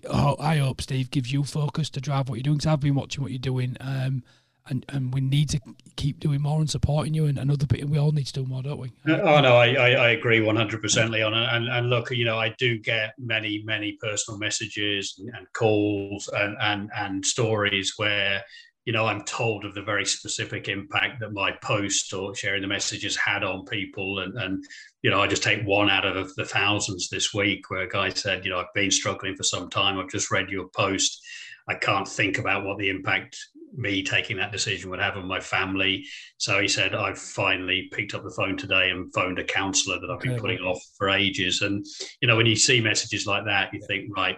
oh, 0.09 0.37
I 0.39 0.57
hope 0.57 0.81
Steve 0.81 1.11
gives 1.11 1.33
you 1.33 1.45
focus 1.45 1.91
to 1.91 2.01
drive 2.01 2.29
what 2.29 2.37
you're 2.37 2.43
doing. 2.43 2.57
Because 2.57 2.73
I've 2.73 2.81
been 2.81 2.95
watching 2.95 3.23
what 3.23 3.33
you're 3.33 3.39
doing, 3.39 3.77
um, 3.81 4.23
and 4.69 4.85
and 4.89 5.13
we 5.13 5.21
need 5.21 5.49
to 5.51 5.61
keep 5.97 6.21
doing 6.21 6.41
more 6.41 6.61
and 6.61 6.71
supporting 6.71 7.15
you. 7.15 7.27
And, 7.27 7.39
and 7.39 7.51
other 7.51 7.67
people, 7.67 7.91
we 7.91 7.99
all 7.99 8.13
need 8.13 8.27
to 8.27 8.33
do 8.33 8.47
more, 8.47 8.63
don't 8.63 8.79
we? 8.79 8.93
Oh 9.07 9.41
no, 9.41 9.57
I, 9.57 9.75
I, 9.75 9.91
I 9.91 10.11
agree 10.11 10.41
one 10.41 10.57
hundred 10.57 10.83
percent, 10.83 11.11
Leon. 11.11 11.35
And, 11.35 11.69
and 11.69 11.91
look, 11.91 12.11
you 12.11 12.25
know, 12.25 12.39
I 12.39 12.55
do 12.59 12.79
get 12.79 13.15
many 13.19 13.63
many 13.65 13.99
personal 14.01 14.39
messages 14.39 15.21
and 15.35 15.47
calls 15.53 16.29
and 16.33 16.57
and 16.61 16.91
and 16.97 17.25
stories 17.25 17.95
where 17.97 18.43
you 18.91 18.93
know 18.93 19.07
I'm 19.07 19.23
told 19.23 19.65
of 19.65 19.73
the 19.73 19.83
very 19.83 20.05
specific 20.05 20.67
impact 20.67 21.21
that 21.21 21.33
my 21.33 21.53
post 21.63 22.13
or 22.13 22.35
sharing 22.35 22.61
the 22.61 22.67
messages 22.67 23.17
had 23.17 23.45
on 23.45 23.65
people. 23.65 24.19
And 24.19 24.37
and 24.37 24.65
you 25.03 25.11
know, 25.11 25.23
I 25.23 25.29
just 25.29 25.45
take 25.45 25.63
one 25.63 25.89
out 25.89 26.05
of 26.05 26.35
the 26.35 26.45
thousands 26.45 27.09
this 27.09 27.33
week 27.33 27.71
where 27.71 27.83
a 27.83 27.89
guy 27.89 28.09
said, 28.09 28.45
you 28.45 28.51
know, 28.51 28.59
I've 28.59 28.75
been 28.75 28.91
struggling 28.91 29.37
for 29.37 29.45
some 29.45 29.71
time. 29.71 29.97
I've 29.97 30.11
just 30.11 30.33
read 30.33 30.51
your 30.51 30.67
post. 30.71 31.25
I 31.69 31.75
can't 31.75 32.09
think 32.09 32.39
about 32.39 32.65
what 32.65 32.79
the 32.79 32.89
impact 32.89 33.37
me 33.77 34.03
taking 34.03 34.39
that 34.39 34.51
decision 34.51 34.91
would 34.91 34.99
have 34.99 35.17
on 35.17 35.29
my 35.29 35.39
family. 35.39 36.05
So 36.39 36.61
he 36.61 36.67
said, 36.67 36.93
I've 36.93 37.17
finally 37.17 37.89
picked 37.93 38.15
up 38.15 38.25
the 38.25 38.35
phone 38.37 38.57
today 38.57 38.91
and 38.91 39.15
phoned 39.15 39.39
a 39.39 39.45
counsellor 39.45 40.01
that 40.01 40.11
I've 40.11 40.19
been 40.19 40.33
Okay. 40.33 40.41
putting 40.41 40.63
off 40.63 40.83
for 40.99 41.11
ages. 41.11 41.63
And, 41.63 41.87
you 42.21 42.27
know, 42.27 42.35
when 42.35 42.47
you 42.47 42.57
see 42.57 42.81
messages 42.81 43.25
like 43.25 43.45
that, 43.45 43.73
you 43.73 43.81
think, 43.87 44.17
right, 44.17 44.37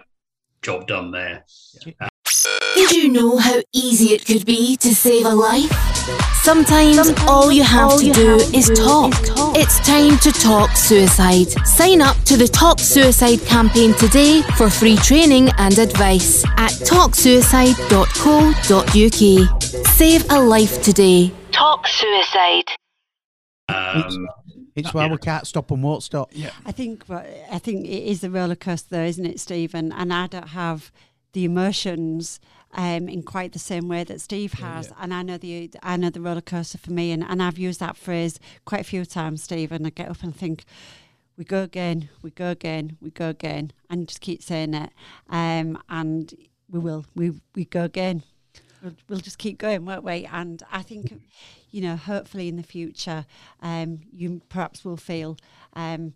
job 0.61 0.85
done 0.85 1.09
there. 1.09 1.43
Did 2.75 2.91
you 2.91 3.09
know 3.09 3.37
how 3.37 3.61
easy 3.71 4.13
it 4.13 4.25
could 4.25 4.45
be 4.45 4.75
to 4.77 4.93
save 4.95 5.25
a 5.25 5.33
life? 5.35 5.71
Sometimes, 6.41 7.11
all 7.27 7.51
you 7.51 7.63
have 7.63 7.97
to 7.99 8.11
do 8.11 8.35
is 8.53 8.69
talk. 8.75 9.13
It's 9.55 9.79
time 9.85 10.17
to 10.19 10.31
talk 10.31 10.71
suicide. 10.75 11.49
Sign 11.67 12.01
up 12.01 12.17
to 12.25 12.35
the 12.35 12.47
Talk 12.47 12.79
Suicide 12.79 13.39
campaign 13.45 13.93
today 13.93 14.41
for 14.57 14.69
free 14.69 14.97
training 14.97 15.49
and 15.59 15.77
advice 15.77 16.43
at 16.57 16.71
talksuicide.co.uk. 16.71 19.61
Save 19.87 20.31
a 20.31 20.41
life 20.41 20.81
today. 20.81 21.31
Talk 21.51 21.87
Suicide. 21.87 22.71
Um, 23.69 24.27
It's 24.75 24.91
why 24.93 25.07
we 25.07 25.17
can't 25.17 25.45
stop 25.45 25.69
and 25.71 25.83
won't 25.83 26.01
stop. 26.01 26.31
Yeah. 26.33 26.49
I 26.65 26.71
think 26.71 27.03
well, 27.07 27.23
I 27.51 27.59
think 27.59 27.85
it 27.85 28.03
is 28.09 28.23
a 28.23 28.29
roller 28.31 28.55
coaster, 28.55 28.95
though, 28.95 29.03
isn't 29.05 29.25
it, 29.25 29.39
Stephen? 29.39 29.91
And 29.91 30.11
I 30.11 30.25
don't 30.27 30.49
have 30.49 30.91
the 31.33 31.43
emotions 31.45 32.39
um, 32.73 33.07
in 33.07 33.21
quite 33.23 33.53
the 33.53 33.59
same 33.59 33.87
way 33.87 34.03
that 34.03 34.21
Steve 34.21 34.53
has. 34.53 34.91
And 34.99 35.13
I 35.13 35.21
know 35.21 35.37
the 35.37 35.69
I 35.83 35.97
know 35.97 36.09
the 36.09 36.21
roller 36.21 36.41
coaster 36.41 36.77
for 36.77 36.91
me, 36.91 37.11
and, 37.11 37.23
and 37.23 37.41
I've 37.41 37.59
used 37.59 37.79
that 37.79 37.97
phrase 37.97 38.39
quite 38.65 38.81
a 38.81 38.85
few 38.85 39.05
times, 39.05 39.43
Steve. 39.43 39.71
And 39.71 39.85
I 39.85 39.89
get 39.89 40.09
up 40.09 40.23
and 40.23 40.35
think, 40.35 40.63
we 41.37 41.43
go 41.43 41.63
again, 41.63 42.09
we 42.21 42.31
go 42.31 42.49
again, 42.49 42.97
we 43.01 43.09
go 43.09 43.29
again, 43.29 43.71
and 43.89 44.07
just 44.07 44.21
keep 44.21 44.41
saying 44.41 44.73
it. 44.73 44.91
Um, 45.29 45.81
and 45.89 46.33
we 46.69 46.79
will, 46.79 47.05
we 47.15 47.33
we 47.55 47.65
go 47.65 47.83
again. 47.83 48.23
We'll, 48.81 48.95
we'll 49.07 49.19
just 49.19 49.37
keep 49.37 49.57
going, 49.59 49.85
won't 49.85 50.03
we? 50.03 50.25
And 50.25 50.61
I 50.71 50.81
think, 50.81 51.21
you 51.71 51.81
know, 51.81 51.95
hopefully 51.95 52.49
in 52.49 52.57
the 52.57 52.63
future, 52.63 53.25
um, 53.61 54.01
you 54.11 54.41
perhaps 54.49 54.83
will 54.83 54.97
feel, 54.97 55.37
um, 55.73 56.13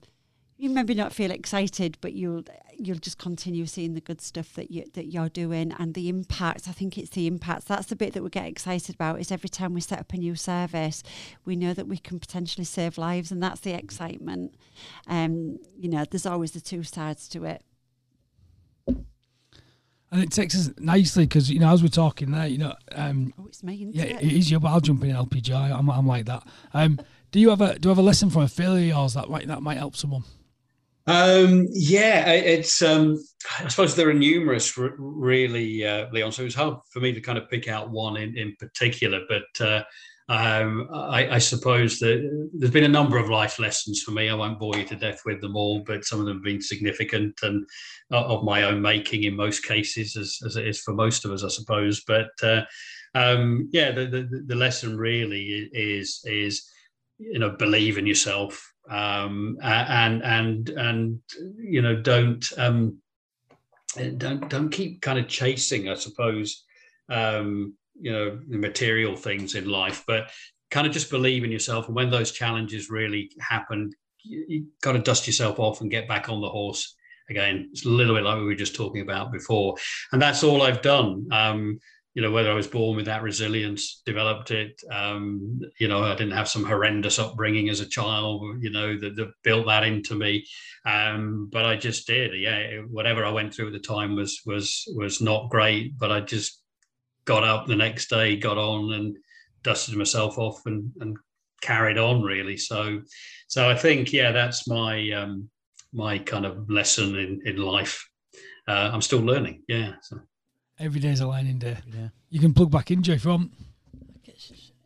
you 0.57 0.69
maybe 0.71 0.95
not 0.95 1.13
feel 1.13 1.31
excited, 1.31 1.97
but 2.01 2.13
you'll 2.13 2.43
you'll 2.79 2.97
just 2.97 3.17
continue 3.17 3.65
seeing 3.65 3.93
the 3.93 4.01
good 4.01 4.21
stuff 4.21 4.53
that 4.53 4.71
you 4.71 4.85
that 4.93 5.05
you're 5.05 5.29
doing 5.29 5.71
and 5.77 5.93
the 5.93 6.09
impacts. 6.09 6.67
I 6.67 6.71
think 6.71 6.97
it's 6.97 7.11
the 7.11 7.27
impacts. 7.27 7.65
That's 7.65 7.87
the 7.87 7.95
bit 7.95 8.13
that 8.13 8.23
we 8.23 8.29
get 8.29 8.45
excited 8.45 8.95
about. 8.95 9.19
Is 9.19 9.31
every 9.31 9.49
time 9.49 9.73
we 9.73 9.81
set 9.81 9.99
up 9.99 10.13
a 10.13 10.17
new 10.17 10.35
service, 10.35 11.03
we 11.45 11.55
know 11.55 11.73
that 11.73 11.87
we 11.87 11.97
can 11.97 12.19
potentially 12.19 12.65
save 12.65 12.97
lives, 12.97 13.31
and 13.31 13.41
that's 13.41 13.61
the 13.61 13.73
excitement. 13.73 14.55
Um, 15.07 15.59
you 15.77 15.89
know, 15.89 16.05
there's 16.09 16.25
always 16.25 16.51
the 16.51 16.61
two 16.61 16.83
sides 16.83 17.27
to 17.29 17.45
it. 17.45 17.63
And 20.09 20.23
it 20.23 20.31
takes 20.31 20.55
us 20.55 20.71
nicely 20.79 21.25
because 21.25 21.51
you 21.51 21.59
know 21.59 21.71
as 21.71 21.83
we're 21.83 21.89
talking 21.89 22.31
there, 22.31 22.47
you 22.47 22.57
know, 22.57 22.73
um, 22.93 23.33
Oh, 23.37 23.45
it's 23.45 23.61
me, 23.61 23.89
yeah, 23.91 24.05
it? 24.05 24.23
it 24.23 24.31
is 24.31 24.49
you. 24.49 24.59
But 24.59 24.69
I'll 24.69 24.79
jump 24.79 25.03
in 25.03 25.11
LPG. 25.15 25.53
I'm, 25.53 25.89
I'm 25.89 26.07
like 26.07 26.25
that. 26.25 26.47
Um, 26.73 26.99
do 27.31 27.39
you 27.41 27.49
have 27.49 27.61
a 27.61 27.77
do 27.77 27.87
you 27.87 27.89
have 27.89 27.97
a 27.97 28.01
lesson 28.03 28.29
from 28.29 28.43
a 28.43 28.47
failure 28.47 28.83
of 28.83 28.87
yours 28.97 29.13
that 29.15 29.29
might 29.29 29.47
that 29.47 29.61
might 29.61 29.77
help 29.77 29.95
someone? 29.97 30.23
Um, 31.07 31.67
yeah, 31.71 32.31
it's. 32.31 32.81
Um, 32.81 33.17
I 33.59 33.69
suppose 33.69 33.95
there 33.95 34.09
are 34.09 34.13
numerous, 34.13 34.77
really, 34.77 35.85
uh, 35.85 36.07
Leon. 36.11 36.33
So 36.33 36.43
it's 36.43 36.55
hard 36.55 36.79
for 36.91 36.99
me 36.99 37.13
to 37.13 37.21
kind 37.21 37.37
of 37.37 37.49
pick 37.49 37.69
out 37.69 37.91
one 37.91 38.17
in, 38.17 38.37
in 38.37 38.55
particular. 38.59 39.21
But 39.29 39.65
uh, 39.65 39.83
um, 40.27 40.89
I, 40.91 41.35
I 41.35 41.37
suppose 41.37 41.99
that 41.99 42.49
there's 42.53 42.73
been 42.73 42.83
a 42.83 42.89
number 42.89 43.17
of 43.17 43.29
life 43.29 43.57
lessons 43.57 44.03
for 44.03 44.11
me. 44.11 44.27
I 44.27 44.33
won't 44.33 44.59
bore 44.59 44.75
you 44.75 44.83
to 44.83 44.95
death 44.97 45.21
with 45.25 45.39
them 45.39 45.55
all, 45.55 45.79
but 45.79 46.03
some 46.03 46.19
of 46.19 46.25
them 46.25 46.37
have 46.37 46.43
been 46.43 46.61
significant 46.61 47.39
and 47.41 47.65
uh, 48.11 48.25
of 48.25 48.43
my 48.43 48.63
own 48.63 48.81
making 48.81 49.23
in 49.23 49.35
most 49.35 49.63
cases, 49.65 50.17
as, 50.17 50.37
as 50.45 50.57
it 50.57 50.67
is 50.67 50.81
for 50.81 50.93
most 50.93 51.23
of 51.23 51.31
us, 51.31 51.45
I 51.45 51.47
suppose. 51.47 52.03
But 52.05 52.31
uh, 52.43 52.63
um, 53.15 53.69
yeah, 53.71 53.91
the, 53.91 54.07
the 54.07 54.43
the 54.45 54.55
lesson 54.55 54.97
really 54.97 55.69
is 55.71 56.19
is 56.25 56.69
you 57.17 57.39
know 57.39 57.51
believe 57.51 57.97
in 57.97 58.05
yourself 58.05 58.73
um, 58.89 59.58
and 59.62 60.23
and 60.23 60.69
and 60.69 61.19
you 61.58 61.82
know 61.82 61.95
don't 61.95 62.45
um, 62.58 62.97
don't 64.17 64.50
don't 64.50 64.69
keep 64.69 65.02
kind 65.02 65.19
of 65.19 65.28
chasing, 65.28 65.89
I 65.89 65.95
suppose, 65.95 66.63
um, 67.10 67.73
you 68.00 68.12
know, 68.12 68.39
the 68.47 68.58
material 68.58 69.15
things 69.15 69.56
in 69.56 69.69
life, 69.69 70.04
but 70.08 70.30
kind 70.71 70.88
of 70.88 70.93
just 70.93 71.10
believe 71.10 71.43
in 71.43 71.52
yourself. 71.52 71.88
And 71.88 71.95
when 71.95 72.10
those 72.10 72.32
challenges 72.32 72.89
really 72.89 73.32
happen, 73.39 73.91
you, 74.23 74.45
you 74.47 74.65
got 74.82 74.93
to 74.93 75.00
dust 75.00 75.28
yourself 75.28 75.60
off 75.60 75.82
and 75.82 75.91
get 75.91 76.08
back 76.08 76.30
on 76.30 76.41
the 76.41 76.50
horse 76.50 76.95
again. 77.30 77.69
It's 77.71 77.86
a 77.86 77.89
little 77.89 78.15
bit 78.15 78.23
like 78.23 78.38
we 78.38 78.45
were 78.45 78.56
just 78.56 78.76
talking 78.76 79.02
about 79.02 79.32
before, 79.32 79.76
and 80.12 80.21
that's 80.21 80.43
all 80.43 80.62
I've 80.62 80.82
done. 80.82 81.28
Um, 81.32 81.80
you 82.17 82.23
know, 82.23 82.32
whether 82.32 82.49
I 82.49 82.56
was 82.56 82.65
born 82.65 82.95
with 82.97 83.06
that 83.06 83.21
resilience, 83.21 84.01
developed 84.03 84.49
it. 84.49 84.82
Um, 84.91 85.62
you 85.80 85.88
know, 85.88 86.03
I 86.03 86.15
didn't 86.15 86.34
have 86.34 86.49
some 86.49 86.63
horrendous 86.63 87.19
upbringing 87.19 87.69
as 87.69 87.80
a 87.80 87.86
child. 87.86 88.41
You 88.60 88.71
know, 88.71 88.97
that, 88.97 89.15
that 89.17 89.34
built 89.43 89.67
that 89.67 89.84
into 89.84 90.15
me. 90.15 90.43
Um, 90.84 91.47
but 91.51 91.67
I 91.67 91.75
just 91.75 92.08
did. 92.08 92.32
Yeah, 92.34 92.77
whatever 92.89 93.23
I 93.23 93.30
went 93.30 93.53
through 93.53 93.67
at 93.67 93.73
the 93.73 93.80
time 93.80 94.15
was 94.15 94.41
was 94.47 94.91
was 94.95 95.21
not 95.21 95.51
great. 95.51 95.95
But 95.99 96.12
I 96.12 96.21
just 96.21 96.60
got 97.25 97.43
up 97.43 97.67
the 97.67 97.75
next 97.75 98.10
day, 98.10 98.36
got 98.36 98.58
on, 98.58 98.93
and 98.93 99.15
dusted 99.62 99.95
myself 99.95 100.39
off 100.39 100.65
and 100.65 100.91
and 100.99 101.17
carried 101.62 101.99
on. 101.99 102.23
Really. 102.23 102.58
So, 102.58 102.99
so 103.47 103.69
I 103.69 103.75
think 103.75 104.12
yeah, 104.12 104.32
that's 104.32 104.67
my 104.67 105.12
um, 105.12 105.51
my 105.93 106.17
kind 106.17 106.47
of 106.47 106.67
lesson 106.67 107.15
in 107.15 107.41
in 107.45 107.58
life. 107.58 108.10
Uh, 108.67 108.89
I'm 108.91 109.03
still 109.03 109.21
learning. 109.21 109.62
Yeah. 109.67 109.91
So. 110.01 110.17
Every 110.79 110.99
day's 110.99 111.21
a 111.21 111.27
learning 111.27 111.59
day. 111.59 111.77
Yeah. 111.87 112.09
You 112.29 112.39
can 112.39 112.53
plug 112.53 112.71
back 112.71 112.91
in, 112.91 113.01
Jo, 113.01 113.13
if 113.13 113.25
you 113.25 113.31
want. 113.31 113.51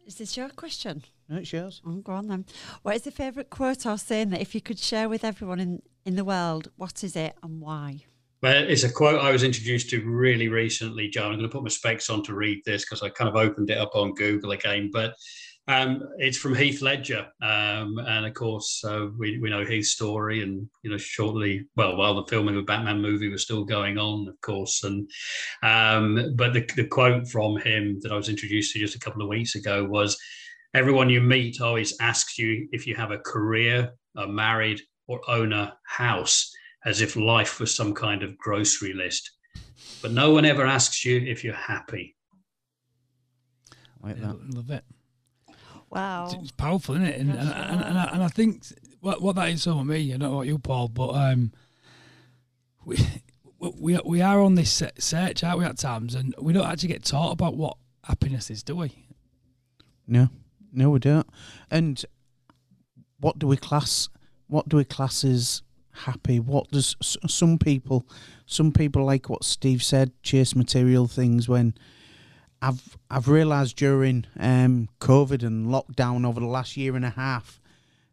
Is 0.06 0.15
this 0.15 0.36
your 0.36 0.49
question? 0.49 1.04
No, 1.30 1.38
it's 1.38 1.54
yours. 1.54 1.82
Oh, 1.86 1.95
go 1.95 2.13
on 2.13 2.27
then. 2.27 2.45
What 2.82 2.95
is 2.95 3.04
the 3.04 3.12
favourite 3.12 3.49
quote 3.49 3.86
or 3.86 3.97
saying 3.97 4.30
that 4.30 4.41
if 4.41 4.54
you 4.54 4.62
could 4.62 4.77
share 4.77 5.08
with 5.08 5.23
everyone 5.23 5.60
in, 5.60 5.82
in 6.06 6.15
the 6.15 6.25
world, 6.25 6.69
what 6.75 7.04
is 7.04 7.15
it 7.15 7.36
and 7.41 7.62
why? 7.62 8.04
Well, 8.41 8.63
it's 8.67 8.84
a 8.84 8.91
quote 8.91 9.21
I 9.21 9.32
was 9.32 9.43
introduced 9.43 9.89
to 9.91 10.01
really 10.01 10.47
recently, 10.47 11.08
Jo. 11.08 11.25
I'm 11.25 11.34
going 11.34 11.43
to 11.43 11.49
put 11.49 11.63
my 11.63 11.69
specs 11.69 12.10
on 12.10 12.23
to 12.23 12.34
read 12.34 12.62
this 12.65 12.84
because 12.84 13.04
I 13.04 13.10
kind 13.10 13.30
of 13.30 13.36
opened 13.36 13.69
it 13.69 13.77
up 13.77 13.95
on 13.95 14.13
Google 14.13 14.51
again. 14.51 14.89
But 14.91 15.13
um, 15.67 16.10
it's 16.17 16.38
from 16.38 16.56
Heath 16.56 16.82
Ledger, 16.82 17.28
um, 17.41 17.97
and 18.00 18.26
of 18.26 18.34
course 18.34 18.84
uh, 18.84 19.08
we, 19.17 19.39
we 19.39 19.50
know 19.50 19.63
his 19.63 19.91
story. 19.91 20.41
And 20.41 20.67
you 20.84 20.91
know, 20.91 20.97
shortly, 20.97 21.65
well, 21.76 21.95
while 21.97 22.15
the 22.15 22.26
filming 22.26 22.56
of 22.56 22.62
the 22.62 22.71
Batman 22.71 23.02
movie 23.02 23.30
was 23.30 23.43
still 23.43 23.63
going 23.63 23.97
on, 23.97 24.28
of 24.28 24.39
course. 24.41 24.84
And 24.84 25.10
um, 25.62 26.34
but 26.36 26.54
the, 26.54 26.67
the 26.76 26.88
quote 26.88 27.28
from 27.28 27.58
him 27.58 28.00
that 28.02 28.12
I 28.12 28.17
was 28.17 28.30
introduced 28.30 28.74
to 28.74 28.80
just 28.80 28.95
a 28.95 29.00
couple 29.00 29.21
of 29.21 29.30
weeks 29.30 29.56
ago 29.56 29.86
was, 29.86 30.17
"Everyone 30.74 31.10
you 31.10 31.21
meet 31.21 31.62
always 31.62 31.95
asks 32.02 32.39
you 32.39 32.67
if 32.71 32.88
you 32.88 32.95
have 32.95 33.12
a 33.12 33.19
career, 33.19 33.91
are 34.17 34.28
married, 34.28 34.82
or 35.08 35.21
own 35.30 35.54
a 35.54 35.78
house." 35.86 36.52
as 36.86 37.02
if 37.02 37.15
life 37.15 37.60
was 37.60 37.76
some 37.76 37.93
kind 37.93 38.24
of 38.24 38.38
grocery 38.38 38.93
list. 38.93 39.32
But 40.02 40.12
no 40.12 40.32
one 40.32 40.45
ever 40.45 40.65
asks 40.65 41.06
you 41.06 41.17
if 41.17 41.43
you're 41.43 41.54
happy. 41.54 42.15
Like 44.02 44.19
that. 44.19 44.36
Love 44.50 44.71
it. 44.71 44.84
Wow. 45.91 46.30
It's 46.41 46.51
powerful, 46.51 46.95
isn't 46.95 47.08
it? 47.08 47.19
And, 47.19 47.32
and, 47.32 47.49
and, 47.49 47.82
and, 47.82 47.99
I, 47.99 48.04
and 48.13 48.23
I 48.23 48.30
think 48.30 48.63
what, 49.01 49.21
what 49.21 49.36
that 49.36 49.49
is 49.49 49.63
so 49.63 49.84
me, 49.84 50.13
I 50.13 50.17
don't 50.17 50.32
know 50.32 50.38
what 50.38 50.47
you, 50.47 50.58
Paul, 50.58 50.88
but 50.88 51.10
um, 51.10 51.51
we, 52.86 52.97
we, 53.60 53.99
we 54.06 54.21
are 54.21 54.39
on 54.39 54.56
this 54.56 54.82
search, 54.97 55.43
aren't 55.43 55.60
we, 55.60 55.65
at 55.65 55.77
times? 55.77 56.15
And 56.15 56.34
we 56.39 56.54
don't 56.54 56.65
actually 56.65 56.89
get 56.89 57.04
taught 57.04 57.34
about 57.34 57.58
what 57.58 57.77
happiness 58.06 58.49
is, 58.49 58.63
do 58.63 58.77
we? 58.77 58.93
No, 60.08 60.30
no, 60.71 60.89
we 60.89 60.99
don't. 60.99 61.27
And 61.69 62.04
what 63.19 63.38
do 63.38 63.47
we 63.47 63.58
class? 63.58 64.10
What 64.47 64.69
do 64.69 64.77
we 64.77 64.86
class 64.86 65.23
as 65.25 65.62
happy? 65.91 66.39
What 66.39 66.71
does 66.71 66.95
some 67.01 67.58
people, 67.58 68.08
some 68.45 68.71
people 68.71 69.04
like 69.04 69.30
what 69.30 69.43
Steve 69.43 69.84
said, 69.84 70.12
chase 70.23 70.56
material 70.56 71.08
things. 71.08 71.49
When 71.49 71.73
I've 72.62 72.97
I've 73.10 73.28
realised 73.28 73.76
during 73.76 74.26
um, 74.39 74.89
COVID 75.00 75.43
and 75.43 75.67
lockdown 75.67 76.26
over 76.26 76.39
the 76.39 76.45
last 76.45 76.78
year 76.78 76.95
and 76.95 77.04
a 77.04 77.10
half, 77.10 77.60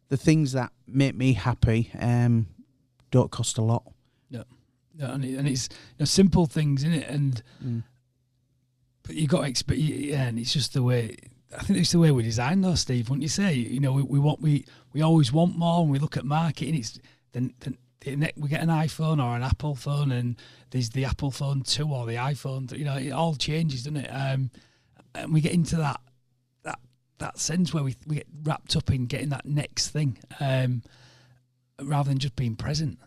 the 0.09 0.17
things 0.17 0.53
that 0.53 0.71
make 0.87 1.15
me 1.15 1.33
happy 1.33 1.91
um, 1.99 2.47
don't 3.11 3.31
cost 3.31 3.57
a 3.57 3.61
lot. 3.61 3.83
Yeah, 4.29 4.43
yeah, 4.97 5.13
and, 5.13 5.23
it, 5.23 5.35
and 5.35 5.47
it's 5.47 5.69
you 5.71 5.99
know, 5.99 6.05
simple 6.05 6.45
things 6.47 6.83
in 6.83 6.93
it, 6.93 7.07
and 7.07 7.41
mm. 7.63 7.83
but 9.03 9.15
you 9.15 9.27
got 9.27 9.41
to 9.41 9.47
expect. 9.47 9.79
Yeah, 9.79 10.23
and 10.23 10.39
it's 10.39 10.53
just 10.53 10.73
the 10.73 10.83
way. 10.83 11.15
I 11.55 11.63
think 11.63 11.79
it's 11.79 11.91
the 11.91 11.99
way 11.99 12.11
we 12.11 12.23
design 12.23 12.61
those, 12.61 12.81
Steve. 12.81 13.09
Wouldn't 13.09 13.23
you 13.23 13.29
say? 13.29 13.53
You 13.53 13.79
know, 13.79 13.93
we, 13.93 14.03
we 14.03 14.19
want 14.19 14.41
we 14.41 14.65
we 14.93 15.01
always 15.01 15.31
want 15.31 15.57
more, 15.57 15.81
and 15.81 15.91
we 15.91 15.99
look 15.99 16.17
at 16.17 16.25
marketing. 16.25 16.75
It's 16.75 16.99
then, 17.33 17.53
then 17.59 17.77
we 18.05 18.49
get 18.49 18.61
an 18.61 18.69
iPhone 18.69 19.23
or 19.23 19.35
an 19.35 19.43
Apple 19.43 19.75
phone, 19.75 20.11
and 20.11 20.37
there's 20.71 20.89
the 20.91 21.05
Apple 21.05 21.31
phone 21.31 21.63
two 21.63 21.89
or 21.89 22.05
the 22.05 22.15
iPhone. 22.15 22.75
You 22.77 22.85
know, 22.85 22.95
it 22.95 23.11
all 23.11 23.35
changes, 23.35 23.83
doesn't 23.83 23.97
it? 23.97 24.09
Um, 24.09 24.51
and 25.15 25.33
we 25.33 25.41
get 25.41 25.53
into 25.53 25.75
that 25.77 25.99
that 26.63 26.79
that 27.17 27.39
sense 27.39 27.73
where 27.73 27.83
we 27.83 27.95
we 28.07 28.15
get 28.15 28.27
wrapped 28.43 28.75
up 28.75 28.91
in 28.91 29.05
getting 29.05 29.29
that 29.29 29.45
next 29.45 29.89
thing, 29.89 30.17
um, 30.39 30.83
rather 31.81 32.09
than 32.09 32.19
just 32.19 32.35
being 32.35 32.55
present. 32.55 32.99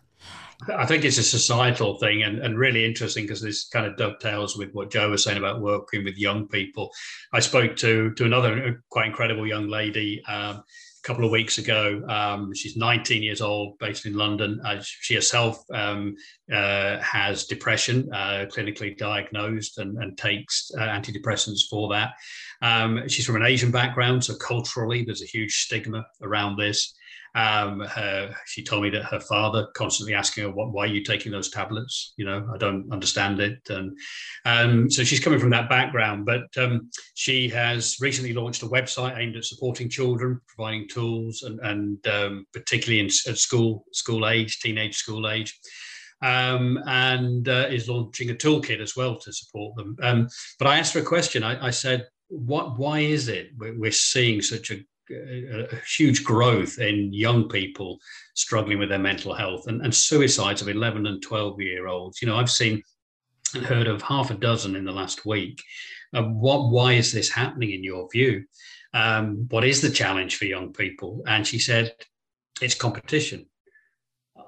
I 0.73 0.85
think 0.85 1.03
it's 1.03 1.17
a 1.17 1.23
societal 1.23 1.97
thing 1.97 2.23
and, 2.23 2.39
and 2.39 2.57
really 2.57 2.85
interesting 2.85 3.25
because 3.25 3.41
this 3.41 3.67
kind 3.67 3.85
of 3.85 3.97
dovetails 3.97 4.55
with 4.55 4.71
what 4.71 4.89
Jo 4.89 5.09
was 5.09 5.23
saying 5.23 5.37
about 5.37 5.59
working 5.59 6.05
with 6.05 6.17
young 6.17 6.47
people. 6.47 6.91
I 7.33 7.39
spoke 7.41 7.75
to 7.77 8.13
to 8.13 8.25
another 8.25 8.83
quite 8.89 9.07
incredible 9.07 9.45
young 9.45 9.67
lady 9.67 10.23
um, 10.25 10.63
couple 11.03 11.25
of 11.25 11.31
weeks 11.31 11.57
ago. 11.57 12.01
Um, 12.07 12.53
she's 12.53 12.77
19 12.77 13.21
years 13.21 13.41
old, 13.41 13.77
based 13.77 14.05
in 14.05 14.15
London. 14.15 14.59
Uh, 14.65 14.81
she 14.81 15.15
herself 15.15 15.63
um, 15.73 16.15
uh, 16.51 16.97
has 16.99 17.45
depression, 17.45 18.09
uh, 18.13 18.45
clinically 18.49 18.97
diagnosed, 18.97 19.77
and, 19.79 19.97
and 19.97 20.17
takes 20.17 20.71
uh, 20.77 20.87
antidepressants 20.87 21.67
for 21.69 21.89
that. 21.89 22.13
Um, 22.61 23.07
she's 23.07 23.25
from 23.25 23.35
an 23.35 23.43
Asian 23.43 23.71
background, 23.71 24.23
so 24.23 24.35
culturally, 24.35 25.03
there's 25.03 25.21
a 25.21 25.27
huge 25.27 25.63
stigma 25.63 26.05
around 26.21 26.57
this. 26.57 26.93
Um, 27.35 27.79
her, 27.79 28.35
she 28.45 28.63
told 28.63 28.83
me 28.83 28.91
that 28.91 29.05
her 29.05 29.19
father 29.19 29.67
constantly 29.73 30.13
asking 30.13 30.43
her, 30.43 30.51
"What? 30.51 30.71
Why 30.71 30.83
are 30.83 30.87
you 30.87 31.03
taking 31.03 31.31
those 31.31 31.49
tablets? 31.49 32.13
You 32.15 32.25
know, 32.25 32.47
I 32.53 32.57
don't 32.57 32.91
understand 32.91 33.39
it." 33.39 33.59
And 33.69 33.97
um, 34.45 34.89
so 34.91 35.03
she's 35.03 35.19
coming 35.19 35.39
from 35.39 35.49
that 35.49 35.69
background, 35.69 36.27
but 36.27 36.45
um, 36.57 36.91
she 37.15 37.49
has 37.49 37.97
recently 37.99 38.33
launched 38.33 38.61
a 38.61 38.67
website 38.67 39.17
aimed 39.17 39.35
at 39.35 39.45
supporting 39.45 39.89
children, 39.89 40.41
providing 40.47 40.87
tools, 40.87 41.41
and, 41.41 41.59
and 41.61 42.07
um, 42.07 42.45
particularly 42.53 42.99
in 42.99 43.07
at 43.27 43.37
school 43.37 43.85
school 43.93 44.27
age, 44.27 44.59
teenage 44.59 44.95
school 44.95 45.27
age. 45.27 45.59
Um, 46.21 46.79
and 46.87 47.49
uh, 47.49 47.67
is 47.69 47.89
launching 47.89 48.29
a 48.29 48.33
toolkit 48.33 48.79
as 48.79 48.95
well 48.95 49.17
to 49.17 49.33
support 49.33 49.75
them. 49.75 49.97
Um, 50.01 50.29
but 50.57 50.69
I 50.69 50.79
asked 50.79 50.93
her 50.93 51.01
a 51.01 51.03
question. 51.03 51.43
I, 51.43 51.67
I 51.67 51.69
said, 51.71 52.07
"What? 52.29 52.77
Why 52.77 52.99
is 52.99 53.27
it 53.27 53.49
we're 53.57 53.91
seeing 53.91 54.41
such 54.41 54.71
a 54.71 54.77
a, 55.11 55.75
huge 55.95 56.23
growth 56.23 56.79
in 56.79 57.13
young 57.13 57.47
people 57.49 57.99
struggling 58.35 58.79
with 58.79 58.89
their 58.89 58.99
mental 58.99 59.33
health 59.33 59.67
and, 59.67 59.81
and 59.81 59.93
suicides 59.93 60.61
of 60.61 60.69
11 60.69 61.05
and 61.05 61.21
12 61.21 61.61
year 61.61 61.87
olds. 61.87 62.21
You 62.21 62.27
know, 62.27 62.37
I've 62.37 62.51
seen 62.51 62.81
and 63.55 63.65
heard 63.65 63.87
of 63.87 64.01
half 64.01 64.31
a 64.31 64.35
dozen 64.35 64.75
in 64.75 64.85
the 64.85 64.91
last 64.91 65.25
week. 65.25 65.61
Uh, 66.13 66.23
what, 66.23 66.69
why 66.69 66.93
is 66.93 67.11
this 67.11 67.29
happening 67.29 67.71
in 67.71 67.83
your 67.83 68.07
view? 68.11 68.45
Um, 68.93 69.47
what 69.49 69.63
is 69.63 69.81
the 69.81 69.89
challenge 69.89 70.37
for 70.37 70.45
young 70.45 70.73
people? 70.73 71.23
And 71.27 71.45
she 71.45 71.59
said, 71.59 71.93
it's 72.61 72.75
competition. 72.75 73.47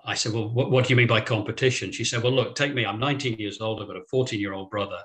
I 0.06 0.14
said, 0.14 0.34
Well, 0.34 0.50
what, 0.50 0.72
what, 0.72 0.86
do 0.86 0.92
you 0.92 0.96
mean 0.96 1.08
by 1.08 1.22
competition? 1.22 1.92
She 1.92 2.04
said, 2.04 2.24
Well, 2.24 2.34
look, 2.34 2.56
take 2.56 2.74
me. 2.74 2.86
I'm 2.86 3.00
19 3.00 3.38
years 3.38 3.60
old. 3.62 3.82
I've 3.82 3.88
got 3.88 3.98
a 3.98 4.06
14 4.10 4.40
year 4.40 4.54
old 4.54 4.70
brother. 4.70 5.00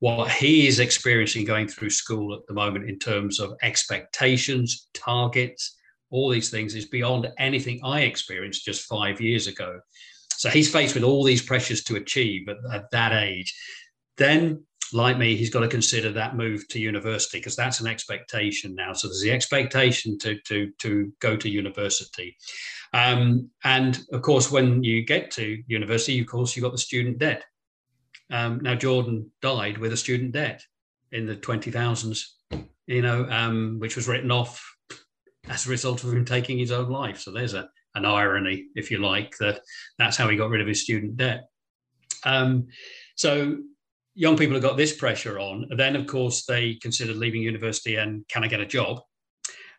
What 0.00 0.30
he 0.30 0.66
is 0.66 0.80
experiencing 0.80 1.44
going 1.44 1.68
through 1.68 1.90
school 1.90 2.34
at 2.34 2.46
the 2.46 2.54
moment 2.54 2.88
in 2.88 2.98
terms 2.98 3.40
of 3.40 3.54
expectations, 3.62 4.88
targets, 4.94 5.76
all 6.10 6.28
these 6.28 6.50
things 6.50 6.74
is 6.74 6.86
beyond 6.86 7.28
anything 7.38 7.80
I 7.82 8.02
experienced 8.02 8.64
just 8.64 8.86
five 8.86 9.20
years 9.20 9.46
ago. 9.46 9.80
So 10.36 10.50
he's 10.50 10.70
faced 10.70 10.94
with 10.94 11.04
all 11.04 11.24
these 11.24 11.42
pressures 11.42 11.84
to 11.84 11.96
achieve 11.96 12.48
at, 12.48 12.58
at 12.72 12.90
that 12.90 13.12
age. 13.12 13.54
Then 14.18 14.64
like 14.92 15.18
me, 15.18 15.36
he's 15.36 15.50
got 15.50 15.60
to 15.60 15.68
consider 15.68 16.10
that 16.12 16.36
move 16.36 16.66
to 16.68 16.80
university 16.80 17.38
because 17.38 17.56
that's 17.56 17.80
an 17.80 17.86
expectation 17.86 18.74
now. 18.74 18.92
So 18.92 19.08
there's 19.08 19.22
the 19.22 19.32
expectation 19.32 20.18
to 20.18 20.38
to 20.40 20.70
to 20.78 21.12
go 21.20 21.36
to 21.36 21.48
university. 21.48 22.36
Um, 22.92 23.50
and 23.64 23.98
of 24.12 24.22
course, 24.22 24.50
when 24.50 24.82
you 24.82 25.04
get 25.04 25.30
to 25.32 25.62
university, 25.66 26.20
of 26.20 26.26
course, 26.26 26.54
you've 26.54 26.64
got 26.64 26.72
the 26.72 26.78
student 26.78 27.18
debt. 27.18 27.44
Um, 28.30 28.60
now, 28.62 28.74
Jordan 28.74 29.30
died 29.40 29.78
with 29.78 29.92
a 29.92 29.96
student 29.96 30.32
debt 30.32 30.62
in 31.12 31.26
the 31.26 31.36
20,000s, 31.36 32.24
you 32.86 33.02
know, 33.02 33.26
um, 33.28 33.78
which 33.78 33.96
was 33.96 34.08
written 34.08 34.30
off 34.30 34.64
as 35.48 35.66
a 35.66 35.70
result 35.70 36.02
of 36.02 36.12
him 36.12 36.24
taking 36.24 36.58
his 36.58 36.72
own 36.72 36.90
life. 36.90 37.20
So 37.20 37.30
there's 37.30 37.54
a, 37.54 37.68
an 37.94 38.06
irony, 38.06 38.68
if 38.74 38.90
you 38.90 38.98
like, 38.98 39.36
that 39.38 39.60
that's 39.98 40.16
how 40.16 40.28
he 40.28 40.36
got 40.36 40.50
rid 40.50 40.62
of 40.62 40.66
his 40.66 40.82
student 40.82 41.16
debt. 41.16 41.48
Um, 42.24 42.68
so 43.16 43.58
young 44.14 44.36
people 44.36 44.54
have 44.54 44.62
got 44.62 44.76
this 44.76 44.94
pressure 44.94 45.38
on. 45.38 45.66
Then, 45.76 45.96
of 45.96 46.06
course, 46.06 46.44
they 46.44 46.74
consider 46.74 47.12
leaving 47.12 47.42
university 47.42 47.96
and 47.96 48.26
can 48.28 48.44
I 48.44 48.48
get 48.48 48.60
a 48.60 48.66
job? 48.66 49.00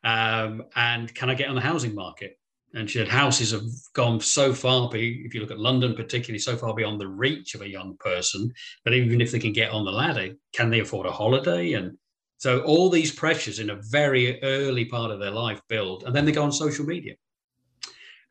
Um, 0.04 0.64
and 0.76 1.14
can 1.14 1.30
I 1.30 1.36
get 1.36 1.50
on 1.50 1.56
the 1.56 1.62
housing 1.62 1.96
market? 1.96 2.38
And 2.76 2.90
she 2.90 2.98
said 2.98 3.08
houses 3.08 3.52
have 3.52 3.62
gone 3.94 4.20
so 4.20 4.52
far, 4.52 4.90
if 4.94 5.34
you 5.34 5.42
look 5.42 5.52
at 5.52 5.60
London 5.60 5.94
particularly, 5.96 6.40
so 6.40 6.58
far 6.58 6.74
beyond 6.74 7.00
the 7.00 7.08
reach 7.08 7.54
of 7.54 7.62
a 7.62 7.70
young 7.70 7.96
person 8.00 8.52
that 8.84 8.94
even 8.94 9.22
if 9.22 9.32
they 9.32 9.40
can 9.40 9.54
get 9.54 9.70
on 9.70 9.86
the 9.86 9.92
ladder, 9.92 10.34
can 10.54 10.72
they 10.72 10.80
afford 10.80 11.06
a 11.06 11.12
holiday? 11.12 11.74
And 11.74 11.98
so 12.38 12.62
all 12.64 12.90
these 12.90 13.14
pressures 13.14 13.60
in 13.60 13.70
a 13.70 13.80
very 13.92 14.42
early 14.44 14.86
part 14.86 15.12
of 15.12 15.20
their 15.20 15.32
life 15.32 15.62
build, 15.70 16.04
and 16.04 16.16
then 16.16 16.26
they 16.26 16.32
go 16.32 16.44
on 16.44 16.52
social 16.52 16.86
media. 16.86 17.14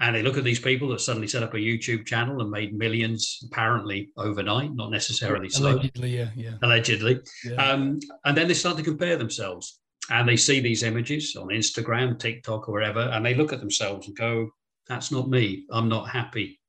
And 0.02 0.16
they 0.16 0.22
look 0.22 0.36
at 0.36 0.42
these 0.42 0.58
people 0.58 0.88
that 0.88 1.00
suddenly 1.00 1.28
set 1.28 1.44
up 1.44 1.54
a 1.54 1.58
YouTube 1.58 2.04
channel 2.04 2.40
and 2.40 2.50
made 2.50 2.74
millions, 2.74 3.38
apparently 3.46 4.10
overnight, 4.16 4.74
not 4.74 4.90
necessarily 4.90 5.48
so. 5.48 5.68
Allegedly, 5.68 6.16
yeah, 6.16 6.30
yeah. 6.34 6.54
Allegedly. 6.60 7.20
Yeah. 7.44 7.54
Um, 7.54 8.00
and 8.24 8.36
then 8.36 8.48
they 8.48 8.54
start 8.54 8.76
to 8.78 8.82
compare 8.82 9.16
themselves 9.16 9.78
and 10.10 10.28
they 10.28 10.36
see 10.36 10.58
these 10.58 10.82
images 10.82 11.36
on 11.36 11.48
Instagram, 11.48 12.18
TikTok, 12.18 12.68
or 12.68 12.72
wherever, 12.72 12.98
and 12.98 13.24
they 13.24 13.36
look 13.36 13.52
at 13.52 13.60
themselves 13.60 14.08
and 14.08 14.16
go, 14.16 14.50
"That's 14.88 15.12
not 15.12 15.30
me. 15.30 15.66
I'm 15.70 15.88
not 15.88 16.08
happy 16.08 16.60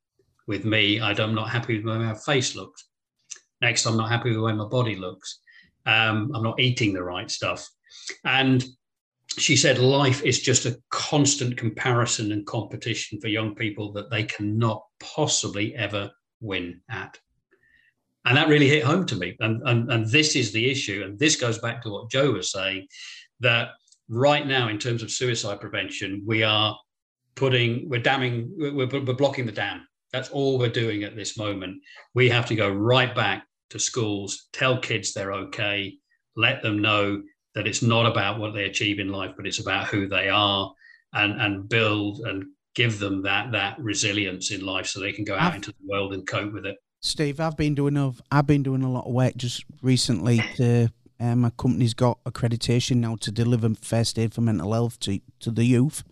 with 0.45 0.63
me. 0.63 1.01
I'm 1.01 1.33
not 1.33 1.49
happy 1.49 1.73
with 1.75 1.85
the 1.85 1.91
way 1.91 1.97
my 1.97 2.13
face 2.13 2.55
looks. 2.55 2.87
Next, 3.61 3.87
I'm 3.87 3.97
not 3.97 4.11
happy 4.11 4.29
with 4.29 4.37
the 4.37 4.43
way 4.43 4.53
my 4.53 4.67
body 4.67 4.95
looks. 4.95 5.39
Um, 5.87 6.31
I'm 6.35 6.43
not 6.43 6.59
eating 6.59 6.93
the 6.93 7.03
right 7.03 7.31
stuff." 7.31 7.67
And 8.23 8.63
she 9.37 9.55
said, 9.55 9.79
"Life 9.79 10.23
is 10.23 10.41
just 10.41 10.65
a 10.65 10.77
constant 10.89 11.57
comparison 11.57 12.31
and 12.31 12.45
competition 12.45 13.19
for 13.19 13.27
young 13.27 13.55
people 13.55 13.91
that 13.93 14.09
they 14.09 14.23
cannot 14.23 14.83
possibly 14.99 15.75
ever 15.75 16.11
win 16.41 16.81
at." 16.89 17.17
And 18.25 18.37
that 18.37 18.47
really 18.47 18.69
hit 18.69 18.83
home 18.83 19.05
to 19.07 19.15
me. 19.15 19.35
And, 19.39 19.61
and, 19.67 19.91
and 19.91 20.09
this 20.09 20.35
is 20.35 20.51
the 20.51 20.71
issue. 20.71 21.03
And 21.05 21.19
this 21.19 21.35
goes 21.35 21.57
back 21.57 21.81
to 21.81 21.89
what 21.89 22.09
Jo 22.09 22.31
was 22.31 22.51
saying 22.51 22.87
that 23.41 23.71
right 24.07 24.47
now, 24.47 24.69
in 24.69 24.77
terms 24.77 25.03
of 25.03 25.11
suicide 25.11 25.59
prevention, 25.59 26.23
we 26.25 26.43
are 26.43 26.77
putting, 27.35 27.89
we're 27.89 28.01
damming, 28.01 28.49
we're, 28.57 28.87
we're 28.87 29.13
blocking 29.13 29.45
the 29.45 29.51
dam 29.51 29.85
That's 30.11 30.29
all 30.29 30.57
we're 30.57 30.69
doing 30.69 31.03
at 31.03 31.15
this 31.15 31.37
moment. 31.37 31.81
We 32.13 32.29
have 32.29 32.45
to 32.47 32.55
go 32.55 32.69
right 32.69 33.13
back 33.13 33.45
to 33.71 33.79
schools, 33.79 34.47
tell 34.53 34.79
kids 34.79 35.13
they're 35.13 35.33
okay, 35.33 35.97
let 36.35 36.61
them 36.61 36.81
know 36.81 37.23
that 37.55 37.67
it's 37.67 37.81
not 37.81 38.05
about 38.05 38.39
what 38.39 38.53
they 38.53 38.65
achieve 38.65 38.99
in 38.99 39.09
life, 39.09 39.33
but 39.35 39.47
it's 39.47 39.59
about 39.59 39.87
who 39.87 40.07
they 40.07 40.29
are, 40.29 40.73
and 41.13 41.39
and 41.41 41.69
build 41.69 42.19
and 42.21 42.45
give 42.75 42.99
them 42.99 43.21
that 43.23 43.51
that 43.51 43.77
resilience 43.79 44.51
in 44.51 44.65
life 44.65 44.87
so 44.87 44.99
they 44.99 45.11
can 45.11 45.23
go 45.23 45.35
out 45.35 45.51
I've, 45.51 45.55
into 45.55 45.71
the 45.71 45.87
world 45.87 46.13
and 46.13 46.25
cope 46.27 46.53
with 46.53 46.65
it. 46.65 46.77
Steve, 47.01 47.39
I've 47.39 47.57
been 47.57 47.75
doing 47.75 47.97
a, 47.97 48.11
I've 48.31 48.47
been 48.47 48.63
doing 48.63 48.83
a 48.83 48.91
lot 48.91 49.05
of 49.05 49.13
work 49.13 49.35
just 49.35 49.65
recently 49.81 50.41
to 50.55 50.89
um, 51.19 51.41
my 51.41 51.51
company's 51.51 51.93
got 51.93 52.23
accreditation 52.25 52.97
now 52.97 53.15
to 53.17 53.31
deliver 53.31 53.73
first 53.75 54.17
aid 54.17 54.33
for 54.33 54.41
mental 54.41 54.73
health 54.73 54.99
to, 55.01 55.19
to 55.39 55.51
the 55.51 55.63
youth. 55.63 56.03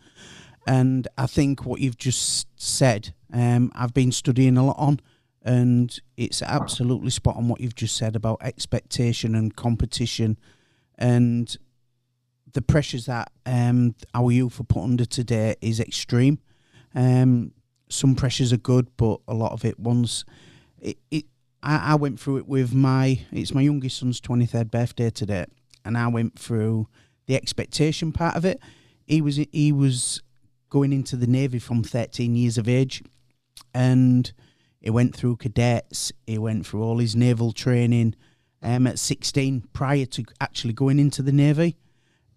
And 0.67 1.07
I 1.17 1.25
think 1.27 1.65
what 1.65 1.81
you've 1.81 1.97
just 1.97 2.47
said, 2.55 3.13
um, 3.33 3.71
I've 3.75 3.93
been 3.93 4.11
studying 4.11 4.57
a 4.57 4.65
lot 4.65 4.77
on, 4.77 4.99
and 5.41 5.99
it's 6.17 6.41
absolutely 6.41 7.09
spot 7.09 7.35
on 7.35 7.47
what 7.47 7.59
you've 7.59 7.75
just 7.75 7.97
said 7.97 8.15
about 8.15 8.37
expectation 8.41 9.33
and 9.33 9.55
competition 9.55 10.37
and 11.01 11.57
the 12.53 12.61
pressures 12.61 13.07
that 13.07 13.31
um, 13.45 13.95
our 14.13 14.31
youth 14.31 14.59
are 14.59 14.63
put 14.63 14.83
under 14.83 15.05
today 15.05 15.55
is 15.61 15.79
extreme. 15.79 16.39
Um, 16.93 17.53
some 17.89 18.15
pressures 18.15 18.53
are 18.53 18.57
good, 18.57 18.87
but 18.95 19.19
a 19.27 19.33
lot 19.33 19.51
of 19.51 19.65
it 19.65 19.79
once 19.79 20.23
it, 20.79 20.97
it 21.09 21.25
I, 21.63 21.93
I 21.93 21.95
went 21.95 22.19
through 22.19 22.37
it 22.37 22.47
with 22.47 22.73
my 22.73 23.19
it's 23.31 23.53
my 23.53 23.61
youngest 23.61 23.97
son's 23.97 24.21
twenty 24.21 24.45
third 24.45 24.69
birthday 24.71 25.09
today, 25.09 25.45
and 25.83 25.97
I 25.97 26.07
went 26.07 26.37
through 26.37 26.87
the 27.25 27.35
expectation 27.35 28.11
part 28.11 28.35
of 28.35 28.45
it. 28.45 28.59
He 29.05 29.21
was 29.21 29.37
he 29.51 29.71
was 29.71 30.21
going 30.69 30.93
into 30.93 31.15
the 31.15 31.27
navy 31.27 31.59
from 31.59 31.83
thirteen 31.83 32.35
years 32.35 32.57
of 32.57 32.69
age, 32.69 33.03
and 33.73 34.31
he 34.79 34.89
went 34.89 35.15
through 35.15 35.37
cadets. 35.37 36.11
He 36.27 36.37
went 36.37 36.65
through 36.65 36.83
all 36.83 36.99
his 36.99 37.15
naval 37.15 37.51
training. 37.53 38.15
Um, 38.63 38.85
at 38.85 38.99
16 38.99 39.69
prior 39.73 40.05
to 40.05 40.23
actually 40.39 40.73
going 40.73 40.99
into 40.99 41.23
the 41.23 41.31
navy 41.31 41.77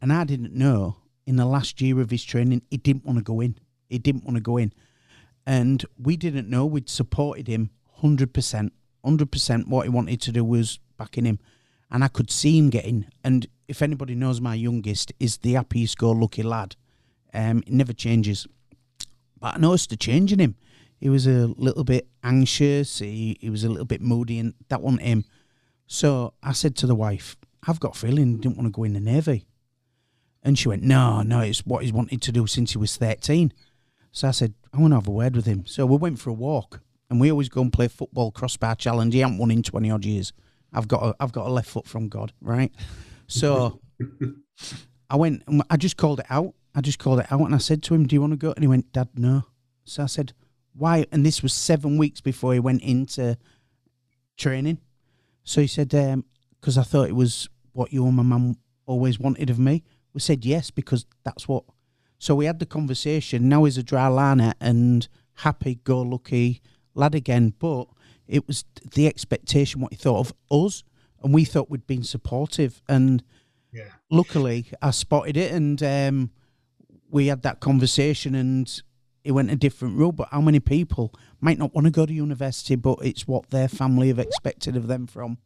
and 0.01 0.11
I 0.11 0.25
didn't 0.25 0.55
know 0.55 0.97
in 1.27 1.37
the 1.37 1.45
last 1.45 1.83
year 1.83 2.01
of 2.01 2.09
his 2.09 2.25
training 2.25 2.62
he 2.70 2.79
didn't 2.79 3.05
want 3.05 3.18
to 3.18 3.22
go 3.22 3.41
in 3.41 3.59
he 3.91 3.99
didn't 3.99 4.25
want 4.25 4.37
to 4.37 4.43
go 4.43 4.57
in 4.57 4.72
and 5.47 5.85
we 5.99 6.16
didn't 6.16 6.49
know 6.49 6.64
we'd 6.64 6.89
supported 6.89 7.47
him 7.47 7.68
100% 8.03 8.70
100% 9.05 9.68
what 9.68 9.85
he 9.85 9.91
wanted 9.91 10.20
to 10.22 10.33
do 10.33 10.45
was 10.45 10.79
backing 10.97 11.25
him. 11.25 11.39
And 11.91 12.03
I 12.03 12.09
could 12.09 12.31
see 12.31 12.59
him 12.59 12.70
getting, 12.70 13.07
and 13.22 13.47
if 13.68 13.83
anybody 13.83 14.14
knows 14.14 14.41
my 14.41 14.55
youngest, 14.55 15.12
is 15.20 15.39
the 15.39 15.53
happiest 15.53 15.99
go 15.99 16.11
lucky 16.11 16.43
lad. 16.43 16.77
Um, 17.33 17.59
it 17.66 17.72
never 17.72 17.93
changes. 17.93 18.47
But 19.39 19.57
I 19.57 19.59
noticed 19.59 19.93
a 19.93 19.97
change 19.97 20.33
in 20.33 20.39
him. 20.39 20.57
He 20.99 21.09
was 21.09 21.27
a 21.27 21.53
little 21.57 21.85
bit 21.85 22.09
anxious, 22.22 22.99
he, 22.99 23.37
he 23.41 23.51
was 23.51 23.64
a 23.64 23.68
little 23.68 23.85
bit 23.85 24.01
moody, 24.01 24.39
and 24.39 24.55
that 24.68 24.81
wasn't 24.81 25.03
him. 25.03 25.25
So 25.95 26.35
I 26.43 26.55
said 26.55 26.75
to 26.79 26.89
the 26.89 26.95
wife, 26.97 27.37
I've 27.69 27.79
got 27.79 27.95
a 27.95 27.99
feeling 27.99 28.33
he 28.33 28.39
didn't 28.39 28.57
want 28.57 28.67
to 28.67 28.77
go 28.77 28.83
in 28.83 28.95
the 28.95 29.01
Navy. 29.01 29.47
And 30.43 30.59
she 30.59 30.67
went, 30.67 30.83
No, 30.83 31.23
no, 31.23 31.39
it's 31.39 31.65
what 31.65 31.85
he's 31.85 31.93
wanted 31.93 32.21
to 32.23 32.33
do 32.33 32.49
since 32.49 32.73
he 32.73 32.79
was 32.79 32.97
13. 32.97 33.53
So 34.11 34.27
I 34.27 34.33
said, 34.33 34.55
I 34.73 34.81
want 34.81 34.91
to 34.91 34.97
have 34.97 35.07
a 35.07 35.13
word 35.13 35.37
with 35.37 35.47
him. 35.47 35.65
So 35.67 35.87
we 35.87 35.97
went 35.97 36.19
for 36.19 36.31
a 36.31 36.35
walk 36.35 36.81
and 37.09 37.21
we 37.21 37.31
always 37.31 37.49
go 37.49 37.61
and 37.61 37.73
play 37.73 37.87
football 37.87 38.33
crossbar 38.33 38.75
challenge. 38.75 39.15
He 39.15 39.21
hasn't 39.21 39.39
won 39.39 39.53
in 39.53 39.63
twenty 39.63 39.89
odd 39.89 40.05
years. 40.05 40.33
I've 40.73 40.89
got 40.89 41.01
a, 41.01 41.15
I've 41.21 41.31
got 41.31 41.47
a 41.47 41.51
left 41.51 41.71
foot 41.71 41.87
from 41.87 42.09
God, 42.09 42.33
right? 42.41 42.73
So 43.29 43.81
I 45.11 45.15
went. 45.17 45.45
I 45.71 45.77
just 45.77 45.97
called 45.97 46.19
it 46.19 46.27
out. 46.29 46.55
I 46.75 46.81
just 46.81 46.99
called 46.99 47.21
it 47.21 47.31
out, 47.31 47.43
and 47.43 47.55
I 47.55 47.59
said 47.59 47.85
to 47.85 47.95
him, 47.95 48.07
"Do 48.09 48.17
you 48.17 48.21
want 48.21 48.33
to 48.33 48.37
go?" 48.37 48.51
And 48.51 48.65
he 48.65 48.69
went, 48.69 48.93
"Dad, 48.93 49.11
no." 49.17 49.45
So 49.85 50.03
I 50.03 50.07
said, 50.07 50.33
"Why?" 50.73 51.07
And 51.13 51.25
this 51.25 51.41
was 51.41 51.55
seven 51.55 51.99
weeks 51.99 52.21
before 52.21 52.53
he 52.53 52.59
went 52.59 52.83
into 52.83 53.39
training. 54.37 54.79
So 55.45 55.61
he 55.61 55.67
said, 55.67 55.89
"Because 55.89 56.77
um, 56.77 56.81
I 56.81 56.85
thought 56.85 57.09
it 57.09 57.17
was 57.17 57.49
what 57.73 57.93
you 57.93 58.07
and 58.07 58.17
my 58.17 58.23
mum 58.23 58.57
always 58.87 59.19
wanted 59.19 59.51
of 59.51 59.59
me." 59.59 59.85
We 60.13 60.21
said 60.21 60.45
yes 60.45 60.71
because 60.71 61.07
that's 61.25 61.47
what. 61.47 61.65
So 62.19 62.35
we 62.35 62.47
had 62.47 62.59
the 62.59 62.67
conversation. 62.67 63.49
Now 63.49 63.65
he's 63.65 63.77
a 63.77 63.83
dry 63.83 64.07
liner 64.07 64.55
and 64.61 65.07
happy, 65.39 65.81
go 65.85 66.01
lucky, 66.01 66.63
lad 66.95 67.15
again, 67.15 67.55
but 67.59 67.89
it 68.27 68.47
was 68.47 68.65
the 68.95 69.07
expectation, 69.07 69.81
what 69.81 69.93
he 69.93 69.97
thought 69.97 70.21
of 70.21 70.35
us, 70.51 70.83
and 71.23 71.35
we 71.35 71.45
thought 71.45 71.71
we'd 71.71 71.87
been 71.87 72.05
supportive. 72.05 72.81
And 72.89 73.23
yeah. 73.73 73.91
luckily, 74.11 74.67
I 74.81 74.91
spotted 74.91 75.37
it, 75.37 75.53
and 75.53 75.83
um, 75.83 76.31
we 77.11 77.27
had 77.27 77.43
that 77.43 77.61
conversation, 77.61 78.35
and 78.35 78.83
it 79.25 79.33
went 79.33 79.51
a 79.51 79.57
different 79.57 79.97
route. 79.97 80.16
But 80.16 80.29
how 80.31 80.41
many 80.41 80.61
people 80.61 81.12
might 81.41 81.59
not 81.59 81.75
want 81.75 81.87
to 81.87 81.91
go 81.91 82.07
to 82.07 82.12
university, 82.12 82.77
but 82.77 82.99
it's 83.03 83.27
what 83.27 83.51
their 83.51 83.68
family 83.68 84.09
have 84.09 84.18
expected 84.18 84.77
of 84.77 84.87
them 84.87 85.07
from 85.07 85.39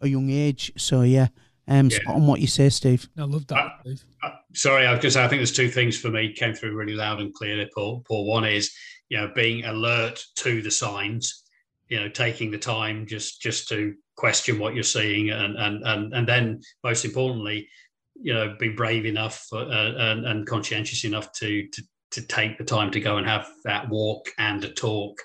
a 0.00 0.08
young 0.08 0.30
age? 0.30 0.72
So 0.76 1.02
yeah. 1.02 1.28
Um, 1.68 1.90
yeah. 1.90 1.98
on 2.06 2.28
what 2.28 2.40
you 2.40 2.46
say, 2.46 2.68
Steve. 2.68 3.08
I 3.18 3.22
love 3.22 3.44
that. 3.48 3.56
Uh, 3.84 3.94
uh, 4.22 4.30
sorry, 4.54 4.86
I 4.86 4.92
was 4.92 5.00
just 5.02 5.16
I 5.16 5.26
think 5.26 5.40
there's 5.40 5.52
two 5.52 5.68
things 5.68 5.98
for 5.98 6.10
me 6.10 6.32
came 6.32 6.54
through 6.54 6.76
really 6.76 6.94
loud 6.94 7.20
and 7.20 7.34
clearly. 7.34 7.68
Paul. 7.74 8.04
Paul, 8.06 8.24
one 8.24 8.44
is 8.44 8.72
you 9.08 9.18
know 9.18 9.32
being 9.34 9.64
alert 9.64 10.22
to 10.36 10.62
the 10.62 10.70
signs 10.70 11.44
you 11.88 12.00
know 12.00 12.08
taking 12.08 12.50
the 12.50 12.58
time 12.58 13.06
just 13.06 13.40
just 13.40 13.68
to 13.68 13.94
question 14.16 14.58
what 14.58 14.74
you're 14.74 14.82
seeing 14.82 15.30
and 15.30 15.56
and 15.56 15.82
and, 15.84 16.14
and 16.14 16.28
then 16.28 16.60
most 16.82 17.04
importantly 17.04 17.68
you 18.14 18.32
know 18.32 18.56
be 18.58 18.68
brave 18.70 19.06
enough 19.06 19.46
uh, 19.52 19.66
and, 19.66 20.26
and 20.26 20.46
conscientious 20.46 21.04
enough 21.04 21.32
to 21.32 21.66
to 21.68 21.82
to 22.12 22.22
take 22.22 22.58
the 22.58 22.64
time 22.64 22.90
to 22.90 23.00
go 23.00 23.16
and 23.16 23.26
have 23.26 23.48
that 23.64 23.88
walk 23.88 24.26
and 24.38 24.64
a 24.64 24.72
talk 24.72 25.18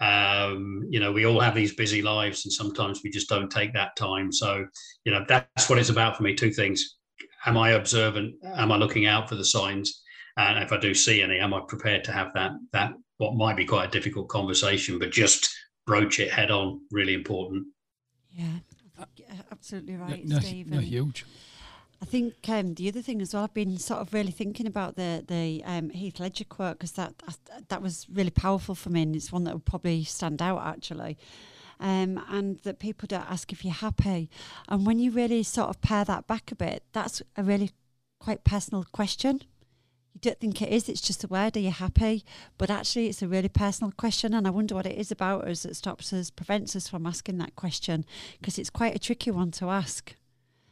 um, 0.00 0.84
you 0.90 1.00
know 1.00 1.12
we 1.12 1.24
all 1.24 1.40
have 1.40 1.54
these 1.54 1.74
busy 1.74 2.02
lives 2.02 2.44
and 2.44 2.52
sometimes 2.52 3.00
we 3.02 3.10
just 3.10 3.28
don't 3.28 3.50
take 3.50 3.72
that 3.72 3.96
time 3.96 4.30
so 4.30 4.66
you 5.04 5.12
know 5.12 5.24
that's 5.28 5.70
what 5.70 5.78
it's 5.78 5.88
about 5.88 6.16
for 6.16 6.22
me 6.22 6.34
two 6.34 6.52
things 6.52 6.96
am 7.46 7.56
i 7.56 7.70
observant 7.70 8.34
am 8.44 8.72
i 8.72 8.76
looking 8.76 9.06
out 9.06 9.28
for 9.28 9.36
the 9.36 9.44
signs 9.44 10.02
and 10.36 10.62
if 10.62 10.70
i 10.70 10.76
do 10.78 10.92
see 10.92 11.22
any 11.22 11.38
am 11.38 11.54
i 11.54 11.60
prepared 11.66 12.04
to 12.04 12.12
have 12.12 12.32
that 12.34 12.52
that 12.72 12.92
what 13.18 13.34
might 13.34 13.56
be 13.56 13.64
quite 13.64 13.88
a 13.88 13.90
difficult 13.90 14.28
conversation, 14.28 14.98
but 14.98 15.10
just 15.10 15.48
broach 15.86 16.20
it 16.20 16.30
head 16.30 16.50
on. 16.50 16.80
Really 16.90 17.14
important. 17.14 17.66
Yeah, 18.30 18.58
absolutely 19.50 19.96
right, 19.96 20.24
no, 20.24 20.38
Steve. 20.40 20.68
No, 20.68 20.78
huge. 20.78 21.24
I 22.00 22.04
think 22.04 22.34
um, 22.48 22.74
the 22.74 22.88
other 22.88 23.02
thing 23.02 23.22
as 23.22 23.32
well, 23.32 23.44
I've 23.44 23.54
been 23.54 23.78
sort 23.78 24.00
of 24.00 24.12
really 24.12 24.30
thinking 24.30 24.66
about 24.66 24.96
the 24.96 25.24
the 25.26 25.62
um, 25.64 25.90
Heath 25.90 26.20
Ledger 26.20 26.44
quote 26.44 26.78
because 26.78 26.92
that 26.92 27.14
that 27.68 27.82
was 27.82 28.06
really 28.12 28.30
powerful 28.30 28.74
for 28.74 28.90
me, 28.90 29.02
and 29.02 29.16
it's 29.16 29.32
one 29.32 29.44
that 29.44 29.54
would 29.54 29.64
probably 29.64 30.04
stand 30.04 30.42
out 30.42 30.62
actually. 30.64 31.16
Um, 31.78 32.24
and 32.30 32.58
that 32.62 32.78
people 32.78 33.06
don't 33.06 33.30
ask 33.30 33.52
if 33.52 33.62
you're 33.62 33.74
happy, 33.74 34.30
and 34.66 34.86
when 34.86 34.98
you 34.98 35.10
really 35.10 35.42
sort 35.42 35.68
of 35.68 35.82
pare 35.82 36.06
that 36.06 36.26
back 36.26 36.50
a 36.50 36.54
bit, 36.54 36.82
that's 36.92 37.20
a 37.36 37.42
really 37.42 37.70
quite 38.18 38.44
personal 38.44 38.86
question 38.92 39.42
you 40.16 40.20
don't 40.30 40.40
think 40.40 40.62
it 40.62 40.70
is, 40.70 40.88
it's 40.88 41.02
just 41.02 41.24
a 41.24 41.26
word, 41.26 41.58
are 41.58 41.60
you 41.60 41.70
happy? 41.70 42.24
But 42.56 42.70
actually, 42.70 43.08
it's 43.08 43.20
a 43.20 43.28
really 43.28 43.50
personal 43.50 43.92
question, 43.92 44.32
and 44.32 44.46
I 44.46 44.50
wonder 44.50 44.74
what 44.74 44.86
it 44.86 44.96
is 44.96 45.10
about 45.10 45.46
us 45.46 45.64
that 45.64 45.76
stops 45.76 46.10
us, 46.10 46.30
prevents 46.30 46.74
us 46.74 46.88
from 46.88 47.06
asking 47.06 47.36
that 47.36 47.54
question, 47.54 48.06
because 48.40 48.58
it's 48.58 48.70
quite 48.70 48.96
a 48.96 48.98
tricky 48.98 49.30
one 49.30 49.50
to 49.52 49.66
ask. 49.66 50.14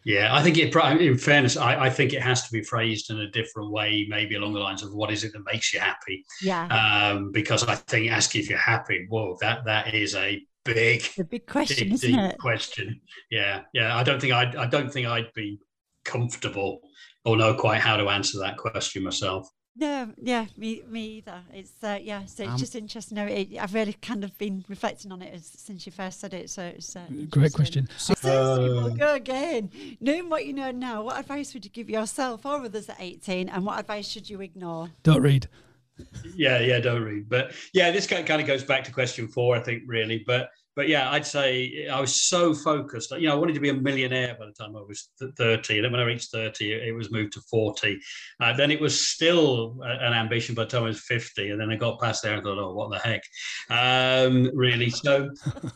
Yeah, 0.04 0.34
I 0.34 0.42
think 0.42 0.58
it. 0.58 0.74
In 1.00 1.16
fairness, 1.16 1.56
I, 1.56 1.86
I, 1.86 1.90
think 1.90 2.12
it 2.12 2.20
has 2.20 2.42
to 2.46 2.52
be 2.52 2.62
phrased 2.62 3.10
in 3.10 3.20
a 3.20 3.30
different 3.30 3.70
way, 3.70 4.06
maybe 4.08 4.34
along 4.34 4.52
the 4.52 4.60
lines 4.60 4.82
of 4.82 4.92
"What 4.92 5.10
is 5.10 5.24
it 5.24 5.32
that 5.32 5.44
makes 5.50 5.72
you 5.72 5.80
happy?" 5.80 6.24
Yeah. 6.42 6.66
Um, 6.66 7.32
because 7.32 7.64
I 7.64 7.74
think 7.74 8.10
asking 8.10 8.42
if 8.42 8.50
you're 8.50 8.58
happy, 8.58 9.06
whoa, 9.08 9.38
that 9.40 9.64
that 9.64 9.94
is 9.94 10.14
a 10.14 10.42
big, 10.64 11.04
a 11.18 11.24
big 11.24 11.46
question, 11.46 11.88
big, 11.88 11.94
isn't 11.94 12.10
deep 12.10 12.20
it? 12.20 12.38
Question. 12.38 13.00
Yeah, 13.30 13.62
yeah. 13.72 13.96
I 13.96 14.02
don't 14.02 14.20
think 14.20 14.34
I. 14.34 14.52
I 14.58 14.66
don't 14.66 14.92
think 14.92 15.06
I'd 15.06 15.32
be 15.34 15.58
comfortable 16.04 16.80
or 17.24 17.38
know 17.38 17.54
quite 17.54 17.80
how 17.80 17.96
to 17.96 18.10
answer 18.10 18.38
that 18.40 18.58
question 18.58 19.04
myself. 19.04 19.48
No, 19.76 20.12
yeah, 20.22 20.46
me, 20.56 20.82
me 20.88 21.04
either. 21.16 21.42
It's 21.52 21.72
uh, 21.82 21.98
yeah, 22.00 22.24
so 22.26 22.44
it's 22.44 22.52
um, 22.52 22.58
just 22.58 22.76
interesting. 22.76 23.16
No, 23.16 23.26
it, 23.26 23.58
I've 23.58 23.74
really 23.74 23.94
kind 23.94 24.22
of 24.22 24.36
been 24.38 24.64
reflecting 24.68 25.10
on 25.10 25.20
it 25.20 25.34
as, 25.34 25.46
since 25.46 25.84
you 25.84 25.90
first 25.90 26.20
said 26.20 26.32
it. 26.32 26.48
So 26.50 26.62
it's 26.62 26.94
uh, 26.94 27.02
great 27.28 27.52
question. 27.52 27.88
So, 27.96 28.14
uh, 28.22 28.88
go 28.90 29.14
again. 29.14 29.70
Knowing 30.00 30.30
what 30.30 30.46
you 30.46 30.52
know 30.52 30.70
now, 30.70 31.02
what 31.02 31.18
advice 31.18 31.54
would 31.54 31.64
you 31.64 31.72
give 31.72 31.90
yourself 31.90 32.46
or 32.46 32.64
others 32.64 32.88
at 32.88 32.96
eighteen, 33.00 33.48
and 33.48 33.66
what 33.66 33.80
advice 33.80 34.06
should 34.06 34.30
you 34.30 34.40
ignore? 34.42 34.90
Don't 35.02 35.22
read. 35.22 35.48
Yeah, 36.36 36.60
yeah, 36.60 36.78
don't 36.78 37.02
read. 37.02 37.28
But 37.28 37.52
yeah, 37.72 37.90
this 37.90 38.06
kind 38.06 38.28
of 38.28 38.46
goes 38.46 38.62
back 38.62 38.84
to 38.84 38.92
question 38.92 39.26
four, 39.26 39.56
I 39.56 39.60
think, 39.60 39.82
really. 39.86 40.22
But 40.24 40.50
but 40.76 40.88
yeah, 40.88 41.10
I'd 41.10 41.26
say 41.26 41.86
I 41.88 42.00
was 42.00 42.22
so 42.22 42.54
focused. 42.54 43.12
You 43.12 43.28
know, 43.28 43.34
I 43.34 43.38
wanted 43.38 43.54
to 43.54 43.60
be 43.60 43.68
a 43.68 43.74
millionaire 43.74 44.36
by 44.38 44.46
the 44.46 44.52
time 44.52 44.76
I 44.76 44.80
was 44.80 45.10
30. 45.20 45.76
And 45.76 45.84
then 45.84 45.92
when 45.92 46.00
I 46.00 46.04
reached 46.04 46.32
30, 46.32 46.72
it 46.72 46.94
was 46.94 47.12
moved 47.12 47.34
to 47.34 47.40
40. 47.50 48.00
Uh, 48.40 48.52
then 48.54 48.70
it 48.70 48.80
was 48.80 49.08
still 49.08 49.78
an 49.82 50.12
ambition 50.12 50.54
by 50.54 50.64
the 50.64 50.70
time 50.70 50.84
I 50.84 50.88
was 50.88 51.00
50. 51.00 51.50
And 51.50 51.60
then 51.60 51.70
I 51.70 51.76
got 51.76 52.00
past 52.00 52.22
there 52.22 52.34
and 52.34 52.42
thought, 52.42 52.58
oh, 52.58 52.74
what 52.74 52.90
the 52.90 52.98
heck? 52.98 53.22
Um, 53.70 54.50
really. 54.54 54.90
So 54.90 55.30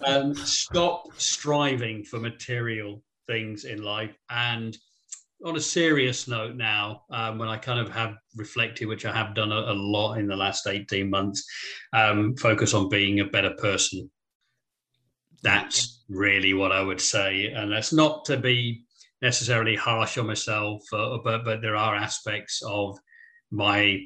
um, 0.07 0.35
stop 0.35 1.07
striving 1.17 2.03
for 2.05 2.19
material 2.19 3.03
things 3.27 3.65
in 3.65 3.83
life 3.83 4.17
and 4.31 4.77
on 5.45 5.57
a 5.57 5.61
serious 5.61 6.27
note 6.27 6.57
now, 6.57 7.03
um, 7.11 7.39
when 7.39 7.49
I 7.49 7.57
kind 7.57 7.79
of 7.79 7.89
have 7.91 8.17
reflected, 8.37 8.87
which 8.87 9.05
I 9.05 9.13
have 9.13 9.37
done 9.37 9.53
a, 9.53 9.55
a 9.55 9.73
lot 9.73 10.15
in 10.15 10.27
the 10.27 10.35
last 10.35 10.67
18 10.67 11.09
months, 11.09 11.45
um, 11.93 12.35
focus 12.37 12.75
on 12.75 12.89
being 12.89 13.21
a 13.21 13.25
better 13.25 13.55
person. 13.59 14.11
That's 15.43 16.05
really 16.09 16.55
what 16.55 16.73
I 16.73 16.83
would 16.83 17.01
say. 17.01 17.47
And 17.47 17.71
that's 17.71 17.93
not 17.93 18.25
to 18.27 18.37
be 18.37 18.83
necessarily 19.23 19.77
harsh 19.77 20.19
on 20.19 20.27
myself, 20.27 20.83
uh, 20.93 21.19
but, 21.25 21.45
but 21.45 21.63
there 21.63 21.77
are 21.77 21.95
aspects 21.95 22.63
of 22.65 22.99
my 23.51 24.01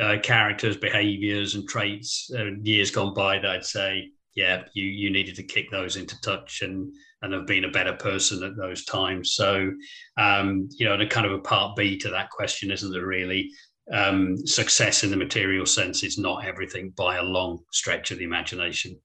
uh, 0.00 0.16
characters, 0.22 0.76
behaviors, 0.76 1.54
and 1.54 1.68
traits 1.68 2.30
uh, 2.36 2.52
years 2.62 2.90
gone 2.90 3.14
by 3.14 3.38
that 3.38 3.50
I'd 3.50 3.64
say, 3.64 4.10
yeah, 4.34 4.64
you 4.74 4.84
you 4.84 5.10
needed 5.10 5.36
to 5.36 5.42
kick 5.42 5.70
those 5.70 5.96
into 5.96 6.20
touch 6.20 6.62
and 6.62 6.92
and 7.22 7.32
have 7.32 7.46
been 7.46 7.64
a 7.64 7.70
better 7.70 7.94
person 7.94 8.42
at 8.42 8.56
those 8.56 8.84
times. 8.84 9.32
So, 9.32 9.70
um, 10.18 10.68
you 10.72 10.86
know, 10.86 10.94
and 10.94 11.02
a 11.02 11.06
kind 11.06 11.26
of 11.26 11.32
a 11.32 11.38
part 11.38 11.76
B 11.76 11.96
to 11.98 12.10
that 12.10 12.30
question, 12.30 12.70
isn't 12.70 12.92
there 12.92 13.06
really? 13.06 13.50
Um, 13.92 14.36
success 14.46 15.04
in 15.04 15.10
the 15.10 15.16
material 15.16 15.66
sense 15.66 16.02
is 16.02 16.18
not 16.18 16.44
everything 16.44 16.92
by 16.96 17.16
a 17.16 17.22
long 17.22 17.60
stretch 17.70 18.10
of 18.10 18.18
the 18.18 18.24
imagination. 18.24 18.98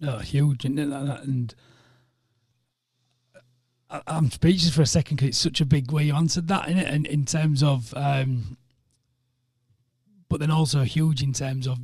No, 0.00 0.18
huge, 0.18 0.64
it? 0.64 0.68
And 0.68 1.54
I'm 4.06 4.30
speechless 4.30 4.74
for 4.74 4.82
a 4.82 4.86
second 4.86 5.16
because 5.16 5.28
it's 5.28 5.38
such 5.38 5.60
a 5.60 5.66
big 5.66 5.92
way 5.92 6.04
you 6.04 6.14
answered 6.14 6.48
that, 6.48 6.68
in 6.68 6.76
it, 6.76 6.88
and 6.88 7.06
in 7.06 7.24
terms 7.24 7.62
of, 7.62 7.94
um, 7.96 8.56
but 10.28 10.40
then 10.40 10.50
also 10.50 10.82
huge 10.82 11.22
in 11.22 11.32
terms 11.32 11.66
of 11.66 11.78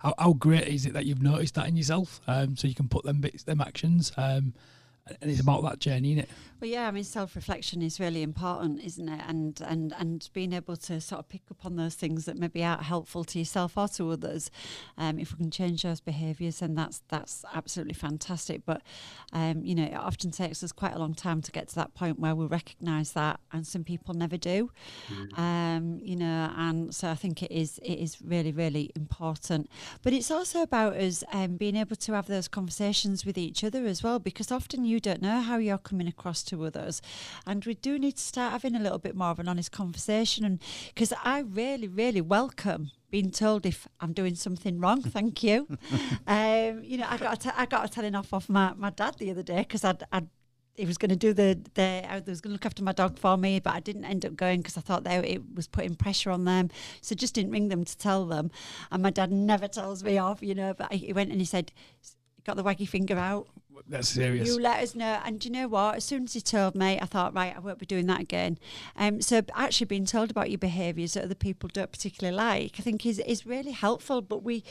how, 0.00 0.14
how, 0.18 0.32
great 0.32 0.66
is 0.66 0.84
it 0.84 0.92
that 0.94 1.06
you've 1.06 1.22
noticed 1.22 1.54
that 1.54 1.68
in 1.68 1.76
yourself, 1.76 2.20
um, 2.26 2.56
so 2.56 2.66
you 2.66 2.74
can 2.74 2.88
put 2.88 3.04
them 3.04 3.20
bits, 3.20 3.44
them 3.44 3.60
actions, 3.60 4.12
um, 4.16 4.52
and 5.20 5.30
it's 5.30 5.40
about 5.40 5.62
that 5.62 5.78
journey, 5.78 6.12
isn't 6.12 6.24
it? 6.24 6.30
Well, 6.60 6.68
yeah, 6.68 6.88
I 6.88 6.90
mean, 6.90 7.04
self 7.04 7.36
reflection 7.36 7.82
is 7.82 8.00
really 8.00 8.22
important, 8.22 8.82
isn't 8.82 9.08
it? 9.08 9.20
And 9.28 9.60
and 9.64 9.94
and 9.96 10.28
being 10.32 10.52
able 10.52 10.76
to 10.76 11.00
sort 11.00 11.20
of 11.20 11.28
pick 11.28 11.42
up 11.52 11.64
on 11.64 11.76
those 11.76 11.94
things 11.94 12.24
that 12.24 12.36
maybe 12.36 12.64
aren't 12.64 12.82
helpful 12.82 13.22
to 13.24 13.38
yourself 13.38 13.78
or 13.78 13.86
to 13.88 14.10
others. 14.10 14.50
Um, 14.96 15.20
if 15.20 15.32
we 15.32 15.38
can 15.38 15.52
change 15.52 15.82
those 15.82 16.00
behaviours, 16.00 16.58
then 16.58 16.74
that's 16.74 17.02
that's 17.08 17.44
absolutely 17.54 17.94
fantastic. 17.94 18.62
But 18.66 18.82
um, 19.32 19.64
you 19.64 19.76
know, 19.76 19.84
it 19.84 19.94
often 19.94 20.32
takes 20.32 20.64
us 20.64 20.72
quite 20.72 20.94
a 20.94 20.98
long 20.98 21.14
time 21.14 21.42
to 21.42 21.52
get 21.52 21.68
to 21.68 21.74
that 21.76 21.94
point 21.94 22.18
where 22.18 22.34
we 22.34 22.46
recognise 22.46 23.12
that, 23.12 23.38
and 23.52 23.64
some 23.64 23.84
people 23.84 24.14
never 24.14 24.36
do. 24.36 24.72
Mm. 25.08 25.38
Um, 25.38 26.00
you 26.02 26.16
know, 26.16 26.52
and 26.56 26.92
so 26.92 27.08
I 27.08 27.14
think 27.14 27.40
it 27.40 27.52
is 27.52 27.78
it 27.84 28.00
is 28.00 28.20
really 28.20 28.50
really 28.50 28.90
important. 28.96 29.70
But 30.02 30.12
it's 30.12 30.30
also 30.32 30.62
about 30.62 30.94
us 30.96 31.22
um, 31.32 31.56
being 31.56 31.76
able 31.76 31.96
to 31.96 32.12
have 32.14 32.26
those 32.26 32.48
conversations 32.48 33.24
with 33.24 33.38
each 33.38 33.62
other 33.62 33.86
as 33.86 34.02
well, 34.02 34.18
because 34.18 34.50
often 34.50 34.84
you 34.84 34.98
don't 34.98 35.22
know 35.22 35.40
how 35.40 35.58
you're 35.58 35.78
coming 35.78 36.08
across 36.08 36.47
to 36.48 36.64
others. 36.64 37.00
And 37.46 37.64
we 37.64 37.74
do 37.74 37.98
need 37.98 38.16
to 38.16 38.22
start 38.22 38.52
having 38.52 38.74
a 38.74 38.80
little 38.80 38.98
bit 38.98 39.16
more 39.16 39.30
of 39.30 39.38
an 39.38 39.48
honest 39.48 39.72
conversation. 39.72 40.44
And 40.44 40.60
because 40.88 41.12
I 41.24 41.40
really, 41.40 41.88
really 41.88 42.20
welcome 42.20 42.90
being 43.10 43.30
told 43.30 43.64
if 43.64 43.88
I'm 44.00 44.12
doing 44.12 44.34
something 44.34 44.80
wrong. 44.80 45.02
Thank 45.02 45.42
you. 45.42 45.66
um, 46.26 46.82
you 46.84 46.98
know, 46.98 47.06
I 47.08 47.16
got 47.16 47.34
a 47.34 47.36
t- 47.36 47.56
I 47.56 47.66
got 47.66 47.84
a 47.84 47.88
telling 47.88 48.14
off 48.14 48.34
off 48.34 48.48
my, 48.48 48.74
my 48.76 48.90
dad 48.90 49.16
the 49.18 49.30
other 49.30 49.42
day 49.42 49.58
because 49.58 49.84
I'd, 49.84 50.02
I'd 50.12 50.28
he 50.78 50.86
was 50.86 50.96
going 50.96 51.10
to 51.10 51.16
do 51.16 51.32
the, 51.32 51.58
the 51.74 52.04
I 52.08 52.22
was 52.24 52.40
going 52.40 52.50
to 52.50 52.54
look 52.54 52.66
after 52.66 52.84
my 52.84 52.92
dog 52.92 53.18
for 53.18 53.36
me, 53.36 53.58
but 53.58 53.74
I 53.74 53.80
didn't 53.80 54.04
end 54.04 54.24
up 54.24 54.36
going 54.36 54.60
because 54.60 54.76
I 54.76 54.80
thought 54.80 55.02
they, 55.02 55.16
it 55.16 55.42
was 55.54 55.66
putting 55.66 55.96
pressure 55.96 56.30
on 56.30 56.44
them. 56.44 56.70
So 57.00 57.16
just 57.16 57.34
didn't 57.34 57.50
ring 57.50 57.68
them 57.68 57.84
to 57.84 57.98
tell 57.98 58.26
them. 58.26 58.52
And 58.92 59.02
my 59.02 59.10
dad 59.10 59.32
never 59.32 59.66
tells 59.66 60.04
me 60.04 60.18
off, 60.18 60.40
you 60.40 60.54
know. 60.54 60.74
But 60.74 60.92
he 60.92 61.12
went 61.12 61.32
and 61.32 61.40
he 61.40 61.44
said, 61.44 61.72
got 62.44 62.56
the 62.56 62.62
waggy 62.62 62.88
finger 62.88 63.18
out. 63.18 63.48
That's 63.86 64.08
serious. 64.08 64.48
You 64.48 64.60
let 64.60 64.82
us 64.82 64.94
know. 64.94 65.20
And 65.24 65.44
you 65.44 65.50
know 65.50 65.68
what? 65.68 65.96
As 65.96 66.04
soon 66.04 66.24
as 66.24 66.34
he 66.34 66.40
told 66.40 66.74
me, 66.74 66.98
I 67.00 67.04
thought, 67.04 67.34
right, 67.34 67.54
I 67.54 67.58
won't 67.58 67.78
be 67.78 67.86
doing 67.86 68.06
that 68.06 68.20
again. 68.20 68.58
Um, 68.96 69.20
so 69.20 69.42
actually 69.54 69.86
being 69.86 70.06
told 70.06 70.30
about 70.30 70.50
your 70.50 70.58
behaviours 70.58 71.14
that 71.14 71.24
other 71.24 71.34
people 71.34 71.70
don't 71.72 71.90
particularly 71.90 72.36
like, 72.36 72.76
I 72.78 72.82
think 72.82 73.04
is 73.06 73.18
is 73.20 73.46
really 73.46 73.72
helpful. 73.72 74.20
But 74.20 74.42
we, 74.42 74.64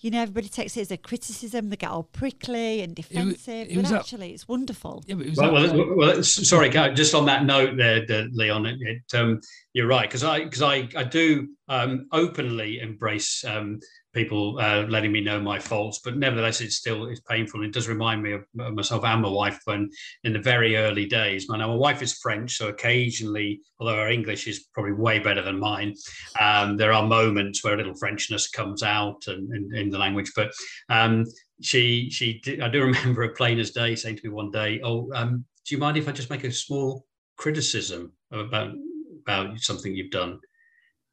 you 0.00 0.10
know, 0.10 0.22
everybody 0.22 0.48
takes 0.48 0.76
it 0.76 0.82
as 0.82 0.90
a 0.90 0.96
criticism. 0.96 1.70
They 1.70 1.76
get 1.76 1.90
all 1.90 2.04
prickly 2.04 2.82
and 2.82 2.94
defensive. 2.94 3.68
It, 3.68 3.76
it 3.76 3.82
but 3.82 3.92
actually, 3.92 4.28
that, 4.28 4.34
it's 4.34 4.48
wonderful. 4.48 5.02
Yeah, 5.06 5.16
but 5.16 5.52
well, 5.52 5.76
well, 5.76 5.96
well, 5.96 6.22
sorry, 6.22 6.70
just 6.70 7.14
on 7.14 7.26
that 7.26 7.44
note 7.44 7.76
there, 7.76 8.04
Leon, 8.32 8.66
it, 8.66 8.78
it 8.80 9.16
um, 9.16 9.40
you're 9.72 9.86
right 9.86 10.08
because 10.08 10.24
I 10.24 10.44
because 10.44 10.62
I 10.62 10.88
I 10.96 11.04
do 11.04 11.48
um, 11.68 12.06
openly 12.12 12.80
embrace 12.80 13.44
um, 13.44 13.80
people 14.12 14.58
uh, 14.60 14.82
letting 14.88 15.12
me 15.12 15.20
know 15.20 15.40
my 15.40 15.58
faults, 15.58 16.00
but 16.04 16.16
nevertheless, 16.16 16.60
it's 16.60 16.76
still 16.76 17.06
it's 17.06 17.20
painful. 17.20 17.64
It 17.64 17.72
does 17.72 17.88
remind 17.88 18.22
me 18.22 18.32
of 18.32 18.44
myself 18.54 19.04
and 19.04 19.22
my 19.22 19.28
wife 19.28 19.60
when 19.64 19.90
in 20.24 20.32
the 20.32 20.38
very 20.38 20.76
early 20.76 21.06
days. 21.06 21.48
Now, 21.48 21.56
my 21.56 21.74
wife 21.74 22.02
is 22.02 22.18
French, 22.18 22.56
so 22.56 22.68
occasionally, 22.68 23.60
although 23.78 23.96
her 23.96 24.08
English 24.08 24.46
is 24.46 24.66
probably 24.74 24.92
way 24.92 25.18
better 25.18 25.42
than 25.42 25.58
mine, 25.58 25.94
um, 26.40 26.76
there 26.76 26.92
are 26.92 27.06
moments 27.06 27.64
where 27.64 27.74
a 27.74 27.76
little 27.76 27.94
Frenchness 27.94 28.50
comes 28.52 28.82
out 28.82 29.22
and, 29.26 29.52
in, 29.54 29.74
in 29.74 29.90
the 29.90 29.98
language. 29.98 30.32
But 30.36 30.52
um, 30.88 31.24
she 31.62 32.10
she 32.10 32.40
I 32.62 32.68
do 32.68 32.82
remember 32.84 33.22
a 33.22 33.34
plain 33.34 33.58
as 33.58 33.70
day 33.70 33.94
saying 33.94 34.16
to 34.16 34.28
me 34.28 34.30
one 34.30 34.50
day, 34.50 34.80
"Oh, 34.84 35.10
um, 35.14 35.44
do 35.64 35.74
you 35.74 35.80
mind 35.80 35.96
if 35.96 36.08
I 36.08 36.12
just 36.12 36.30
make 36.30 36.44
a 36.44 36.52
small 36.52 37.06
criticism 37.36 38.12
about 38.30 38.74
about 39.22 39.58
something 39.60 39.94
you've 39.94 40.10
done?" 40.10 40.38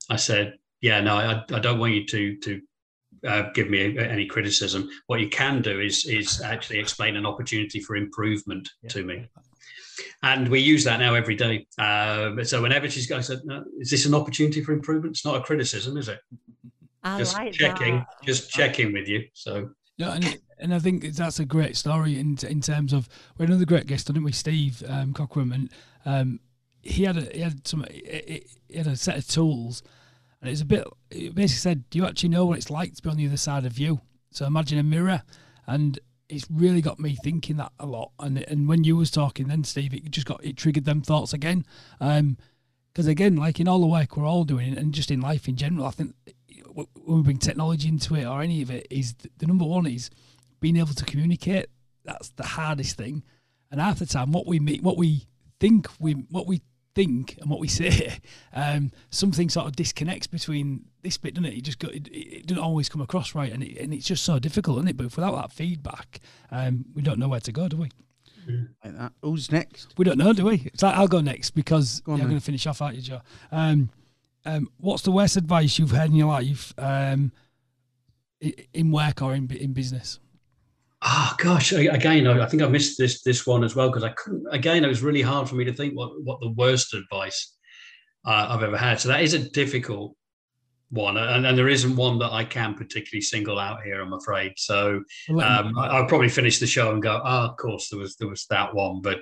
I 0.09 0.17
said, 0.17 0.57
"Yeah, 0.81 0.99
no, 1.01 1.15
I, 1.15 1.43
I 1.53 1.59
don't 1.59 1.79
want 1.79 1.93
you 1.93 2.05
to 2.07 2.35
to 2.37 2.61
uh, 3.27 3.49
give 3.53 3.69
me 3.69 3.97
any 3.97 4.25
criticism. 4.25 4.89
What 5.07 5.19
you 5.19 5.29
can 5.29 5.61
do 5.61 5.79
is 5.79 6.05
is 6.05 6.41
actually 6.41 6.79
explain 6.79 7.15
an 7.15 7.25
opportunity 7.25 7.79
for 7.79 7.95
improvement 7.95 8.69
yeah. 8.81 8.89
to 8.89 9.03
me. 9.03 9.29
And 10.23 10.47
we 10.47 10.59
use 10.59 10.83
that 10.85 10.99
now 10.99 11.13
every 11.13 11.35
day. 11.35 11.67
Uh, 11.77 12.43
so 12.43 12.61
whenever 12.61 12.89
she's 12.89 13.07
going, 13.07 13.19
I 13.19 13.23
said, 13.23 13.41
no, 13.45 13.63
"Is 13.79 13.89
this 13.89 14.05
an 14.05 14.13
opportunity 14.13 14.63
for 14.63 14.73
improvement?" 14.73 15.15
It's 15.15 15.25
not 15.25 15.35
a 15.35 15.41
criticism, 15.41 15.97
is 15.97 16.09
it? 16.09 16.19
I 17.03 17.17
just 17.17 17.35
like 17.35 17.53
checking, 17.53 17.97
that. 17.97 18.07
just 18.23 18.49
checking 18.49 18.91
with 18.91 19.07
you. 19.07 19.25
So 19.33 19.69
yeah, 19.97 20.13
and, 20.13 20.37
and 20.59 20.73
I 20.73 20.79
think 20.79 21.03
that's 21.13 21.39
a 21.39 21.45
great 21.45 21.77
story 21.77 22.19
in 22.19 22.37
in 22.47 22.61
terms 22.61 22.93
of 22.93 23.07
we 23.37 23.43
had 23.43 23.49
another 23.49 23.65
great 23.65 23.87
guest, 23.87 24.07
didn't 24.07 24.23
we, 24.23 24.31
Steve 24.31 24.83
um, 24.87 25.13
Cockram, 25.13 25.53
and 25.53 25.69
um, 26.05 26.39
he 26.81 27.03
had 27.03 27.17
a, 27.17 27.21
he 27.33 27.41
had 27.41 27.67
some 27.67 27.85
he 27.89 28.43
had 28.73 28.87
a 28.87 28.95
set 28.95 29.17
of 29.17 29.27
tools 29.27 29.83
and 30.41 30.49
it's 30.49 30.61
a 30.61 30.65
bit. 30.65 30.85
It 31.11 31.35
basically 31.35 31.59
said, 31.59 31.89
"Do 31.89 31.99
you 31.99 32.05
actually 32.05 32.29
know 32.29 32.45
what 32.45 32.57
it's 32.57 32.69
like 32.69 32.95
to 32.95 33.01
be 33.01 33.09
on 33.09 33.17
the 33.17 33.27
other 33.27 33.37
side 33.37 33.65
of 33.65 33.77
you?" 33.77 34.01
So 34.31 34.45
imagine 34.45 34.79
a 34.79 34.83
mirror, 34.83 35.23
and 35.67 35.99
it's 36.29 36.45
really 36.49 36.81
got 36.81 36.99
me 36.99 37.15
thinking 37.15 37.57
that 37.57 37.71
a 37.79 37.85
lot. 37.85 38.11
And 38.19 38.37
and 38.37 38.67
when 38.67 38.83
you 38.83 38.95
was 38.95 39.11
talking, 39.11 39.47
then 39.47 39.63
Steve, 39.63 39.93
it 39.93 40.09
just 40.11 40.27
got 40.27 40.43
it 40.43 40.57
triggered 40.57 40.85
them 40.85 41.01
thoughts 41.01 41.33
again. 41.33 41.65
Um, 41.99 42.37
because 42.91 43.07
again, 43.07 43.35
like 43.35 43.59
in 43.59 43.67
all 43.67 43.79
the 43.79 43.87
work 43.87 44.17
we're 44.17 44.25
all 44.25 44.43
doing, 44.43 44.77
and 44.77 44.93
just 44.93 45.11
in 45.11 45.21
life 45.21 45.47
in 45.47 45.55
general, 45.55 45.85
I 45.85 45.91
think 45.91 46.15
when 46.73 46.87
we 47.05 47.21
bring 47.21 47.37
technology 47.37 47.87
into 47.87 48.15
it 48.15 48.25
or 48.25 48.41
any 48.41 48.61
of 48.61 48.71
it, 48.71 48.87
is 48.89 49.13
the 49.37 49.47
number 49.47 49.65
one 49.65 49.85
is 49.85 50.09
being 50.59 50.77
able 50.77 50.93
to 50.93 51.05
communicate. 51.05 51.67
That's 52.03 52.29
the 52.29 52.43
hardest 52.43 52.97
thing, 52.97 53.23
and 53.71 53.79
half 53.79 53.99
the 53.99 54.05
time, 54.05 54.31
what 54.31 54.47
we 54.47 54.59
meet, 54.59 54.81
what 54.83 54.97
we 54.97 55.27
think 55.59 55.87
we, 55.99 56.13
what 56.13 56.47
we 56.47 56.61
think 57.05 57.37
and 57.39 57.49
what 57.49 57.59
we 57.59 57.67
say, 57.67 58.17
um, 58.53 58.91
something 59.09 59.49
sort 59.49 59.67
of 59.67 59.75
disconnects 59.75 60.27
between 60.27 60.85
this 61.01 61.17
bit, 61.17 61.33
doesn't 61.33 61.49
it? 61.49 61.57
It 61.57 61.61
just 61.61 61.83
it, 61.83 62.07
it, 62.11 62.45
doesn't 62.45 62.61
always 62.61 62.89
come 62.89 63.01
across 63.01 63.33
right, 63.33 63.51
and, 63.51 63.63
it, 63.63 63.77
and 63.77 63.93
it's 63.93 64.05
just 64.05 64.23
so 64.23 64.37
difficult, 64.39 64.79
isn't 64.79 64.89
it? 64.89 64.97
But 64.97 65.15
without 65.15 65.35
that 65.35 65.51
feedback, 65.51 66.19
um, 66.51 66.85
we 66.93 67.01
don't 67.01 67.19
know 67.19 67.29
where 67.29 67.39
to 67.39 67.51
go, 67.51 67.67
do 67.67 67.77
we? 67.77 67.89
Like 68.83 68.97
that. 68.97 69.13
Who's 69.21 69.51
next? 69.51 69.93
We 69.97 70.05
don't 70.05 70.17
know, 70.17 70.33
do 70.33 70.45
we? 70.45 70.63
It's 70.65 70.83
like 70.83 70.95
I'll 70.95 71.07
go 71.07 71.21
next 71.21 71.51
because 71.51 72.01
go 72.01 72.13
on, 72.13 72.17
you're 72.17 72.27
going 72.27 72.39
to 72.39 72.45
finish 72.45 72.65
off, 72.67 72.81
aren't 72.81 72.95
you, 72.95 73.01
Jo? 73.01 73.21
Um, 73.51 73.89
um, 74.45 74.69
what's 74.79 75.03
the 75.03 75.11
worst 75.11 75.37
advice 75.37 75.77
you've 75.77 75.91
had 75.91 76.09
in 76.09 76.15
your 76.15 76.27
life 76.27 76.73
um, 76.77 77.31
in 78.73 78.91
work 78.91 79.21
or 79.21 79.35
in 79.35 79.49
in 79.51 79.73
business? 79.73 80.19
Oh 81.01 81.33
gosh, 81.37 81.71
again, 81.71 82.27
I 82.27 82.45
think 82.45 82.61
I 82.61 82.67
missed 82.67 82.97
this 82.97 83.21
this 83.21 83.47
one 83.47 83.63
as 83.63 83.73
well 83.75 83.89
because 83.89 84.03
I 84.03 84.09
couldn't. 84.09 84.45
Again, 84.51 84.83
it 84.83 84.89
was 84.89 85.01
really 85.01 85.21
hard 85.21 85.47
for 85.47 85.55
me 85.55 85.63
to 85.63 85.73
think 85.73 85.95
what 85.95 86.11
what 86.23 86.41
the 86.41 86.51
worst 86.51 86.93
advice 86.93 87.55
uh, 88.25 88.47
I've 88.49 88.63
ever 88.63 88.77
had. 88.77 88.99
So 88.99 89.07
that 89.07 89.21
is 89.21 89.33
a 89.33 89.49
difficult 89.49 90.15
one, 90.89 91.15
and, 91.15 91.45
and 91.45 91.57
there 91.57 91.69
isn't 91.69 91.95
one 91.95 92.19
that 92.19 92.33
I 92.33 92.43
can 92.43 92.73
particularly 92.73 93.21
single 93.21 93.59
out 93.59 93.83
here. 93.83 94.01
I'm 94.01 94.11
afraid. 94.11 94.53
So 94.57 95.01
um, 95.29 95.77
I'll 95.77 96.05
probably 96.05 96.29
finish 96.29 96.59
the 96.59 96.67
show 96.67 96.91
and 96.91 97.01
go, 97.01 97.21
oh, 97.23 97.45
of 97.45 97.57
course 97.57 97.89
there 97.89 97.99
was 97.99 98.17
there 98.17 98.27
was 98.27 98.45
that 98.49 98.73
one, 98.73 99.01
but 99.01 99.19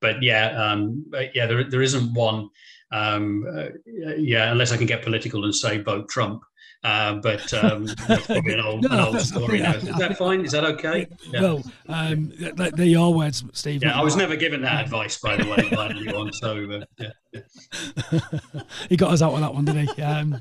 but 0.00 0.22
yeah, 0.22 0.48
um, 0.60 1.04
but 1.08 1.34
yeah, 1.36 1.46
there 1.46 1.62
there 1.62 1.82
isn't 1.82 2.12
one. 2.12 2.48
Um, 2.92 3.46
uh, 3.56 3.68
yeah, 4.16 4.50
unless 4.50 4.72
I 4.72 4.76
can 4.76 4.86
get 4.86 5.02
political 5.02 5.44
and 5.44 5.54
say 5.54 5.78
vote 5.78 6.08
Trump. 6.08 6.42
Uh, 6.82 7.14
but 7.14 7.52
um, 7.52 7.86
that's 8.08 8.26
probably 8.26 8.54
an 8.54 8.60
old, 8.60 8.82
no, 8.82 8.88
an 8.90 9.00
old 9.00 9.20
story 9.20 9.60
now. 9.60 9.74
Is 9.74 9.84
that 9.98 10.16
fine? 10.16 10.44
Is 10.44 10.52
that 10.52 10.64
okay? 10.64 11.06
Yeah. 11.30 11.40
Well, 11.42 11.64
um, 11.88 12.32
they're 12.36 13.00
words, 13.10 13.44
Steve. 13.52 13.82
Yeah, 13.82 13.98
I 13.98 14.02
was 14.02 14.16
never 14.16 14.36
given 14.36 14.62
that 14.62 14.84
advice, 14.84 15.18
by 15.18 15.36
the 15.36 15.48
way, 15.48 15.68
by 15.70 15.90
anyone. 15.90 16.32
So, 16.32 16.64
uh, 16.70 16.84
yeah, 16.98 17.10
yeah. 17.32 18.20
he 18.88 18.96
got 18.96 19.12
us 19.12 19.20
out 19.20 19.34
on 19.34 19.42
that 19.42 19.52
one, 19.52 19.66
didn't 19.66 19.94
he? 19.94 20.02
Um, 20.02 20.40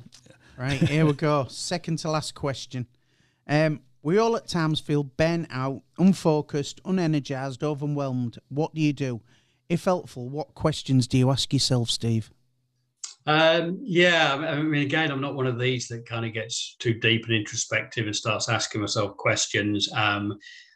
right, 0.57 0.79
here 0.79 1.05
we 1.05 1.13
go. 1.13 1.45
Second 1.49 1.97
to 1.99 2.11
last 2.11 2.35
question. 2.35 2.87
Um, 3.47 3.81
we 4.01 4.17
all 4.17 4.37
at 4.37 4.47
times 4.47 4.79
feel 4.79 5.03
burnt 5.03 5.47
out, 5.51 5.81
unfocused, 5.97 6.81
unenergized, 6.83 7.63
overwhelmed. 7.63 8.39
What 8.47 8.73
do 8.73 8.79
you 8.79 8.93
do? 8.93 9.21
if 9.69 9.85
helpful, 9.85 10.27
what 10.27 10.55
questions 10.55 11.07
do 11.07 11.17
you 11.17 11.29
ask 11.29 11.53
yourself, 11.53 11.91
Steve? 11.91 12.31
Um, 13.30 13.77
yeah, 13.84 14.34
I 14.34 14.59
mean, 14.59 14.82
again, 14.82 15.11
I'm 15.11 15.21
not 15.21 15.36
one 15.36 15.45
of 15.45 15.59
these 15.59 15.88
that 15.89 16.07
kind 16.07 16.25
of 16.25 16.34
gets 16.34 16.75
too 16.80 16.95
deep 16.95 17.25
and 17.25 17.36
introspective 17.36 18.07
and 18.07 18.15
starts 18.15 18.49
asking 18.49 18.82
myself 18.82 19.15
questions. 19.17 19.88
Um, 19.93 20.32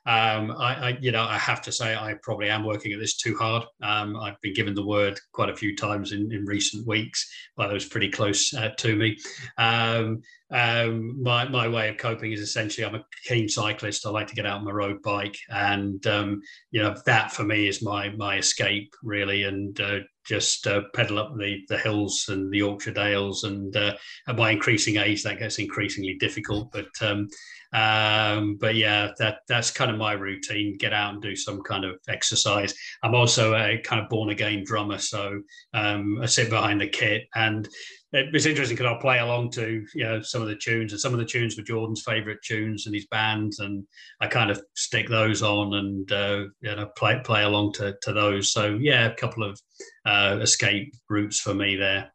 um, 0.05 0.51
I, 0.51 0.75
I, 0.75 0.97
you 1.01 1.11
know, 1.11 1.23
I 1.23 1.39
have 1.39 1.63
to 1.63 1.71
say 1.71 1.95
I 1.95 2.13
probably 2.21 2.49
am 2.49 2.63
working 2.63 2.93
at 2.93 2.99
this 2.99 3.17
too 3.17 3.35
hard. 3.35 3.63
Um, 3.81 4.15
I've 4.17 4.39
been 4.41 4.53
given 4.53 4.75
the 4.75 4.85
word 4.85 5.19
quite 5.31 5.49
a 5.49 5.55
few 5.55 5.75
times 5.75 6.11
in, 6.11 6.31
in 6.31 6.45
recent 6.45 6.85
weeks 6.85 7.27
by 7.57 7.67
those 7.67 7.87
pretty 7.87 8.09
close 8.09 8.53
uh, 8.53 8.69
to 8.77 8.95
me. 8.95 9.17
Um, 9.57 10.21
um, 10.51 11.23
my 11.23 11.49
my 11.49 11.67
way 11.67 11.89
of 11.89 11.97
coping 11.97 12.33
is 12.33 12.41
essentially 12.41 12.85
I'm 12.85 12.93
a 12.93 13.05
keen 13.25 13.49
cyclist. 13.49 14.05
I 14.05 14.11
like 14.11 14.27
to 14.27 14.35
get 14.35 14.45
out 14.45 14.59
on 14.59 14.65
my 14.65 14.71
road 14.71 15.01
bike, 15.01 15.37
and 15.49 16.05
you 16.05 16.83
know 16.83 16.95
that 17.07 17.31
for 17.31 17.43
me 17.43 17.67
is 17.67 17.81
my 17.81 18.09
my 18.09 18.37
escape 18.37 18.93
really, 19.01 19.45
and 19.45 19.81
uh, 19.81 19.99
just 20.25 20.67
uh, 20.67 20.81
pedal 20.93 21.19
up 21.19 21.33
the 21.37 21.61
the 21.67 21.77
hills 21.77 22.25
and 22.29 22.51
the 22.51 22.59
Yorkshire 22.59 22.91
Dales, 22.91 23.43
and 23.43 23.75
uh, 23.75 23.95
at 24.27 24.35
my 24.35 24.51
increasing 24.51 24.97
age 24.97 25.23
that 25.23 25.39
gets 25.39 25.59
increasingly 25.59 26.15
difficult. 26.15 26.71
But 26.71 26.89
um, 27.01 27.27
um, 27.73 28.57
but 28.59 28.75
yeah, 28.75 29.11
that 29.19 29.39
that's 29.47 29.71
kind 29.71 29.91
of 29.91 29.97
my 29.97 30.13
routine. 30.13 30.77
Get 30.77 30.93
out 30.93 31.13
and 31.13 31.21
do 31.21 31.35
some 31.35 31.61
kind 31.63 31.85
of 31.85 31.95
exercise. 32.07 32.73
I'm 33.01 33.15
also 33.15 33.55
a 33.55 33.79
kind 33.79 34.01
of 34.01 34.09
born 34.09 34.29
again 34.29 34.63
drummer, 34.65 34.99
so 34.99 35.41
um, 35.73 36.19
I 36.21 36.27
sit 36.27 36.49
behind 36.49 36.81
the 36.81 36.87
kit 36.87 37.23
and 37.35 37.67
it 38.13 38.31
was 38.31 38.45
interesting 38.45 38.77
because 38.77 38.91
I'll 38.91 38.99
play 38.99 39.19
along 39.19 39.49
to 39.51 39.83
you 39.93 40.03
know 40.03 40.21
some 40.21 40.41
of 40.41 40.47
the 40.47 40.55
tunes, 40.55 40.91
and 40.91 41.01
some 41.01 41.13
of 41.13 41.19
the 41.19 41.25
tunes 41.25 41.57
were 41.57 41.63
Jordan's 41.63 42.03
favourite 42.03 42.37
tunes 42.43 42.85
and 42.85 42.93
his 42.93 43.07
bands, 43.07 43.59
and 43.59 43.85
I 44.21 44.27
kind 44.27 44.51
of 44.51 44.61
stick 44.75 45.09
those 45.09 45.41
on 45.41 45.73
and 45.73 46.11
uh, 46.11 46.43
you 46.61 46.75
know 46.75 46.89
play 46.95 47.19
play 47.23 47.43
along 47.43 47.73
to, 47.73 47.95
to 48.03 48.13
those. 48.13 48.51
So 48.51 48.77
yeah, 48.79 49.07
a 49.07 49.15
couple 49.15 49.43
of 49.43 49.59
uh, 50.05 50.37
escape 50.41 50.93
routes 51.09 51.39
for 51.39 51.55
me 51.55 51.75
there. 51.75 52.11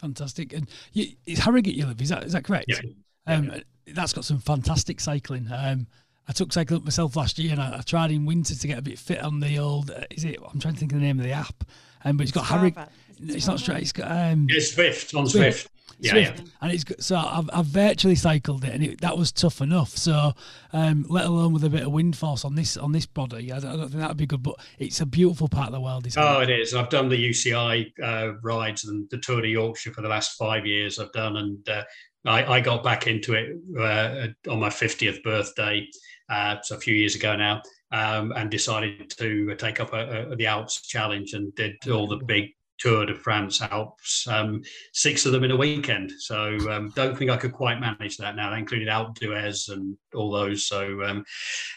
Fantastic, 0.00 0.54
and 0.54 0.68
you, 0.92 1.08
it's 1.26 1.40
Harrogate 1.40 1.74
you 1.74 1.86
live, 1.86 2.00
is 2.00 2.08
that 2.08 2.24
is 2.24 2.32
that 2.32 2.44
correct? 2.44 2.66
Yeah. 2.68 2.80
Um, 3.26 3.44
yeah. 3.44 3.60
That's 3.88 4.12
got 4.14 4.24
some 4.24 4.38
fantastic 4.38 5.00
cycling. 5.00 5.48
Um, 5.52 5.86
I 6.28 6.32
took 6.32 6.52
cycling 6.52 6.78
up 6.78 6.84
myself 6.84 7.14
last 7.14 7.38
year, 7.38 7.52
and 7.52 7.60
I, 7.60 7.78
I, 7.78 7.82
tried 7.82 8.10
in 8.10 8.24
winter 8.24 8.54
to 8.54 8.66
get 8.66 8.78
a 8.78 8.82
bit 8.82 8.98
fit 8.98 9.22
on 9.22 9.40
the 9.40 9.58
old. 9.58 9.90
Uh, 9.90 10.04
is 10.10 10.24
it? 10.24 10.38
I'm 10.40 10.60
trying 10.60 10.74
to 10.74 10.80
think 10.80 10.92
of 10.92 10.98
the 10.98 11.04
name 11.04 11.18
of 11.18 11.26
the 11.26 11.32
app, 11.32 11.64
um, 12.04 12.16
but 12.16 12.22
it's 12.22 12.32
got 12.32 12.46
Harrogate 12.46 12.88
it's 13.28 13.46
not 13.46 13.60
straight. 13.60 13.82
It's 13.82 13.92
got 13.92 14.10
um, 14.10 14.46
it's 14.48 14.74
Zwift 14.74 15.16
on 15.16 15.24
Zwift. 15.24 15.68
Yeah, 16.02 16.14
Zwift. 16.14 16.38
yeah, 16.38 16.44
and 16.60 16.72
it's 16.72 17.06
so 17.06 17.16
I've, 17.16 17.48
I've 17.52 17.66
virtually 17.66 18.16
cycled 18.16 18.64
it, 18.64 18.74
and 18.74 18.82
it, 18.82 19.00
that 19.02 19.16
was 19.16 19.30
tough 19.30 19.60
enough. 19.60 19.90
So, 19.90 20.32
um, 20.72 21.06
let 21.08 21.26
alone 21.26 21.52
with 21.52 21.62
a 21.62 21.70
bit 21.70 21.82
of 21.82 21.92
wind 21.92 22.16
force 22.16 22.44
on 22.44 22.56
this 22.56 22.76
on 22.76 22.90
this 22.90 23.06
body, 23.06 23.52
I 23.52 23.60
don't, 23.60 23.70
I 23.70 23.76
don't 23.76 23.88
think 23.88 24.00
that'd 24.00 24.16
be 24.16 24.26
good. 24.26 24.42
But 24.42 24.56
it's 24.80 25.00
a 25.00 25.06
beautiful 25.06 25.48
part 25.48 25.68
of 25.68 25.72
the 25.72 25.80
world. 25.80 26.06
Isn't 26.08 26.20
oh, 26.20 26.40
it? 26.40 26.50
it 26.50 26.60
is. 26.60 26.74
I've 26.74 26.88
done 26.88 27.08
the 27.08 27.30
UCI 27.30 27.92
uh, 28.02 28.32
rides 28.42 28.84
and 28.84 29.08
the 29.10 29.18
Tour 29.18 29.42
de 29.42 29.48
Yorkshire 29.48 29.92
for 29.92 30.02
the 30.02 30.08
last 30.08 30.36
five 30.36 30.66
years. 30.66 30.98
I've 30.98 31.12
done, 31.12 31.36
and 31.36 31.68
uh, 31.68 31.84
I, 32.26 32.56
I, 32.56 32.60
got 32.60 32.82
back 32.82 33.06
into 33.06 33.34
it 33.34 33.56
uh, 33.78 34.50
on 34.50 34.58
my 34.58 34.70
fiftieth 34.70 35.22
birthday, 35.22 35.86
uh, 36.28 36.56
so 36.62 36.76
a 36.76 36.80
few 36.80 36.96
years 36.96 37.14
ago 37.14 37.36
now. 37.36 37.62
Um, 37.92 38.32
and 38.34 38.50
decided 38.50 39.10
to 39.18 39.54
take 39.56 39.78
up 39.78 39.92
a, 39.92 40.30
a, 40.30 40.36
the 40.36 40.46
Alps 40.46 40.80
challenge 40.80 41.34
and 41.34 41.54
did 41.54 41.76
all 41.90 42.08
the 42.08 42.16
big 42.24 42.46
Tour 42.82 43.06
de 43.06 43.14
France 43.14 43.62
Alps, 43.62 44.26
um, 44.26 44.62
six 44.92 45.24
of 45.24 45.32
them 45.32 45.44
in 45.44 45.52
a 45.52 45.56
weekend. 45.56 46.12
So 46.18 46.56
um, 46.70 46.92
don't 46.96 47.16
think 47.16 47.30
I 47.30 47.36
could 47.36 47.52
quite 47.52 47.80
manage 47.80 48.16
that 48.16 48.34
now. 48.34 48.50
That 48.50 48.58
included 48.58 48.88
Alpe 48.88 49.14
d'Huez 49.14 49.68
and 49.72 49.96
all 50.14 50.32
those. 50.32 50.66
So 50.66 51.02
um, 51.04 51.24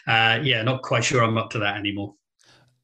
uh, 0.08 0.40
yeah, 0.42 0.62
not 0.62 0.82
quite 0.82 1.04
sure 1.04 1.22
I'm 1.22 1.38
up 1.38 1.50
to 1.50 1.58
that 1.60 1.76
anymore. 1.76 2.14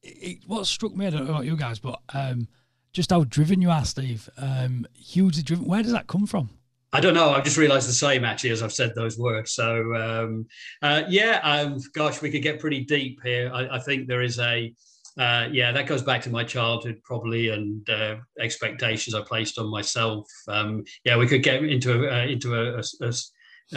It, 0.01 0.39
what 0.47 0.67
struck 0.67 0.95
me, 0.95 1.07
I 1.07 1.09
don't 1.09 1.25
know 1.25 1.31
about 1.31 1.45
you 1.45 1.57
guys, 1.57 1.79
but 1.79 1.99
um, 2.13 2.47
just 2.93 3.09
how 3.09 3.25
driven 3.25 3.61
you 3.61 3.69
are, 3.69 3.85
Steve. 3.85 4.29
Um, 4.37 4.87
hugely 4.93 5.43
driven. 5.43 5.65
Where 5.65 5.83
does 5.83 5.91
that 5.91 6.07
come 6.07 6.25
from? 6.25 6.49
I 6.93 6.99
don't 6.99 7.15
know. 7.15 7.31
I've 7.31 7.43
just 7.43 7.57
realised 7.57 7.89
the 7.89 7.93
same 7.93 8.23
actually 8.23 8.51
as 8.51 8.61
I've 8.61 8.71
said 8.71 8.93
those 8.95 9.17
words. 9.17 9.51
So 9.51 9.95
um, 9.95 10.45
uh, 10.81 11.03
yeah, 11.09 11.39
um, 11.43 11.79
gosh, 11.93 12.21
we 12.21 12.29
could 12.29 12.43
get 12.43 12.59
pretty 12.59 12.85
deep 12.85 13.19
here. 13.23 13.51
I, 13.53 13.77
I 13.77 13.79
think 13.79 14.07
there 14.07 14.21
is 14.21 14.39
a 14.39 14.71
uh, 15.17 15.47
yeah, 15.51 15.71
that 15.71 15.87
goes 15.87 16.01
back 16.01 16.21
to 16.23 16.29
my 16.29 16.43
childhood 16.43 16.99
probably 17.03 17.49
and 17.49 17.87
uh, 17.89 18.15
expectations 18.39 19.13
I 19.13 19.21
placed 19.21 19.59
on 19.59 19.69
myself. 19.69 20.27
Um, 20.47 20.83
yeah, 21.03 21.17
we 21.17 21.27
could 21.27 21.43
get 21.43 21.63
into 21.63 22.07
a, 22.07 22.11
uh, 22.11 22.25
into 22.25 22.55
a, 22.55 22.75
a, 22.75 22.83
a, 23.01 23.13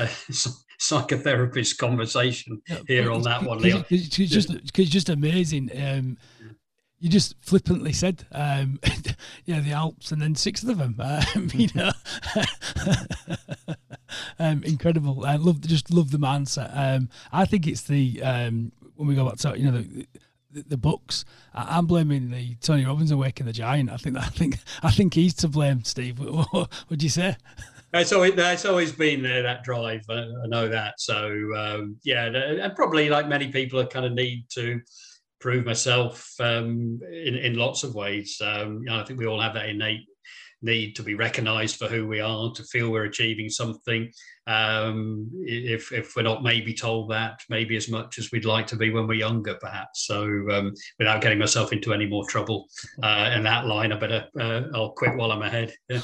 a 0.02 0.06
psychotherapist 0.80 1.78
conversation 1.78 2.60
here 2.86 3.10
on 3.10 3.22
that 3.22 3.42
one, 3.42 3.58
Leon. 3.58 3.84
It's 3.90 4.08
just, 4.08 4.50
it's 4.50 4.90
just 4.90 5.08
amazing. 5.08 5.70
Um, 5.76 6.16
you 6.98 7.10
just 7.10 7.34
flippantly 7.40 7.92
said, 7.92 8.24
um, 8.32 8.80
yeah, 9.44 9.60
the 9.60 9.72
Alps, 9.72 10.12
and 10.12 10.20
then 10.20 10.34
six 10.34 10.62
of 10.62 10.78
them. 10.78 10.96
Um, 10.98 11.50
you 11.54 11.68
know, 11.74 11.92
um, 14.38 14.62
incredible. 14.64 15.24
I 15.26 15.36
love, 15.36 15.60
just 15.60 15.92
love 15.92 16.10
the 16.10 16.18
mindset. 16.18 16.70
Um, 16.74 17.10
I 17.32 17.44
think 17.44 17.66
it's 17.66 17.82
the 17.82 18.22
um, 18.22 18.72
when 18.96 19.08
we 19.08 19.14
go 19.14 19.28
back 19.28 19.36
to 19.38 19.58
you 19.58 19.70
know 19.70 19.82
the, 19.82 20.06
the, 20.62 20.76
books. 20.76 21.24
I, 21.54 21.78
am 21.78 21.86
blaming 21.86 22.30
the 22.30 22.54
Tony 22.56 22.84
Robbins 22.84 23.10
awakening 23.10 23.46
the 23.46 23.52
Giant. 23.52 23.90
I 23.90 23.96
think 23.96 24.14
that, 24.14 24.24
I 24.24 24.28
think 24.28 24.58
I 24.82 24.90
think 24.90 25.14
he's 25.14 25.34
to 25.34 25.48
blame. 25.48 25.84
Steve, 25.84 26.18
what 26.52 26.70
would 26.88 27.02
you 27.02 27.08
say? 27.08 27.36
It's 27.94 28.12
always, 28.12 28.34
it's 28.36 28.64
always 28.64 28.92
been 28.92 29.22
there 29.22 29.42
that 29.42 29.64
drive. 29.64 30.02
I, 30.10 30.14
I 30.14 30.46
know 30.48 30.68
that. 30.68 30.94
So 30.98 31.32
um, 31.56 31.96
yeah, 32.04 32.26
and 32.26 32.74
probably 32.74 33.08
like 33.08 33.28
many 33.28 33.48
people, 33.48 33.80
I 33.80 33.84
kind 33.84 34.06
of 34.06 34.12
need 34.12 34.46
to 34.50 34.80
prove 35.40 35.64
myself 35.64 36.34
um, 36.40 37.00
in 37.10 37.36
in 37.36 37.56
lots 37.56 37.84
of 37.84 37.94
ways. 37.94 38.40
Um, 38.44 38.80
you 38.80 38.86
know, 38.86 39.00
I 39.00 39.04
think 39.04 39.18
we 39.18 39.26
all 39.26 39.40
have 39.40 39.54
that 39.54 39.68
innate 39.68 40.06
need 40.66 40.94
to 40.96 41.02
be 41.02 41.14
recognized 41.14 41.76
for 41.76 41.86
who 41.86 42.06
we 42.06 42.20
are, 42.20 42.52
to 42.52 42.62
feel 42.64 42.90
we're 42.90 43.04
achieving 43.04 43.48
something. 43.48 44.12
Um, 44.46 45.30
if, 45.40 45.92
if 45.92 46.14
we're 46.14 46.22
not 46.22 46.42
maybe 46.42 46.74
told 46.74 47.10
that, 47.10 47.40
maybe 47.48 47.76
as 47.76 47.88
much 47.88 48.18
as 48.18 48.30
we'd 48.30 48.44
like 48.44 48.66
to 48.68 48.76
be 48.76 48.90
when 48.90 49.06
we're 49.06 49.14
younger, 49.14 49.54
perhaps. 49.54 50.06
So, 50.06 50.24
um, 50.50 50.74
without 50.98 51.22
getting 51.22 51.38
myself 51.38 51.72
into 51.72 51.94
any 51.94 52.06
more 52.06 52.26
trouble 52.26 52.68
uh, 53.02 53.30
in 53.34 53.42
that 53.44 53.66
line, 53.66 53.92
I 53.92 53.96
better 53.96 54.26
uh, 54.38 54.62
I'll 54.74 54.92
quit 54.92 55.16
while 55.16 55.32
I'm 55.32 55.42
ahead. 55.42 55.72
Yeah. 55.88 56.02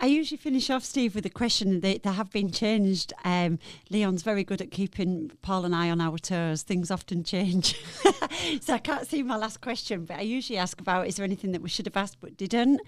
I 0.00 0.06
usually 0.06 0.38
finish 0.38 0.70
off, 0.70 0.84
Steve, 0.84 1.16
with 1.16 1.26
a 1.26 1.30
question 1.30 1.80
that 1.80 2.04
they 2.04 2.12
have 2.12 2.30
been 2.30 2.52
changed. 2.52 3.12
Um, 3.24 3.58
Leon's 3.90 4.22
very 4.22 4.44
good 4.44 4.60
at 4.60 4.70
keeping 4.70 5.32
Paul 5.42 5.64
and 5.64 5.74
I 5.74 5.90
on 5.90 6.00
our 6.00 6.18
toes. 6.18 6.62
Things 6.62 6.92
often 6.92 7.24
change. 7.24 7.74
so 8.60 8.74
I 8.74 8.78
can't 8.78 9.08
see 9.08 9.24
my 9.24 9.36
last 9.36 9.60
question, 9.60 10.04
but 10.04 10.18
I 10.18 10.20
usually 10.20 10.56
ask 10.56 10.80
about 10.80 11.08
is 11.08 11.16
there 11.16 11.24
anything 11.24 11.50
that 11.50 11.62
we 11.62 11.68
should 11.68 11.86
have 11.86 11.96
asked 11.96 12.18
but 12.20 12.36
didn't? 12.36 12.80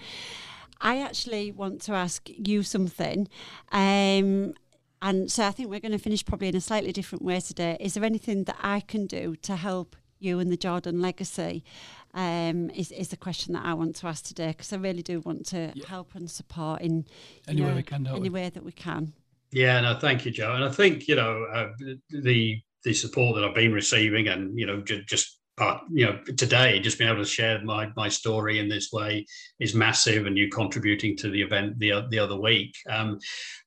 I 0.81 1.01
actually 1.01 1.53
want 1.53 1.83
to 1.83 1.93
ask 1.93 2.28
you 2.28 2.62
something. 2.62 3.28
Um, 3.72 4.55
and 5.03 5.31
so 5.31 5.45
I 5.45 5.51
think 5.51 5.70
we're 5.70 5.81
going 5.81 5.93
to 5.93 5.99
finish 5.99 6.24
probably 6.24 6.49
in 6.49 6.57
a 6.57 6.61
slightly 6.61 6.93
different 6.93 7.24
way 7.24 7.41
today. 7.41 7.76
Is 7.81 7.95
there 7.95 8.05
anything 8.05 8.45
that 8.45 8.57
I 8.61 8.81
can 8.81 9.07
do 9.07 9.37
to 9.37 9.57
help 9.57 9.97
you 10.18 10.39
and 10.39 10.53
the 10.53 10.57
Jordan 10.57 11.01
legacy? 11.01 11.64
Um, 12.12 12.70
is 12.70 12.91
is 12.91 13.09
the 13.09 13.16
question 13.16 13.55
that 13.55 13.64
I 13.64 13.72
want 13.74 13.95
to 13.97 14.09
ask 14.09 14.24
today 14.24 14.49
because 14.49 14.72
I 14.72 14.76
really 14.76 15.03
do 15.03 15.20
want 15.20 15.47
to 15.47 15.72
yeah. 15.74 15.87
help 15.87 16.14
and 16.14 16.28
support 16.28 16.83
in 16.83 17.07
any 17.47 17.62
way 17.62 17.72
we 17.72 17.83
can, 17.85 18.07
any 18.07 18.28
way 18.28 18.51
that 18.51 18.64
we 18.64 18.72
can. 18.72 19.12
Yeah, 19.53 19.81
no, 19.81 19.95
thank 19.99 20.24
you, 20.24 20.33
Jo. 20.33 20.55
And 20.55 20.64
I 20.64 20.70
think 20.70 21.07
you 21.09 21.14
know 21.14 21.45
uh, 21.55 21.68
the 22.11 22.61
the 22.83 22.95
support 22.95 23.37
that 23.37 23.45
I've 23.45 23.55
been 23.55 23.72
receiving, 23.72 24.28
and 24.28 24.59
you 24.59 24.66
know, 24.66 24.81
j- 24.81 25.05
just 25.07 25.39
but 25.61 25.82
you 25.92 26.06
know 26.06 26.18
today 26.38 26.80
just 26.80 26.98
being 26.98 27.11
able 27.11 27.22
to 27.22 27.28
share 27.28 27.62
my 27.62 27.92
my 27.94 28.08
story 28.08 28.58
in 28.58 28.68
this 28.68 28.90
way 28.90 29.26
is 29.61 29.74
massive 29.74 30.26
and 30.26 30.36
you 30.36 30.48
contributing 30.48 31.14
to 31.18 31.28
the 31.28 31.42
event 31.42 31.78
the, 31.78 32.06
the 32.11 32.18
other 32.18 32.40
week. 32.40 32.74
Um, 32.88 33.18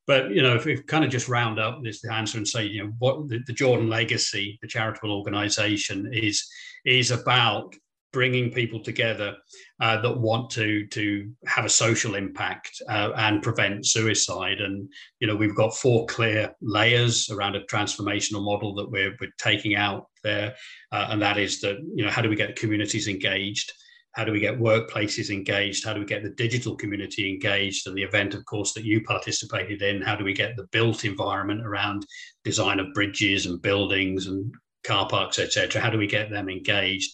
but 0.08 0.32
you 0.32 0.42
know 0.42 0.56
if 0.56 0.66
we 0.66 0.82
kind 0.82 1.06
of 1.06 1.12
just 1.12 1.30
round 1.30 1.60
up 1.60 1.84
this 1.84 2.04
answer 2.06 2.40
and 2.40 2.48
say 2.48 2.66
you 2.66 2.84
know 2.84 2.92
what 2.98 3.30
the, 3.30 3.40
the 3.46 3.54
jordan 3.54 3.90
legacy 3.90 4.58
the 4.62 4.68
charitable 4.68 5.12
organization 5.12 6.10
is 6.12 6.46
is 6.84 7.12
about 7.12 7.76
bringing 8.12 8.52
people 8.52 8.80
together 8.80 9.36
uh, 9.84 10.00
that 10.00 10.18
want 10.18 10.50
to 10.50 10.88
to 10.88 11.30
have 11.46 11.66
a 11.66 11.70
social 11.70 12.16
impact 12.16 12.82
uh, 12.88 13.12
and 13.18 13.44
prevent 13.44 13.86
suicide. 13.86 14.62
And 14.62 14.90
you 15.20 15.28
know, 15.28 15.36
we've 15.36 15.58
got 15.58 15.76
four 15.76 16.06
clear 16.06 16.56
layers 16.62 17.30
around 17.30 17.58
a 17.58 17.66
transformational 17.66 18.46
model 18.46 18.74
that 18.76 18.90
we're 18.90 19.14
we're 19.20 19.34
taking 19.38 19.76
out 19.76 20.08
there, 20.24 20.56
uh, 20.94 21.08
and 21.10 21.22
that 21.22 21.38
is 21.38 21.60
that 21.62 21.80
you 21.94 22.06
know, 22.06 22.10
how 22.10 22.22
do 22.22 22.30
we 22.30 22.38
get 22.38 22.56
communities 22.56 23.10
engaged? 23.10 23.74
How 24.14 24.24
do 24.24 24.32
we 24.32 24.40
get 24.40 24.58
workplaces 24.58 25.30
engaged? 25.30 25.84
How 25.84 25.92
do 25.92 26.00
we 26.00 26.06
get 26.06 26.24
the 26.24 26.30
digital 26.30 26.78
community 26.78 27.30
engaged? 27.30 27.86
And 27.86 27.98
the 27.98 28.04
event, 28.04 28.36
of 28.36 28.46
course, 28.46 28.72
that 28.74 28.86
you 28.86 29.02
participated 29.02 29.82
in, 29.82 30.02
how 30.02 30.16
do 30.16 30.24
we 30.24 30.34
get 30.34 30.56
the 30.56 30.68
built 30.72 31.04
environment 31.04 31.66
around 31.66 32.06
design 32.46 32.80
of 32.80 32.94
bridges 32.94 33.48
and 33.48 33.62
buildings 33.62 34.28
and 34.28 34.54
car 34.84 35.08
parks, 35.08 35.40
etc.? 35.40 35.82
How 35.82 35.90
do 35.90 35.98
we 35.98 36.08
get 36.08 36.30
them 36.30 36.50
engaged? 36.50 37.12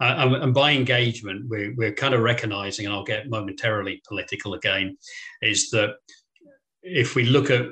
Uh, 0.00 0.38
and, 0.42 0.54
by 0.54 0.72
engagement, 0.72 1.46
we're, 1.48 1.74
we're 1.76 1.92
kind 1.92 2.14
of 2.14 2.20
recognizing, 2.20 2.86
and 2.86 2.94
I'll 2.94 3.04
get 3.04 3.28
momentarily 3.28 4.00
political 4.06 4.54
again, 4.54 4.96
is 5.42 5.70
that 5.70 5.96
if 6.82 7.16
we 7.16 7.24
look 7.24 7.50
at 7.50 7.66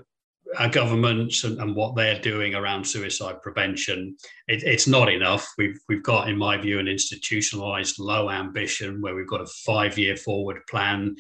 our 0.59 0.69
governments 0.69 1.45
and, 1.45 1.61
and, 1.61 1.75
what 1.75 1.95
they're 1.95 2.21
doing 2.21 2.55
around 2.55 2.85
suicide 2.85 3.41
prevention, 3.43 4.17
it, 4.49 4.63
it's 4.65 4.87
not 4.87 5.09
enough. 5.09 5.49
We've 5.59 5.79
we've 5.89 6.03
got, 6.03 6.29
in 6.29 6.37
my 6.37 6.57
view, 6.57 6.79
an 6.79 6.89
institutionalized 6.89 7.99
low 7.99 8.31
ambition 8.31 9.01
where 9.01 9.15
we've 9.15 9.29
got 9.29 9.41
a 9.41 9.47
five-year 9.65 10.17
forward 10.17 10.59
plan 10.69 11.17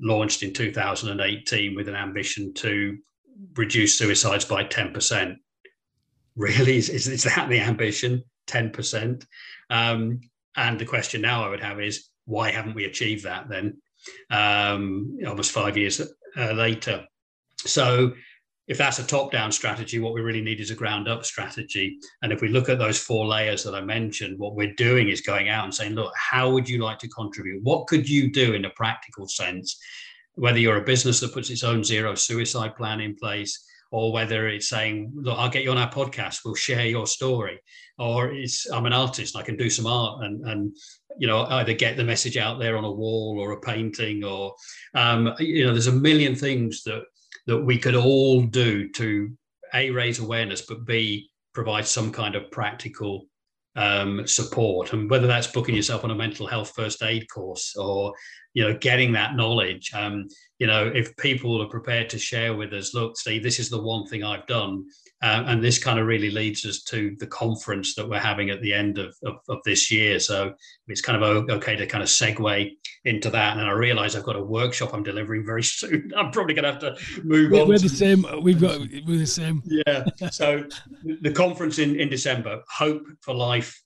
launched 0.00 0.42
in 0.42 0.52
2018 0.52 1.74
with 1.74 1.88
an 1.88 1.96
ambition 1.96 2.52
to 2.54 2.96
reduce 3.56 3.98
suicides 3.98 4.44
by 4.44 4.64
10%. 4.64 5.36
Really, 6.38 6.76
is, 6.76 6.88
is, 6.88 7.08
is 7.08 7.24
that 7.24 7.48
the 7.48 7.58
ambition? 7.58 8.22
10%? 8.46 9.26
Um, 9.70 10.20
and 10.56 10.78
the 10.78 10.84
question 10.84 11.20
now 11.20 11.44
I 11.44 11.48
would 11.48 11.60
have 11.60 11.80
is 11.80 12.08
why 12.26 12.52
haven't 12.52 12.76
we 12.76 12.84
achieved 12.84 13.24
that 13.24 13.48
then? 13.48 13.78
Um, 14.30 15.18
almost 15.26 15.50
five 15.50 15.76
years 15.76 16.00
uh, 16.36 16.52
later. 16.52 17.04
So 17.58 18.12
if 18.68 18.78
that's 18.78 19.00
a 19.00 19.06
top 19.06 19.32
down 19.32 19.50
strategy, 19.50 19.98
what 19.98 20.14
we 20.14 20.20
really 20.20 20.40
need 20.40 20.60
is 20.60 20.70
a 20.70 20.76
ground 20.76 21.08
up 21.08 21.24
strategy. 21.24 21.98
And 22.22 22.32
if 22.32 22.40
we 22.40 22.48
look 22.48 22.68
at 22.68 22.78
those 22.78 22.98
four 22.98 23.26
layers 23.26 23.64
that 23.64 23.74
I 23.74 23.80
mentioned, 23.80 24.38
what 24.38 24.54
we're 24.54 24.74
doing 24.74 25.08
is 25.08 25.22
going 25.22 25.48
out 25.48 25.64
and 25.64 25.74
saying, 25.74 25.94
look, 25.94 26.12
how 26.16 26.50
would 26.50 26.68
you 26.68 26.84
like 26.84 26.98
to 27.00 27.08
contribute? 27.08 27.64
What 27.64 27.88
could 27.88 28.08
you 28.08 28.30
do 28.30 28.54
in 28.54 28.64
a 28.66 28.70
practical 28.70 29.26
sense? 29.26 29.76
Whether 30.34 30.60
you're 30.60 30.76
a 30.76 30.84
business 30.84 31.18
that 31.20 31.32
puts 31.32 31.50
its 31.50 31.64
own 31.64 31.82
zero 31.82 32.14
suicide 32.14 32.76
plan 32.76 33.00
in 33.00 33.16
place, 33.16 33.64
or 33.90 34.12
whether 34.12 34.48
it's 34.48 34.68
saying, 34.68 35.12
look, 35.14 35.38
I'll 35.38 35.48
get 35.48 35.62
you 35.62 35.70
on 35.70 35.78
our 35.78 35.90
podcast, 35.90 36.40
we'll 36.44 36.54
share 36.54 36.86
your 36.86 37.06
story. 37.06 37.60
Or 37.98 38.30
it's 38.30 38.70
I'm 38.70 38.86
an 38.86 38.92
artist, 38.92 39.36
I 39.36 39.42
can 39.42 39.56
do 39.56 39.70
some 39.70 39.86
art 39.86 40.24
and 40.24 40.46
and 40.46 40.76
you 41.18 41.26
know 41.26 41.44
either 41.46 41.72
get 41.72 41.96
the 41.96 42.04
message 42.04 42.36
out 42.36 42.58
there 42.58 42.76
on 42.76 42.84
a 42.84 42.92
wall 42.92 43.38
or 43.40 43.52
a 43.52 43.60
painting 43.60 44.24
or 44.24 44.54
um, 44.94 45.34
you 45.38 45.66
know 45.66 45.72
there's 45.72 45.88
a 45.88 45.92
million 45.92 46.34
things 46.34 46.82
that 46.84 47.02
that 47.46 47.58
we 47.58 47.78
could 47.78 47.96
all 47.96 48.42
do 48.42 48.88
to 48.90 49.32
a 49.74 49.90
raise 49.90 50.18
awareness, 50.18 50.62
but 50.62 50.84
b 50.84 51.30
provide 51.54 51.86
some 51.86 52.12
kind 52.12 52.36
of 52.36 52.50
practical 52.50 53.26
um, 53.76 54.26
support, 54.26 54.92
and 54.92 55.10
whether 55.10 55.26
that's 55.26 55.46
booking 55.46 55.74
yourself 55.74 56.04
on 56.04 56.10
a 56.10 56.14
mental 56.14 56.46
health 56.46 56.72
first 56.74 57.02
aid 57.02 57.28
course 57.30 57.76
or 57.76 58.12
you 58.54 58.64
know 58.64 58.76
getting 58.78 59.12
that 59.12 59.36
knowledge. 59.36 59.92
Um, 59.94 60.28
you 60.58 60.66
know, 60.66 60.90
if 60.92 61.16
people 61.16 61.62
are 61.62 61.68
prepared 61.68 62.10
to 62.10 62.18
share 62.18 62.54
with 62.54 62.72
us, 62.72 62.94
look, 62.94 63.16
see 63.16 63.38
this 63.38 63.58
is 63.58 63.70
the 63.70 63.80
one 63.80 64.06
thing 64.06 64.24
I've 64.24 64.46
done, 64.46 64.86
uh, 65.20 65.44
and 65.46 65.62
this 65.62 65.82
kind 65.82 65.98
of 65.98 66.06
really 66.06 66.30
leads 66.30 66.64
us 66.64 66.82
to 66.84 67.16
the 67.18 67.26
conference 67.26 67.94
that 67.96 68.08
we're 68.08 68.20
having 68.20 68.50
at 68.50 68.62
the 68.62 68.72
end 68.72 68.98
of, 68.98 69.16
of, 69.24 69.36
of 69.48 69.58
this 69.64 69.90
year. 69.90 70.20
So 70.20 70.54
it's 70.86 71.00
kind 71.00 71.20
of 71.20 71.48
okay 71.50 71.74
to 71.74 71.86
kind 71.86 72.02
of 72.02 72.08
segue 72.08 72.70
into 73.04 73.30
that. 73.30 73.56
And 73.56 73.66
I 73.66 73.72
realize 73.72 74.14
I've 74.14 74.22
got 74.22 74.36
a 74.36 74.42
workshop 74.42 74.94
I'm 74.94 75.02
delivering 75.02 75.44
very 75.44 75.62
soon. 75.64 76.12
I'm 76.16 76.30
probably 76.30 76.54
going 76.54 76.64
to 76.64 76.72
have 76.72 76.80
to 76.80 77.22
move 77.24 77.50
we're, 77.50 77.62
on. 77.62 77.68
We're 77.68 77.78
the 77.78 77.88
same. 77.88 78.24
We've 78.42 78.60
got, 78.60 78.78
we're 78.78 79.18
the 79.18 79.26
same. 79.26 79.62
Yeah. 79.66 80.04
So 80.30 80.64
the 81.02 81.32
conference 81.32 81.80
in, 81.80 81.98
in 81.98 82.08
December, 82.08 82.62
Hope 82.68 83.02
for 83.22 83.34
Life 83.34 83.82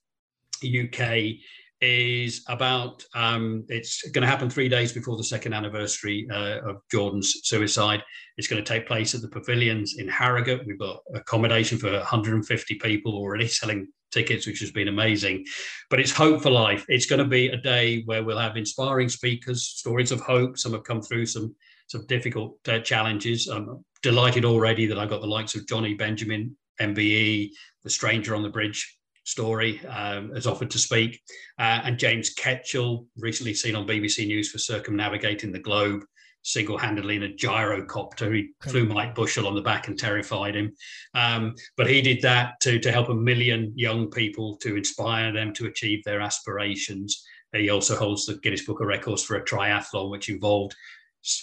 UK 0.63 1.35
is 1.83 2.43
about 2.47 3.03
um, 3.13 3.65
it's 3.67 4.09
going 4.11 4.21
to 4.21 4.27
happen 4.27 4.49
three 4.49 4.69
days 4.69 4.93
before 4.93 5.17
the 5.17 5.23
second 5.23 5.53
anniversary 5.53 6.25
uh, 6.31 6.59
of 6.69 6.77
Jordan's 6.89 7.41
suicide. 7.43 8.01
It's 8.37 8.47
going 8.47 8.63
to 8.63 8.67
take 8.67 8.87
place 8.87 9.13
at 9.13 9.21
the 9.21 9.27
pavilions 9.27 9.95
in 9.97 10.07
Harrogate. 10.07 10.65
We've 10.65 10.79
got 10.79 11.01
accommodation 11.13 11.77
for 11.77 11.91
150 11.91 12.75
people 12.75 13.13
already 13.15 13.47
selling 13.59 13.87
tickets, 14.11 14.47
which 14.47 14.61
has 14.61 14.71
been 14.71 14.87
amazing. 14.87 15.45
But 15.89 15.99
it's 15.99 16.11
Hope 16.11 16.41
for 16.41 16.49
Life. 16.49 16.85
It's 16.87 17.05
going 17.05 17.21
to 17.21 17.27
be 17.27 17.49
a 17.49 17.57
day 17.57 18.03
where 18.05 18.23
we'll 18.23 18.37
have 18.37 18.55
inspiring 18.55 19.09
speakers, 19.09 19.63
stories 19.63 20.11
of 20.11 20.21
hope. 20.21 20.57
Some 20.57 20.71
have 20.73 20.83
come 20.83 21.01
through 21.01 21.25
some 21.25 21.53
some 21.87 22.05
difficult 22.07 22.57
uh, 22.69 22.79
challenges. 22.79 23.47
I'm 23.47 23.83
delighted 24.01 24.45
already 24.45 24.85
that 24.85 24.97
I 24.97 25.05
got 25.05 25.19
the 25.19 25.27
likes 25.27 25.53
of 25.55 25.67
Jonny 25.67 25.95
Benjamin, 25.95 26.55
MBE, 26.79 27.49
The 27.83 27.89
Stranger 27.89 28.35
on 28.35 28.41
the 28.41 28.49
Bridge 28.49 28.97
story 29.23 29.85
um, 29.87 30.31
has 30.33 30.47
offered 30.47 30.69
to 30.71 30.79
speak. 30.79 31.21
Uh, 31.59 31.81
and 31.83 31.99
James 31.99 32.33
Ketchell, 32.35 33.05
recently 33.17 33.53
seen 33.53 33.75
on 33.75 33.87
BBC 33.87 34.27
News 34.27 34.51
for 34.51 34.57
circumnavigating 34.57 35.51
the 35.51 35.59
globe 35.59 36.03
single 36.43 36.77
handedly 36.77 37.15
in 37.15 37.23
a 37.23 37.29
gyrocopter. 37.29 38.35
He 38.35 38.49
flew 38.69 38.85
Mike 38.85 39.15
Bushell 39.15 39.47
on 39.47 39.55
the 39.55 39.61
back 39.61 39.87
and 39.87 39.97
terrified 39.97 40.55
him. 40.55 40.73
Um, 41.13 41.55
but 41.77 41.89
he 41.89 42.01
did 42.01 42.21
that 42.21 42.59
to, 42.61 42.79
to 42.79 42.91
help 42.91 43.09
a 43.09 43.15
million 43.15 43.71
young 43.75 44.11
people 44.11 44.57
to 44.57 44.75
inspire 44.75 45.31
them 45.31 45.53
to 45.53 45.67
achieve 45.67 46.03
their 46.03 46.21
aspirations. 46.21 47.23
He 47.53 47.69
also 47.69 47.95
holds 47.95 48.25
the 48.25 48.35
Guinness 48.35 48.65
Book 48.65 48.81
of 48.81 48.87
Records 48.87 49.23
for 49.23 49.37
a 49.37 49.45
triathlon, 49.45 50.09
which 50.09 50.29
involved 50.29 50.75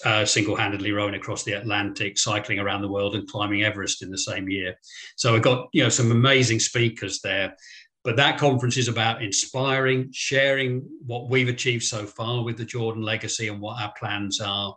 uh, 0.04 0.24
single-handedly 0.24 0.92
rowing 0.92 1.14
across 1.14 1.42
the 1.42 1.52
Atlantic, 1.52 2.18
cycling 2.18 2.58
around 2.58 2.82
the 2.82 2.90
world, 2.90 3.14
and 3.14 3.28
climbing 3.28 3.62
Everest 3.62 4.02
in 4.02 4.10
the 4.10 4.18
same 4.18 4.48
year. 4.48 4.74
So 5.16 5.32
we've 5.32 5.42
got 5.42 5.68
you 5.72 5.82
know 5.82 5.88
some 5.88 6.10
amazing 6.10 6.60
speakers 6.60 7.20
there. 7.20 7.56
But 8.02 8.16
that 8.16 8.38
conference 8.38 8.78
is 8.78 8.88
about 8.88 9.22
inspiring, 9.22 10.08
sharing 10.12 10.82
what 11.04 11.28
we've 11.28 11.48
achieved 11.48 11.84
so 11.84 12.06
far 12.06 12.42
with 12.42 12.56
the 12.56 12.64
Jordan 12.64 13.02
legacy 13.02 13.48
and 13.48 13.60
what 13.60 13.80
our 13.80 13.92
plans 13.98 14.40
are 14.40 14.74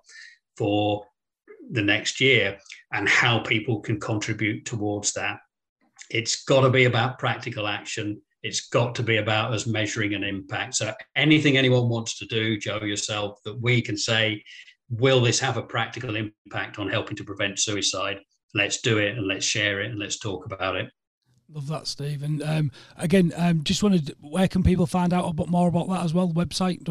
for 0.57 1.05
the 1.71 1.81
next 1.81 2.19
year 2.19 2.57
and 2.91 3.07
how 3.07 3.39
people 3.39 3.79
can 3.79 3.99
contribute 3.99 4.65
towards 4.65 5.13
that. 5.13 5.39
It's 6.09 6.43
got 6.43 6.61
to 6.61 6.69
be 6.69 6.83
about 6.83 7.17
practical 7.17 7.67
action. 7.67 8.21
It's 8.43 8.67
got 8.67 8.93
to 8.95 9.03
be 9.03 9.17
about 9.17 9.53
us 9.53 9.65
measuring 9.65 10.13
an 10.13 10.23
impact. 10.23 10.75
So 10.75 10.93
anything 11.15 11.57
anyone 11.57 11.87
wants 11.87 12.17
to 12.19 12.25
do, 12.25 12.57
Jo, 12.57 12.83
yourself, 12.83 13.39
that 13.45 13.59
we 13.59 13.81
can 13.81 13.97
say 13.97 14.43
will 14.89 15.21
this 15.21 15.39
have 15.39 15.57
a 15.57 15.63
practical 15.63 16.15
impact 16.15 16.79
on 16.79 16.89
helping 16.89 17.15
to 17.17 17.23
prevent 17.23 17.59
suicide? 17.59 18.19
Let's 18.53 18.81
do 18.81 18.99
it 18.99 19.17
and 19.17 19.27
let's 19.27 19.45
share 19.45 19.81
it 19.81 19.91
and 19.91 19.99
let's 19.99 20.19
talk 20.19 20.45
about 20.45 20.75
it. 20.75 20.89
Love 21.51 21.67
that, 21.67 21.87
Steve. 21.87 22.23
And 22.23 22.41
um, 22.41 22.71
again, 22.97 23.33
um, 23.35 23.63
just 23.63 23.83
wanted, 23.83 24.15
where 24.21 24.47
can 24.47 24.63
people 24.63 24.87
find 24.87 25.13
out 25.13 25.29
a 25.29 25.33
bit 25.33 25.49
more 25.49 25.67
about 25.67 25.89
that 25.89 26.03
as 26.03 26.13
well? 26.13 26.29
Website? 26.29 26.83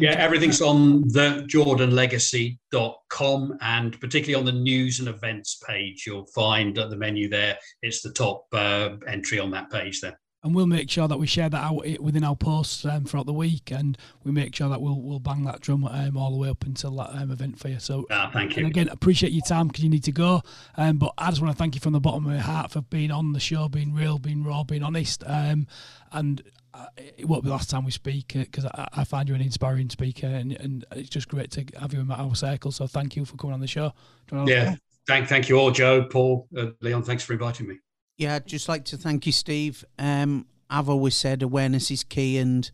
yeah, 0.00 0.12
everything's 0.12 0.62
on 0.62 1.02
thejordanlegacy.com 1.10 3.58
and 3.60 4.00
particularly 4.00 4.34
on 4.34 4.46
the 4.46 4.52
news 4.52 5.00
and 5.00 5.08
events 5.08 5.60
page, 5.66 6.04
you'll 6.06 6.28
find 6.34 6.78
at 6.78 6.90
the 6.90 6.96
menu 6.96 7.28
there, 7.28 7.58
it's 7.82 8.00
the 8.00 8.12
top 8.12 8.46
uh, 8.52 8.90
entry 9.06 9.38
on 9.38 9.50
that 9.50 9.70
page 9.70 10.00
there 10.00 10.18
and 10.48 10.56
we'll 10.56 10.66
make 10.66 10.88
sure 10.88 11.06
that 11.06 11.18
we 11.18 11.26
share 11.26 11.50
that 11.50 11.62
out 11.62 11.84
within 12.00 12.24
our 12.24 12.34
posts 12.34 12.86
um, 12.86 13.04
throughout 13.04 13.26
the 13.26 13.34
week, 13.34 13.70
and 13.70 13.98
we 14.24 14.32
make 14.32 14.54
sure 14.54 14.70
that 14.70 14.80
we'll 14.80 14.98
we'll 14.98 15.18
bang 15.18 15.44
that 15.44 15.60
drum 15.60 15.84
um, 15.84 16.16
all 16.16 16.30
the 16.30 16.38
way 16.38 16.48
up 16.48 16.64
until 16.64 16.90
that 16.92 17.10
um, 17.10 17.30
event 17.30 17.58
for 17.58 17.68
you. 17.68 17.78
So, 17.78 18.06
ah, 18.10 18.30
thank 18.32 18.56
you. 18.56 18.64
And 18.64 18.70
again, 18.70 18.88
appreciate 18.88 19.32
your 19.32 19.44
time 19.44 19.68
because 19.68 19.84
you 19.84 19.90
need 19.90 20.04
to 20.04 20.12
go. 20.12 20.42
Um, 20.78 20.96
but 20.96 21.12
I 21.18 21.28
just 21.28 21.42
want 21.42 21.52
to 21.52 21.58
thank 21.58 21.74
you 21.74 21.82
from 21.82 21.92
the 21.92 22.00
bottom 22.00 22.24
of 22.24 22.32
my 22.32 22.38
heart 22.38 22.70
for 22.70 22.80
being 22.80 23.10
on 23.10 23.34
the 23.34 23.40
show, 23.40 23.68
being 23.68 23.92
real, 23.92 24.18
being 24.18 24.42
raw, 24.42 24.64
being 24.64 24.82
honest. 24.82 25.22
Um, 25.26 25.66
and 26.12 26.42
uh, 26.72 26.86
it 26.96 27.28
won't 27.28 27.42
be 27.42 27.48
the 27.48 27.54
last 27.54 27.68
time 27.68 27.84
we 27.84 27.90
speak 27.90 28.28
because 28.32 28.64
uh, 28.64 28.70
I, 28.74 29.02
I, 29.02 29.04
find 29.04 29.28
you 29.28 29.34
an 29.34 29.42
inspiring 29.42 29.90
speaker, 29.90 30.28
and, 30.28 30.52
and 30.52 30.86
it's 30.92 31.10
just 31.10 31.28
great 31.28 31.50
to 31.50 31.66
have 31.78 31.92
you 31.92 32.00
in 32.00 32.10
our 32.10 32.34
circle. 32.34 32.72
So, 32.72 32.86
thank 32.86 33.16
you 33.16 33.26
for 33.26 33.36
coming 33.36 33.52
on 33.52 33.60
the 33.60 33.66
show. 33.66 33.92
Yeah, 34.32 34.76
thank 35.06 35.28
thank 35.28 35.50
you 35.50 35.58
all, 35.58 35.72
Jo, 35.72 36.04
Paul, 36.04 36.48
uh, 36.56 36.68
Leon. 36.80 37.02
Thanks 37.02 37.22
for 37.22 37.34
inviting 37.34 37.68
me. 37.68 37.80
Yeah, 38.18 38.34
I'd 38.34 38.46
just 38.46 38.68
like 38.68 38.84
to 38.86 38.96
thank 38.96 39.26
you, 39.26 39.32
Steve. 39.32 39.84
Um, 39.96 40.46
I've 40.68 40.88
always 40.88 41.16
said 41.16 41.42
awareness 41.42 41.90
is 41.90 42.02
key, 42.02 42.38
and 42.38 42.68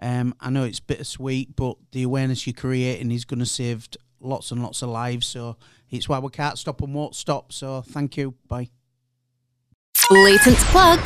um, 0.00 0.34
I 0.40 0.50
know 0.50 0.64
it's 0.64 0.80
bittersweet, 0.80 1.54
but 1.54 1.76
the 1.92 2.02
awareness 2.02 2.46
you're 2.46 2.54
creating 2.54 3.12
is 3.12 3.24
going 3.24 3.38
to 3.38 3.46
save 3.46 3.88
lots 4.20 4.50
and 4.50 4.60
lots 4.60 4.82
of 4.82 4.90
lives. 4.90 5.28
So 5.28 5.56
it's 5.88 6.08
why 6.08 6.18
we 6.18 6.30
can't 6.30 6.58
stop 6.58 6.82
and 6.82 6.92
won't 6.92 7.14
stop. 7.14 7.52
So 7.52 7.80
thank 7.80 8.16
you. 8.16 8.34
Bye. 8.48 8.70
Latent 10.10 10.56
plug. 10.72 10.98